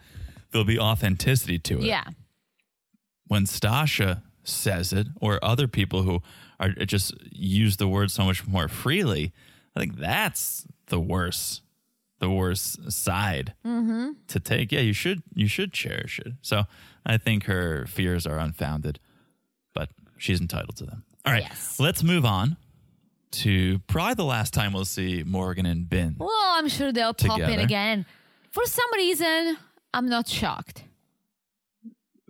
[0.51, 1.85] there'll be authenticity to it.
[1.85, 2.05] Yeah.
[3.27, 6.21] When Stacia says it, or other people who
[6.61, 9.33] are just use the word so much more freely,
[9.77, 11.63] I think that's the worst,
[12.21, 14.13] the worst side mm-hmm.
[14.29, 14.73] to take.
[14.73, 16.35] Yeah, you should you should cherish it.
[16.43, 16.65] So
[17.05, 19.01] I think her fears are unfounded,
[19.75, 21.05] but she's entitled to them.
[21.27, 21.81] All right, Yes.
[21.81, 22.57] let's move on
[23.33, 26.17] to probably the last time we'll see Morgan and Ben.
[26.19, 28.07] Well, I'm sure they'll pop in again.
[28.53, 29.57] For some reason,
[29.93, 30.85] I'm not shocked.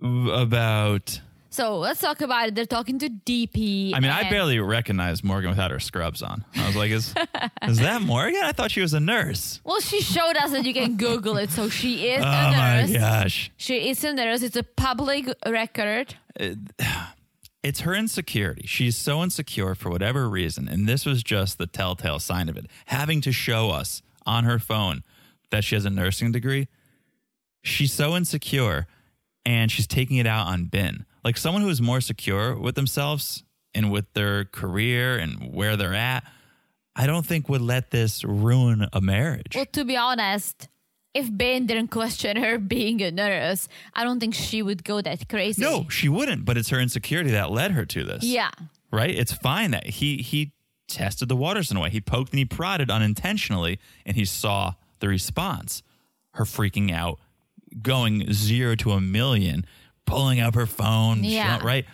[0.01, 1.21] About
[1.55, 2.55] So let's talk about it.
[2.55, 3.93] They're talking to DP.
[3.93, 6.43] I mean, I barely recognized Morgan without her scrubs on.
[6.53, 7.15] I was like, is,
[7.65, 8.41] is that Morgan?
[8.43, 9.61] I thought she was a nurse.
[9.63, 11.51] Well, she showed us that you can Google it.
[11.51, 12.89] So she is oh a nurse.
[12.89, 13.51] Oh my gosh.
[13.55, 14.41] She is a nurse.
[14.41, 16.15] It's a public record.
[17.63, 18.67] It's her insecurity.
[18.67, 20.67] She's so insecure for whatever reason.
[20.67, 22.67] And this was just the telltale sign of it.
[22.85, 25.03] Having to show us on her phone
[25.49, 26.67] that she has a nursing degree.
[27.63, 28.85] She's so insecure
[29.47, 31.07] and she's taking it out on Ben.
[31.25, 33.43] Like someone who is more secure with themselves
[33.73, 36.23] and with their career and where they're at,
[36.95, 39.55] I don't think would let this ruin a marriage.
[39.55, 40.69] Well, to be honest,
[41.15, 45.27] if Ben didn't question her being a nurse, I don't think she would go that
[45.27, 45.63] crazy.
[45.63, 48.23] No, she wouldn't, but it's her insecurity that led her to this.
[48.23, 48.51] Yeah.
[48.91, 49.09] Right?
[49.09, 50.53] It's fine that he he
[50.87, 51.89] tested the waters in a way.
[51.89, 55.81] He poked and he prodded unintentionally and he saw the response.
[56.33, 57.19] Her freaking out,
[57.81, 59.65] going zero to a million,
[60.05, 61.59] pulling up her phone, Yeah.
[61.63, 61.85] right?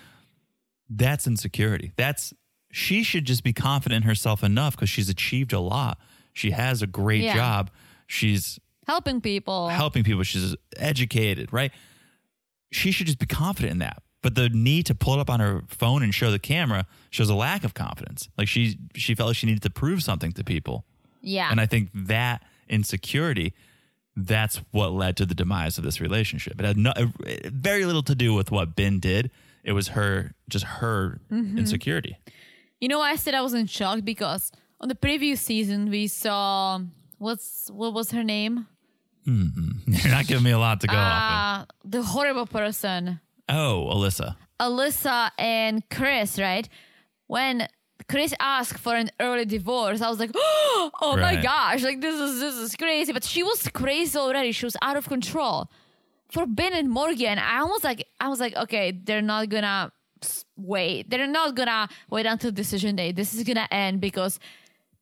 [0.89, 1.93] That's insecurity.
[1.95, 2.33] That's
[2.71, 5.99] she should just be confident in herself enough because she's achieved a lot.
[6.33, 7.35] She has a great Yeah.
[7.35, 7.71] job.
[8.07, 9.69] She's Helping people.
[9.69, 10.23] helping people.
[10.23, 11.71] She's educated, right?
[12.71, 14.01] She should just be confident in that.
[14.21, 17.29] But the need to pull it up on her phone and show the camera shows
[17.29, 18.29] a lack of confidence.
[18.38, 20.85] Like she she felt like she needed to prove something to people.
[21.21, 21.49] Yeah.
[21.51, 23.53] And I think that insecurity,
[24.15, 26.59] that's what led to the demise of this relationship.
[26.59, 26.91] It had no,
[27.45, 29.31] very little to do with what Ben did.
[29.63, 31.57] It was her, just her Mhm.
[31.57, 32.17] insecurity.
[32.79, 36.07] You know, why I said I was in shock because on the previous season we
[36.07, 36.79] saw
[37.19, 38.65] what's what was her name?
[39.27, 39.81] Mhm.
[40.03, 43.19] You're not giving me a lot to go off Uh, the horrible person.
[43.47, 44.35] Oh, Alyssa.
[44.59, 46.67] Alyssa and Chris, right?
[47.27, 47.67] When
[48.11, 51.43] Chris asked for an early divorce, I was like, "Oh my Right.
[51.51, 51.81] gosh!
[51.89, 54.51] Like this is this is crazy." But she was crazy already.
[54.51, 55.69] She was out of control.
[56.29, 59.91] For Ben and Morgan, I almost like I was like, "Okay, they're not gonna
[60.57, 61.09] wait.
[61.09, 63.11] They're not gonna wait until decision day.
[63.11, 64.39] This is gonna end because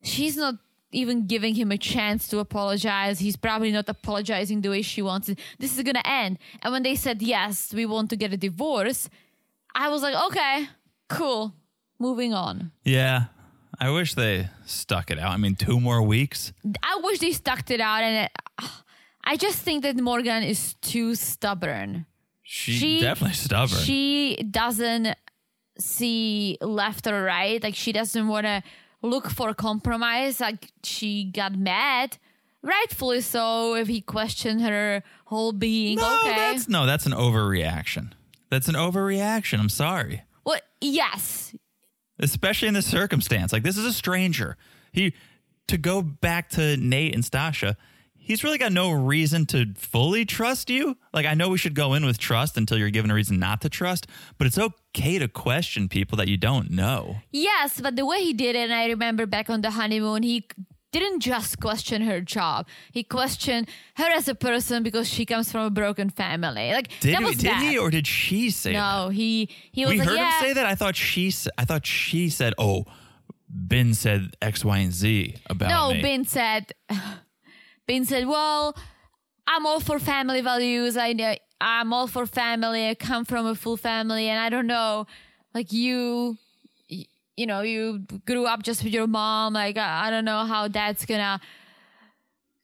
[0.02, 0.54] she's not."
[0.92, 3.20] Even giving him a chance to apologize.
[3.20, 5.38] He's probably not apologizing the way she wants it.
[5.62, 6.36] This is gonna end.
[6.62, 9.08] And when they said, yes, we want to get a divorce,
[9.72, 10.66] I was like, okay,
[11.08, 11.54] cool.
[12.00, 12.72] Moving on.
[12.82, 13.26] Yeah.
[13.78, 15.32] I wish they stuck it out.
[15.32, 16.52] I mean, two more weeks.
[16.82, 18.70] I wish they stuck it out, and it,
[19.24, 22.06] I just think that Morgan is too stubborn.
[22.42, 23.78] She, definitely stubborn.
[23.78, 25.16] She doesn't
[25.78, 27.62] see left or right.
[27.62, 28.62] Like she doesn't want to
[29.02, 30.40] look for compromise.
[30.40, 32.18] Like she got mad,
[32.62, 33.76] rightfully so.
[33.76, 36.30] If he questioned her whole being, no, okay.
[36.34, 38.12] that's no, that's an overreaction.
[38.50, 39.60] That's an overreaction.
[39.60, 40.22] I'm sorry.
[40.44, 41.54] well, yes,
[42.20, 43.52] especially in this circumstance.
[43.52, 44.56] Like this is a stranger.
[44.92, 45.14] He
[45.68, 47.76] to go back to Nate and Stacia.
[48.16, 50.96] He's really got no reason to fully trust you.
[51.12, 53.60] Like I know we should go in with trust until you're given a reason not
[53.62, 54.06] to trust,
[54.38, 57.16] but it's okay to question people that you don't know.
[57.32, 60.46] Yes, but the way he did it, and I remember back on the honeymoon, he
[60.92, 62.66] didn't just question her job.
[62.90, 66.72] He questioned her as a person because she comes from a broken family.
[66.72, 67.62] Like Did, that he, was did bad.
[67.62, 68.78] he or did she say that?
[68.78, 70.38] no, he he was we like, heard yeah.
[70.38, 70.66] him say that.
[70.66, 71.32] I thought she.
[71.56, 72.84] I thought she said, "Oh,
[73.48, 76.72] Ben said X, Y, and Z about no, me." Ben said,
[77.86, 78.76] Ben said, well,
[79.46, 80.96] I'm all for family values.
[80.96, 82.88] I I'm all for family.
[82.88, 85.06] I come from a full family, and I don't know,
[85.54, 86.36] like you,
[87.36, 89.54] you know, you grew up just with your mom.
[89.54, 91.40] Like I, I don't know how that's gonna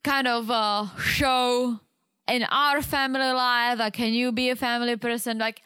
[0.05, 1.81] kind of uh, show
[2.29, 3.79] in our family life.
[3.79, 5.39] Like, can you be a family person?
[5.39, 5.63] Like,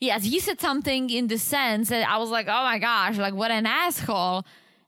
[0.00, 3.34] yes, he said something in the sense that I was like, oh my gosh, like
[3.34, 4.44] what an asshole.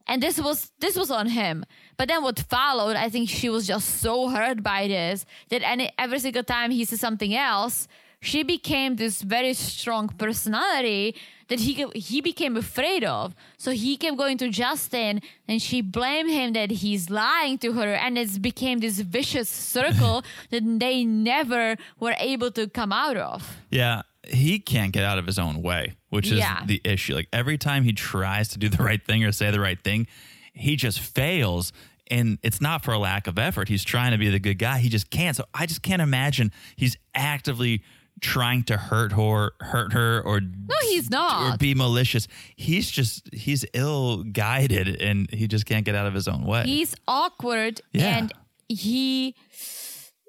[0.08, 1.64] And this was this was on him.
[1.96, 5.90] But then what followed, I think she was just so hurt by this that any
[5.98, 7.88] every single time he said something else,
[8.20, 11.16] she became this very strong personality
[11.48, 13.34] that he he became afraid of.
[13.56, 17.94] So he kept going to Justin, and she blamed him that he's lying to her,
[17.94, 23.56] and it's became this vicious circle that they never were able to come out of.
[23.70, 26.64] Yeah, he can't get out of his own way, which is Yeah.
[26.66, 27.14] the issue.
[27.14, 30.06] Like every time he tries to do the right thing or say the right thing,
[30.52, 31.72] he just fails.
[32.08, 33.68] And it's not for a lack of effort.
[33.68, 34.78] He's trying to be the good guy.
[34.78, 35.36] He just can't.
[35.36, 37.82] So I just can't imagine he's actively
[38.20, 42.26] trying to hurt her, hurt her, or No, he's not, or be malicious.
[42.56, 46.64] He's just he's ill guided, and he just can't get out of his own way.
[46.64, 48.18] He's awkward Yeah.
[48.18, 48.32] and
[48.68, 49.34] he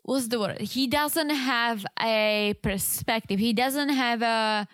[0.04, 0.60] what's the word?
[0.62, 3.40] He doesn't have a perspective.
[3.40, 4.68] He doesn't have a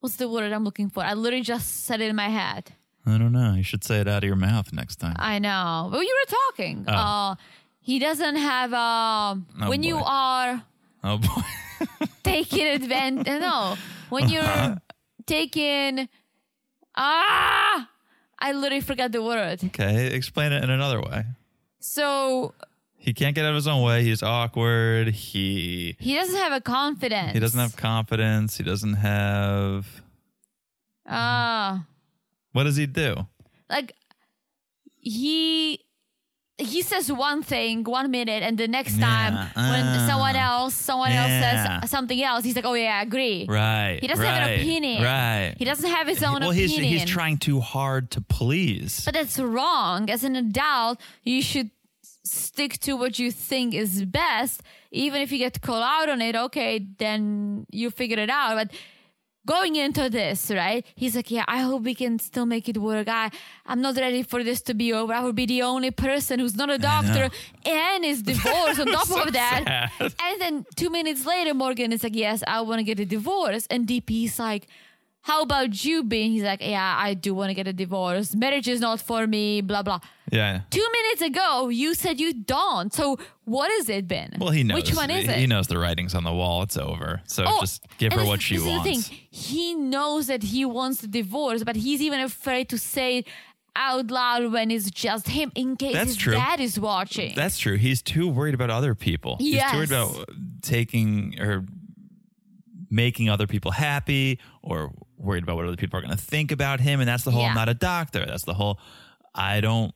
[0.00, 1.02] what's the word I'm looking for?
[1.02, 2.72] I literally just said it in my head.
[3.06, 3.54] I don't know.
[3.54, 5.16] You should say it out of your mouth next time.
[5.18, 5.88] I know.
[5.90, 6.84] But you were talking.
[6.88, 6.92] Oh.
[6.92, 7.34] Uh
[7.80, 10.62] he doesn't have um Oh, when you are
[11.04, 12.06] oh boy.
[12.22, 13.76] taking advantage no.
[14.08, 14.76] When you're
[15.26, 16.08] taking
[16.96, 17.88] ah
[18.40, 19.62] I literally forgot the word.
[19.64, 21.24] Okay, explain it in another way.
[21.80, 22.54] So
[22.96, 24.02] He can't get out of his own way.
[24.04, 25.08] He's awkward.
[25.08, 27.32] He he doesn't have a confidence.
[27.32, 28.56] he doesn't have confidence.
[28.56, 29.86] He doesn't have.
[31.06, 31.84] ah
[32.52, 33.26] What does he do?
[33.70, 33.92] like
[35.00, 35.80] he
[36.58, 40.74] he says one thing one minute and the next time Yeah, when uh, someone else
[40.74, 41.22] someone yeah.
[41.22, 43.98] else says something else he's like oh yeah i agree Right.
[44.00, 45.54] he doesn't have an opinion Right.
[45.56, 49.04] he doesn't have his own well, he's he's trying too hard to please.
[49.04, 51.70] but that's wrong as an adult you should
[52.24, 54.60] stick to what you think is best.
[54.90, 58.54] Even if you get called out on it, okay, then you figure it out.
[58.54, 58.70] But
[59.54, 60.82] going into this, right?
[61.02, 63.08] He's like, yeah, I hope we can still make it work.
[63.08, 63.30] I,
[63.70, 65.12] I'm not ready for this to be over.
[65.18, 67.24] I would be the only person who's not a doctor
[67.64, 69.60] and is divorced on top So of that.
[69.98, 70.12] sad.
[70.26, 73.66] And then two minutes later, Morgan is like, yes, I want to get a divorce.
[73.70, 74.64] And DP's like,
[75.22, 76.30] how about you, being?
[76.32, 78.34] He's like, yeah, I do want to get a divorce.
[78.34, 80.00] Marriage is not for me, blah, blah.
[80.32, 80.60] Yeah.
[80.70, 82.92] Two minutes ago, you said you don't.
[82.94, 84.36] So what has it been?
[84.38, 84.76] Well, he knows.
[84.76, 85.36] Which one is he, it?
[85.38, 86.62] He knows the writing's on the wall.
[86.62, 87.20] It's over.
[87.26, 89.08] So Oh, just give her what she this is the wants.
[89.08, 89.18] thing.
[89.30, 93.28] He knows that he wants the divorce, but he's even afraid to say it
[93.76, 96.32] out loud when it's just him in case That's his true.
[96.34, 97.34] dad is watching.
[97.36, 97.76] That's true.
[97.76, 99.36] He's too worried about other people.
[99.38, 100.28] He's too worried about
[100.62, 101.64] taking or
[102.90, 106.80] making other people happy or worried about what other people are going to think about
[106.80, 107.00] him.
[107.00, 107.48] And that's the whole Yeah.
[107.50, 108.24] I'm not a doctor.
[108.24, 108.78] That's the whole
[109.34, 109.92] I don't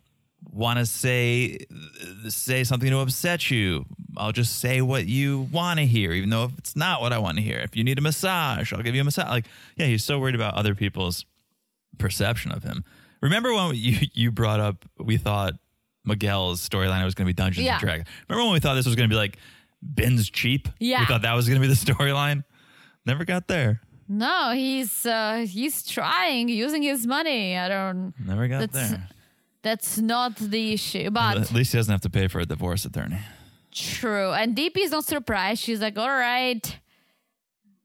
[0.50, 1.58] want to say
[2.28, 3.86] say something to upset you.
[4.16, 7.18] I'll just say what you want to hear, even though if it's not what I
[7.18, 7.58] want to hear.
[7.58, 9.28] If you need a massage, I'll give you a massage.
[9.28, 9.46] Like,
[9.76, 11.24] yeah, he's so worried about other people's
[11.98, 12.84] perception of him.
[13.20, 15.54] Remember when you you brought up we thought
[16.04, 17.74] Miguel's storyline was going to be Dungeons Yeah.
[17.74, 18.08] and Dragons.
[18.28, 19.38] Remember when we thought this was going to be like
[19.80, 20.68] Ben's cheap?
[20.80, 21.00] Yeah.
[21.00, 22.42] we thought that was going to be the storyline.
[23.06, 23.80] Never got there.
[24.18, 27.56] No, he's uh, he's trying using his money.
[27.56, 28.12] I don't.
[28.24, 29.08] Never got That's- there.
[29.62, 32.84] That's not the issue, but At least he doesn't have to pay for a divorce
[32.84, 33.20] attorney.
[33.70, 34.32] true.
[34.32, 35.62] And DP is not surprised.
[35.62, 36.64] She's like, "All right,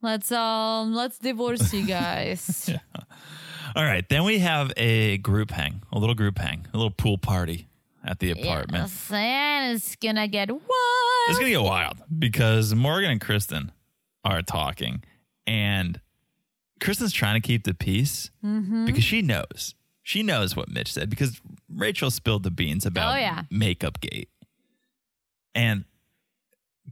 [0.01, 2.69] let's um, let's divorce you guys."
[3.75, 7.19] All right, then we have a group hang, a little group hang, a little pool
[7.19, 7.67] party
[8.03, 8.85] at the apartment.
[8.85, 10.63] Yes, and it's gonna get wild.
[11.29, 13.71] It's gonna get wild because Morgan and Kristen
[14.25, 15.03] are talking,
[15.45, 16.01] and
[16.79, 18.85] Kristen's trying to keep the peace Mm-hmm.
[18.85, 23.19] because she knows she knows what Mitch said because Rachel spilled the beans about Oh,
[23.19, 23.43] yeah.
[23.51, 24.29] makeup gate,
[25.53, 25.83] and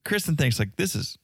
[0.04, 1.18] Kristen thinks like this is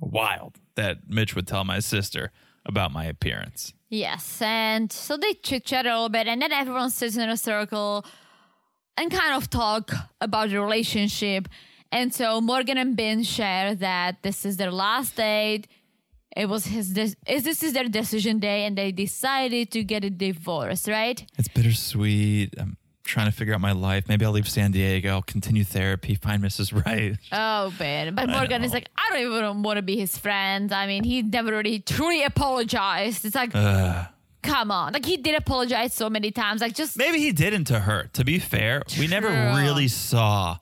[0.00, 2.32] wild that Mitch would tell my sister
[2.64, 3.72] about my appearance.
[3.88, 7.36] Yes, and so they chit chat a little bit, and then everyone sits in a
[7.36, 8.04] circle
[8.96, 11.48] and kind of talk about the relationship.
[11.92, 15.68] And so Morgan and Ben share that this is their last date.
[16.36, 16.92] It was his.
[16.92, 21.24] De- is this is their decision day, and they decided to get a divorce, right?
[21.38, 22.54] It's bittersweet.
[22.60, 24.06] I'm trying to figure out my life.
[24.08, 25.08] Maybe I'll leave San Diego.
[25.10, 26.14] I'll continue therapy.
[26.14, 26.74] Find Mrs.
[26.84, 27.16] Right.
[27.32, 28.14] Oh, Ben.
[28.14, 30.72] But Morgan is like, I don't even want to be his friend.
[30.72, 33.24] I mean, he never really truly apologized.
[33.24, 34.06] It's like, Ugh.
[34.42, 34.92] come on.
[34.92, 36.60] Like, he did apologize so many times.
[36.60, 38.10] Like, just Maybe he didn't to her.
[38.14, 39.56] To be fair, we never True.
[39.62, 40.58] really saw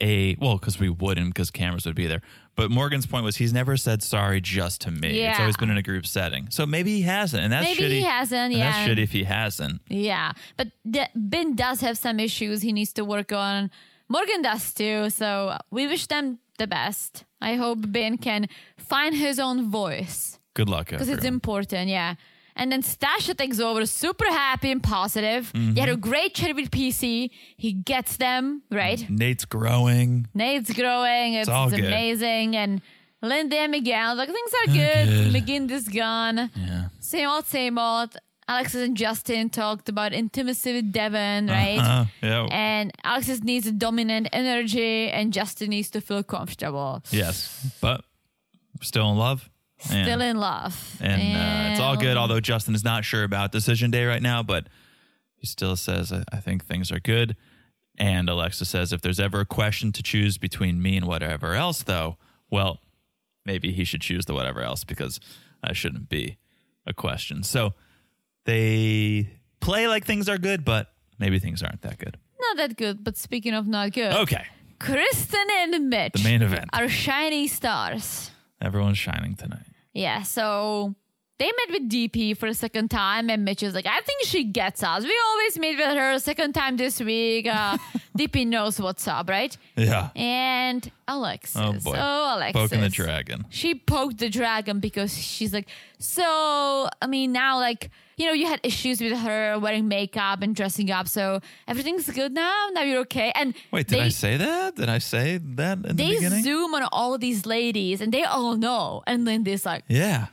[0.00, 2.22] a well because we wouldn't because cameras would be there.
[2.56, 5.20] But Morgan's point was he's never said sorry just to me.
[5.20, 6.48] It's always been in a group setting.
[6.50, 7.98] So maybe he hasn't, and that's Maybe shitty.
[7.98, 8.70] he hasn't, yeah.
[8.70, 9.80] that's shitty if he hasn't.
[9.88, 10.68] Yeah, but
[11.14, 13.70] Ben does have some issues he needs to work on.
[14.08, 17.24] Morgan does too, so we wish them the best.
[17.40, 22.16] I hope Ben can find his own voice Good luck, because it's important, yeah.
[22.56, 25.52] And then Stacia takes over, super happy and positive.
[25.52, 25.74] Mm-hmm.
[25.74, 27.30] He had a great chat with PC.
[27.56, 29.08] He gets them, right?
[29.08, 30.26] Nate's growing.
[30.34, 31.34] Nate's growing.
[31.34, 31.86] It's, all it's good.
[31.86, 32.56] amazing.
[32.56, 32.82] And
[33.22, 35.32] Lindy and Miguel, like things are good.
[35.32, 35.32] good.
[35.34, 36.50] McGinn is gone.
[36.54, 36.88] Yeah.
[37.00, 38.16] Same old, same old.
[38.48, 41.78] Alexis and Justin talked about intimacy with Devin, right?
[41.78, 42.48] Uh, yeah.
[42.50, 47.00] And Alexis needs a dominant energy, and Justin needs to feel comfortable.
[47.12, 48.02] yes, but
[48.82, 49.48] still in love.
[49.90, 50.96] And- Still in love.
[51.00, 52.16] and uh, it's all good.
[52.16, 54.66] Although Justin is not sure about decision day right now, but
[55.36, 57.36] he still says, I, I think things are good.
[57.98, 61.82] And Alexa says, if there's ever a question to choose between me and whatever else,
[61.82, 62.16] though,
[62.50, 62.80] well,
[63.46, 65.18] maybe he should choose the whatever else because
[65.62, 66.36] that shouldn't be
[66.86, 67.42] a question.
[67.42, 67.74] So
[68.44, 69.30] they
[69.60, 70.88] play like things are good, but
[71.18, 72.16] maybe things aren't that good.
[72.40, 74.44] Not that good, but speaking of not good, Okay.
[74.78, 76.70] Kristen and Mitch The main event.
[76.72, 78.30] are shining stars.
[78.62, 79.66] Everyone's shining tonight.
[79.92, 80.94] Yeah, so
[81.40, 84.44] they met with DP for a second time, and Mitch is like, I think she
[84.44, 85.02] gets us.
[85.02, 87.46] We always meet with her a second time this week.
[87.46, 87.78] Uh,
[88.18, 89.56] DP knows what's up, right?
[89.74, 90.10] Yeah.
[90.14, 91.56] And Alexis.
[91.56, 91.96] Oh, boy.
[91.98, 92.60] Oh, Alexis.
[92.60, 93.46] Poking the dragon.
[93.48, 95.66] She poked the dragon because she's like,
[95.98, 97.88] so, I mean, now, like,
[98.18, 102.34] you know, you had issues with her wearing makeup and dressing up, so everything's good
[102.34, 102.68] now.
[102.72, 103.32] Now you're okay.
[103.34, 104.76] And Wait, did they, I say that?
[104.76, 106.28] Did I say that in the beginning?
[106.28, 109.02] They zoom on all these ladies, and they all know.
[109.06, 110.26] And then this, like, yeah.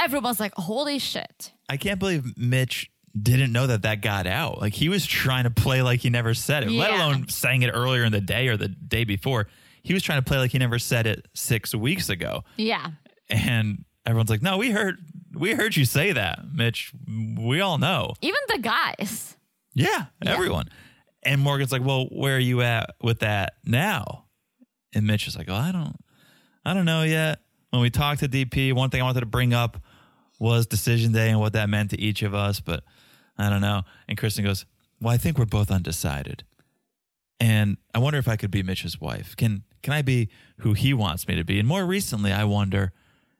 [0.00, 1.52] Everyone's like, holy shit.
[1.68, 2.90] I can't believe Mitch
[3.20, 4.60] didn't know that that got out.
[4.60, 7.70] Like he was trying to play like he never said it, let alone saying it
[7.72, 9.48] earlier in the day or the day before.
[9.82, 12.44] He was trying to play like he never said it six weeks ago.
[12.56, 12.90] Yeah.
[13.30, 14.98] And everyone's like, no, we heard,
[15.34, 16.92] we heard you say that, Mitch.
[17.06, 18.14] We all know.
[18.20, 19.36] Even the guys.
[19.74, 20.68] Yeah, everyone.
[21.22, 24.24] And Morgan's like, well, where are you at with that now?
[24.94, 25.96] And Mitch is like, oh, I don't,
[26.64, 27.40] I don't know yet.
[27.70, 29.78] When we talked to DP, one thing I wanted to bring up
[30.38, 32.84] was decision day and what that meant to each of us, but
[33.38, 33.82] I don't know.
[34.08, 34.66] And Kristen goes,
[35.00, 36.44] well, I think we're both undecided.
[37.38, 39.36] And I wonder if I could be Mitch's wife.
[39.36, 40.30] Can can I be
[40.60, 41.58] who he wants me to be?
[41.58, 42.92] And more recently, I wonder,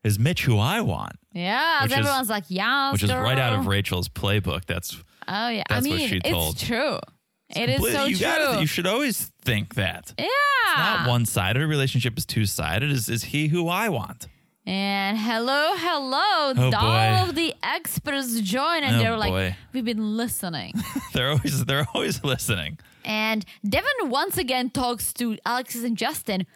[0.05, 1.17] is Mitch who I want?
[1.33, 3.67] Yeah, Which is- everyone's like, yeah, Which is right out of.
[3.67, 4.67] Rachel's playbook.
[4.67, 4.95] That's
[5.27, 6.55] Oh yeah, I That's mean, what she told.
[6.57, 6.99] it's true.
[7.49, 8.27] It is so you true.
[8.27, 10.13] gotta- you should always think that.
[10.19, 10.27] yeah.
[10.77, 11.63] Not one sided.
[11.63, 12.91] A relationship is two sided.
[12.91, 14.27] Is is he who I want?
[14.67, 16.53] And hello, hello.
[16.57, 17.29] Oh, all boy.
[17.29, 19.57] of the experts join and Oh, they're like, boy.
[19.73, 20.75] we've been listening.
[21.13, 22.79] They're always they're always listening.
[23.05, 26.47] and Devin once again talks to Alexis and Justin.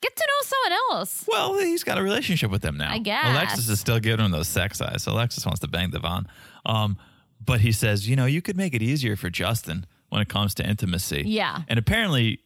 [0.00, 1.24] Get to know someone else.
[1.26, 2.92] Well, he's got a relationship with them now.
[2.92, 3.24] I guess.
[3.26, 5.02] Alexis is still giving him those sex eyes.
[5.02, 6.28] So Alexis wants to bang Devon.
[6.66, 6.96] Um,
[7.44, 10.54] but he says, you know, you could make it easier for Justin when it comes
[10.56, 11.24] to intimacy.
[11.26, 11.62] Yeah.
[11.68, 12.40] And apparently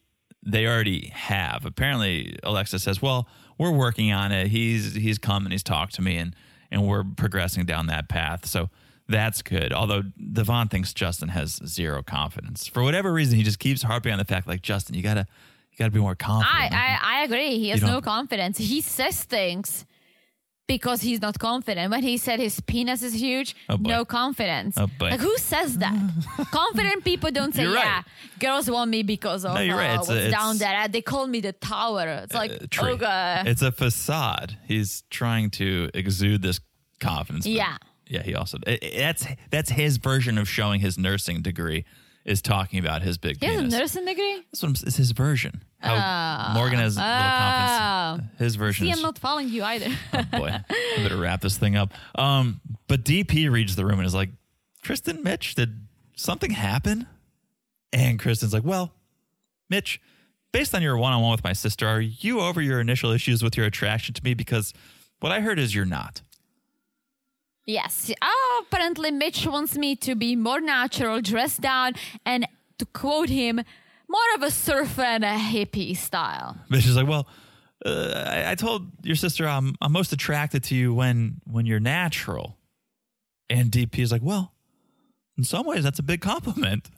[0.44, 1.66] they already have.
[1.66, 3.28] Apparently Alexis says, well,
[3.60, 4.46] we're working on it.
[4.48, 6.34] He's he's come and he's talked to me and
[6.70, 8.46] and we're progressing down that path.
[8.46, 8.70] So
[9.06, 9.72] that's good.
[9.72, 12.66] Although Devon thinks Justin has zero confidence.
[12.66, 15.26] For whatever reason, he just keeps harping on the fact like, Justin, you gotta
[15.70, 16.72] you gotta be more confident.
[16.72, 17.58] I, I, I agree.
[17.58, 18.56] He has no confidence.
[18.56, 19.84] He says things
[20.76, 21.86] because he's not confident.
[21.94, 24.72] When he said his penis is huge, Oh, no confidence.
[24.82, 24.88] Oh.
[25.00, 25.94] Like who says that?
[26.60, 27.84] confident people don't say, right.
[27.84, 28.02] "Yeah,
[28.44, 29.98] girls want me because of No, you're right.
[29.98, 32.04] uh, It's a- down there." They call me the tower.
[32.24, 32.92] It's like, uh, tree.
[32.92, 34.50] okay, It's a facade.
[34.72, 36.58] He's trying to exude this
[37.00, 37.46] confidence.
[37.46, 37.76] Yeah.
[38.06, 38.22] yeah.
[38.28, 38.58] He also
[39.02, 39.22] that's
[39.54, 41.84] that's his version of showing his nursing degree
[42.24, 43.74] is talking about his big he has a penis.
[43.74, 44.42] nursing degree.
[44.50, 45.62] That's what I'm, it's his version.
[45.78, 48.38] How Morgan has a little confidence.
[48.38, 49.88] His version See, is I'm not following you either.
[50.12, 50.50] oh boy.
[50.70, 51.92] I better wrap this thing up.
[52.14, 54.30] Um, but DP reads the room and is like,
[54.84, 55.86] Kristen, Mitch, did
[56.16, 57.06] something happen?
[57.92, 58.92] And Kristen's like, Well,
[59.68, 60.00] Mitch,
[60.52, 63.42] based on your one on one with my sister, are you over your initial issues
[63.42, 64.34] with your attraction to me?
[64.34, 64.72] Because
[65.20, 66.22] what I heard is you're not.
[67.70, 68.10] Yes.
[68.20, 71.94] Oh, apparently Mitch wants me to be more natural, dressed down,
[72.26, 72.46] and
[72.78, 73.60] to quote him,
[74.08, 76.56] more of a surfer and a hippie style.
[76.68, 77.28] Mitch is like, Well,
[77.86, 81.80] uh, I, I told your sister I'm I'm most attracted to you when when you're
[81.80, 82.56] natural.
[83.48, 84.52] And DP is like, Well,
[85.38, 86.90] in some ways that's a big compliment.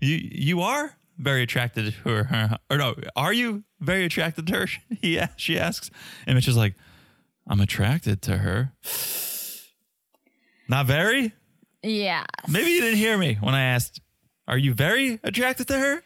[0.00, 2.94] You you are very attracted to her, or no?
[3.14, 4.66] Are you very attracted to her?
[5.02, 5.90] He she asks,
[6.26, 6.74] and Mitch is like,
[7.46, 8.72] "I'm attracted to her."
[10.68, 11.32] Not very.
[11.82, 12.24] Yeah.
[12.48, 14.00] Maybe you didn't hear me when I asked,
[14.46, 16.02] "Are you very attracted to her?"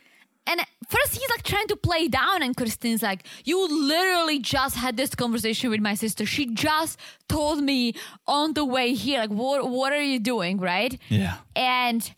[0.47, 4.97] And first he's like trying to play down, and Christine's like, You literally just had
[4.97, 6.26] this conversation with my sister.
[6.26, 6.98] She just
[7.28, 7.94] told me
[8.26, 10.59] on the way here, like, what what are you doing?
[10.59, 10.98] Right?
[11.09, 11.36] Yeah.
[11.55, 12.12] And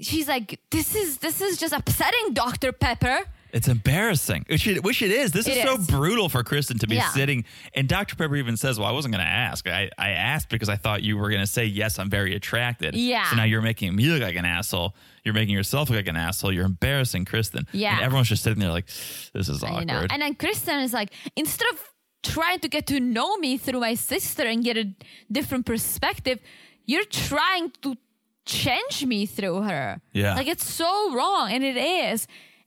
[0.00, 2.72] she's like, This is this is just upsetting, Dr.
[2.72, 3.20] Pepper.
[3.56, 5.32] It's embarrassing, which it, which it is.
[5.32, 7.08] This It is so brutal for Kristen to be Yeah.
[7.10, 7.44] sitting.
[7.74, 8.14] And Dr.
[8.14, 9.66] Pepper even says, Well, I wasn't going to ask.
[9.66, 12.94] I, I asked because I thought you were going to say, Yes, I'm very attracted.
[12.94, 13.24] Yeah.
[13.30, 14.94] So now you're making me look like an asshole.
[15.24, 16.52] You're making yourself look like an asshole.
[16.52, 17.66] You're embarrassing Kristen.
[17.72, 17.94] Yeah.
[17.96, 18.86] And everyone's just sitting there like,
[19.32, 19.86] This is awkward.
[19.86, 20.06] know.
[20.10, 21.80] And then Kristen is like, instead of
[22.22, 24.92] trying to get to know me through my sister and get a
[25.32, 26.40] different perspective,
[26.84, 27.96] you're trying to
[28.44, 30.00] change me through her.
[30.12, 30.34] Yeah.
[30.34, 32.26] Like it's so wrong, and it is.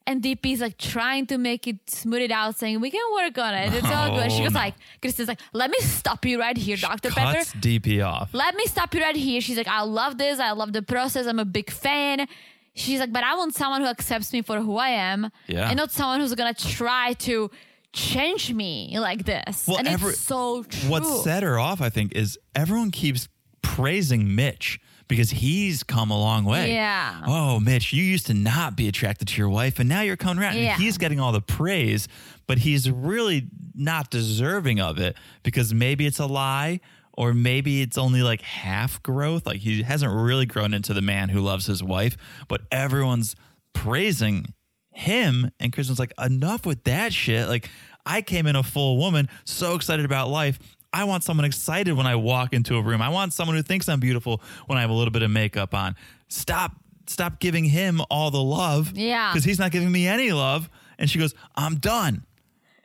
[0.10, 3.38] And DP is like trying to make it smooth it out, saying we can work
[3.38, 3.72] on it.
[3.74, 4.32] It's all good.
[4.32, 4.60] She Oh, goes no.
[4.60, 7.12] like, Kristen's like, let me stop you right here, Dr.
[7.12, 7.42] Pepper.
[7.60, 8.34] DP off.
[8.34, 9.40] Let me stop you right here.
[9.40, 10.40] She's like, I love this.
[10.40, 11.28] I love the process.
[11.28, 12.28] I'm a big fan.
[12.74, 15.68] She's like, but I want someone who accepts me for who I am, Yeah.
[15.70, 17.52] and not someone who's gonna try to
[17.94, 19.68] change me like this.
[19.68, 20.90] Well, and every- it's so true.
[20.90, 23.28] What set her off, I think, is everyone keeps
[23.62, 24.80] praising Mitch
[25.10, 26.74] because he's come a long way.
[26.74, 27.22] Yeah.
[27.28, 30.42] Oh, Mitch, you used to not be attracted to your wife, and now you're coming
[30.42, 30.56] around.
[30.56, 30.74] Yeah.
[30.76, 32.08] And he's getting all the praise,
[32.48, 36.80] but he's really not deserving of it because maybe it's a lie.
[37.14, 39.46] Or maybe it's only like half growth.
[39.46, 42.16] Like he hasn't really grown into the man who loves his wife,
[42.48, 43.36] but everyone's
[43.74, 44.54] praising
[44.94, 45.52] him.
[45.60, 47.50] And Kristen's like, enough with that shit.
[47.50, 47.70] Like,
[48.06, 50.60] I came in a full woman, so excited about life.
[50.92, 53.02] I want someone excited when I walk into a room.
[53.02, 55.74] I want someone who thinks I'm beautiful when I have a little bit of makeup
[55.74, 55.96] on.
[56.28, 56.74] Stop,
[57.08, 58.98] stop giving him all the love.
[58.98, 59.32] Yeah.
[59.32, 60.70] Because he's not giving me any love.
[60.98, 62.26] And she goes, I'm done.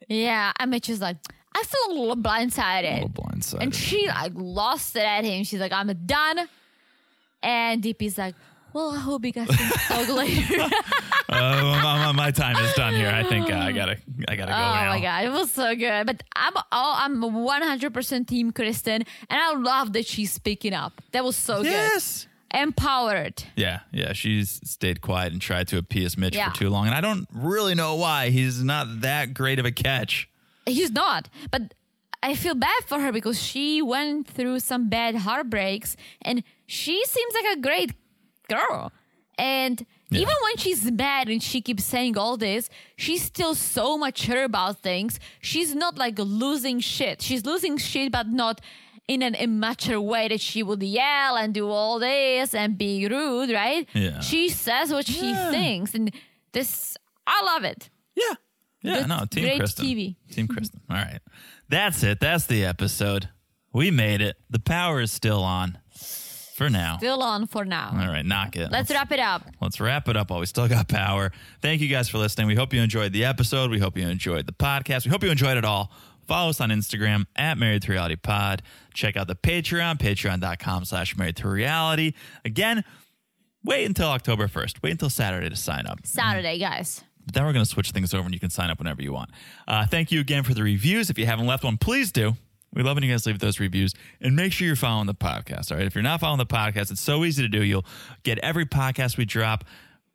[0.08, 1.16] Yeah, and Mitch is like,
[1.54, 2.90] I feel a little blindsided.
[2.90, 3.62] A little blindsided.
[3.62, 5.44] And she like lost it at him.
[5.44, 6.48] She's like, I'm done.
[7.42, 8.34] And DP's like,
[8.74, 10.60] well, I hope you guys can talk later.
[11.28, 13.08] uh, my, my time is done here.
[13.08, 13.96] I think uh, I gotta,
[14.28, 14.90] I gotta go Oh now.
[14.90, 16.06] my god, it was so good.
[16.06, 21.00] But I'm all, I'm 100% team Kristen, and I love that she's speaking up.
[21.12, 21.64] That was so Yes.
[21.64, 21.94] good.
[21.94, 22.26] Yes
[22.56, 23.42] empowered.
[23.56, 24.12] Yeah, yeah.
[24.12, 26.50] She's stayed quiet and tried to appease Mitch Yeah.
[26.52, 28.30] for too long, and I don't really know why.
[28.30, 30.28] He's not that great of a catch.
[30.64, 31.74] He's not, but
[32.22, 37.34] I feel bad for her because she went through some bad heartbreaks and she seems
[37.34, 37.92] like a great
[38.48, 38.92] girl.
[39.36, 44.44] And even when she's mad and she keeps saying all this, she's still so mature
[44.44, 45.18] about things.
[45.40, 47.20] She's not like losing shit.
[47.20, 48.60] She's losing shit, but not
[49.08, 53.50] in an immature way that she would yell and do all this and be rude,
[53.50, 53.88] right?
[53.92, 54.20] Yeah.
[54.20, 55.94] She says what she thinks.
[55.94, 56.14] And
[56.52, 56.96] this,
[57.26, 57.90] I love it.
[58.14, 58.34] Yeah.
[58.82, 59.84] Yeah, Good- no, Team great Kristen.
[59.86, 60.16] TV.
[60.30, 60.54] Team mm-hmm.
[60.54, 60.80] Kristen.
[60.88, 61.20] All right.
[61.68, 62.20] That's it.
[62.20, 63.30] That's the episode.
[63.72, 64.36] We made it.
[64.50, 65.78] The power is still on
[66.54, 66.96] for now.
[66.98, 67.90] Still on for now.
[67.92, 68.70] All right, knock it.
[68.70, 69.42] Let's wrap it up.
[69.60, 71.32] Let's wrap it up while we still got power.
[71.60, 72.46] Thank you guys for listening.
[72.46, 73.70] We hope you enjoyed the episode.
[73.70, 75.04] We hope you enjoyed the podcast.
[75.04, 75.92] We hope you enjoyed it all.
[76.26, 78.62] Follow us on Instagram at Married to Reality Pod.
[78.94, 82.14] Check out the Patreon, patreon.com slash married to reality.
[82.44, 82.84] Again,
[83.62, 84.82] wait until October 1st.
[84.82, 85.98] Wait until Saturday to sign up.
[86.06, 87.04] Saturday, guys.
[87.26, 89.12] But then we're going to switch things over and you can sign up whenever you
[89.12, 89.30] want.
[89.66, 91.10] Uh, thank you again for the reviews.
[91.10, 92.34] If you haven't left one, please do.
[92.74, 95.70] We love when you guys leave those reviews and make sure you're following the podcast.
[95.70, 95.86] All right.
[95.86, 97.62] If you're not following the podcast, it's so easy to do.
[97.62, 97.84] You'll
[98.24, 99.64] get every podcast we drop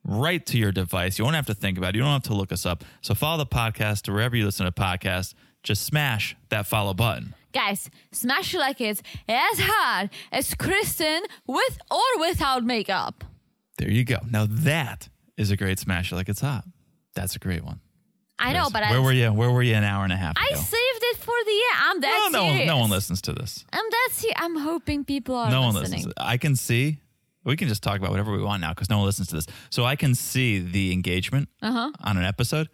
[0.04, 1.18] right to your device.
[1.18, 1.96] You won't have to think about it.
[1.96, 2.84] You don't have to look us up.
[3.02, 5.34] So follow the podcast or wherever you listen to podcasts.
[5.64, 7.36] Just smash that follow button.
[7.52, 13.24] Guys, smash it like it's as hard as Kristen with or without makeup.
[13.78, 14.18] There you go.
[14.30, 16.12] Now that is a great smash.
[16.12, 16.66] Like it's hot.
[17.16, 17.80] That's a great one.
[18.38, 19.34] I know, but Where I, were you?
[19.34, 20.46] Where were you an hour and a half ago?
[20.52, 20.58] it
[21.40, 21.82] for the end.
[21.82, 22.68] I'm that no, one, serious.
[22.68, 23.66] no one listens to this.
[23.74, 24.36] I'm that serious.
[24.40, 26.00] I'm hoping people are no one listening.
[26.00, 26.14] listens.
[26.18, 27.00] I can see.
[27.46, 29.48] We can just talk about whatever we want now because no one listens to this.
[29.70, 31.92] So I can see the engagement Uh-huh.
[32.04, 32.70] on an episode.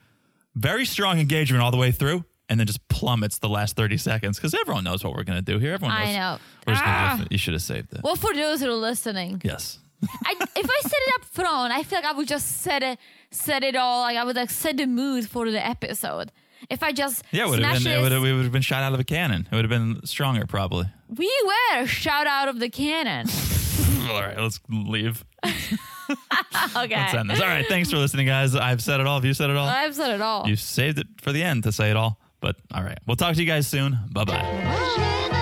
[0.56, 4.38] Very strong engagement all the way through, and then just plummets the last thirty seconds
[4.38, 5.74] because everyone knows what we're going to do here.
[5.74, 6.08] Everyone knows.
[6.10, 6.38] I know.
[6.66, 7.26] We're just gonna Ah.
[7.30, 8.02] you should have saved it.
[8.04, 9.80] Well, for those who are listening, yes.
[10.26, 13.00] I, if I set it up front, I feel like I would just set it,
[13.32, 14.02] set it all.
[14.02, 16.32] Like I would like set the mood for the episode.
[16.70, 17.92] If I just Yeah, it would have been.
[17.92, 19.48] It would have, it would have been shot out of a cannon.
[19.52, 20.86] It would have been stronger, probably.
[21.10, 21.32] we
[21.74, 23.28] were shout out of the cannon.
[24.10, 25.24] All right, let's leave.
[25.44, 27.42] okay, Let's end this.
[27.42, 28.56] All right, thanks for listening, guys.
[28.56, 29.16] I've said it all.
[29.16, 29.68] Have you said it all?
[29.68, 30.48] I've said it all.
[30.48, 32.20] You saved it for the end to say it all.
[32.40, 33.98] But all right, we'll talk to you guys soon.
[34.12, 35.42] Bye bye.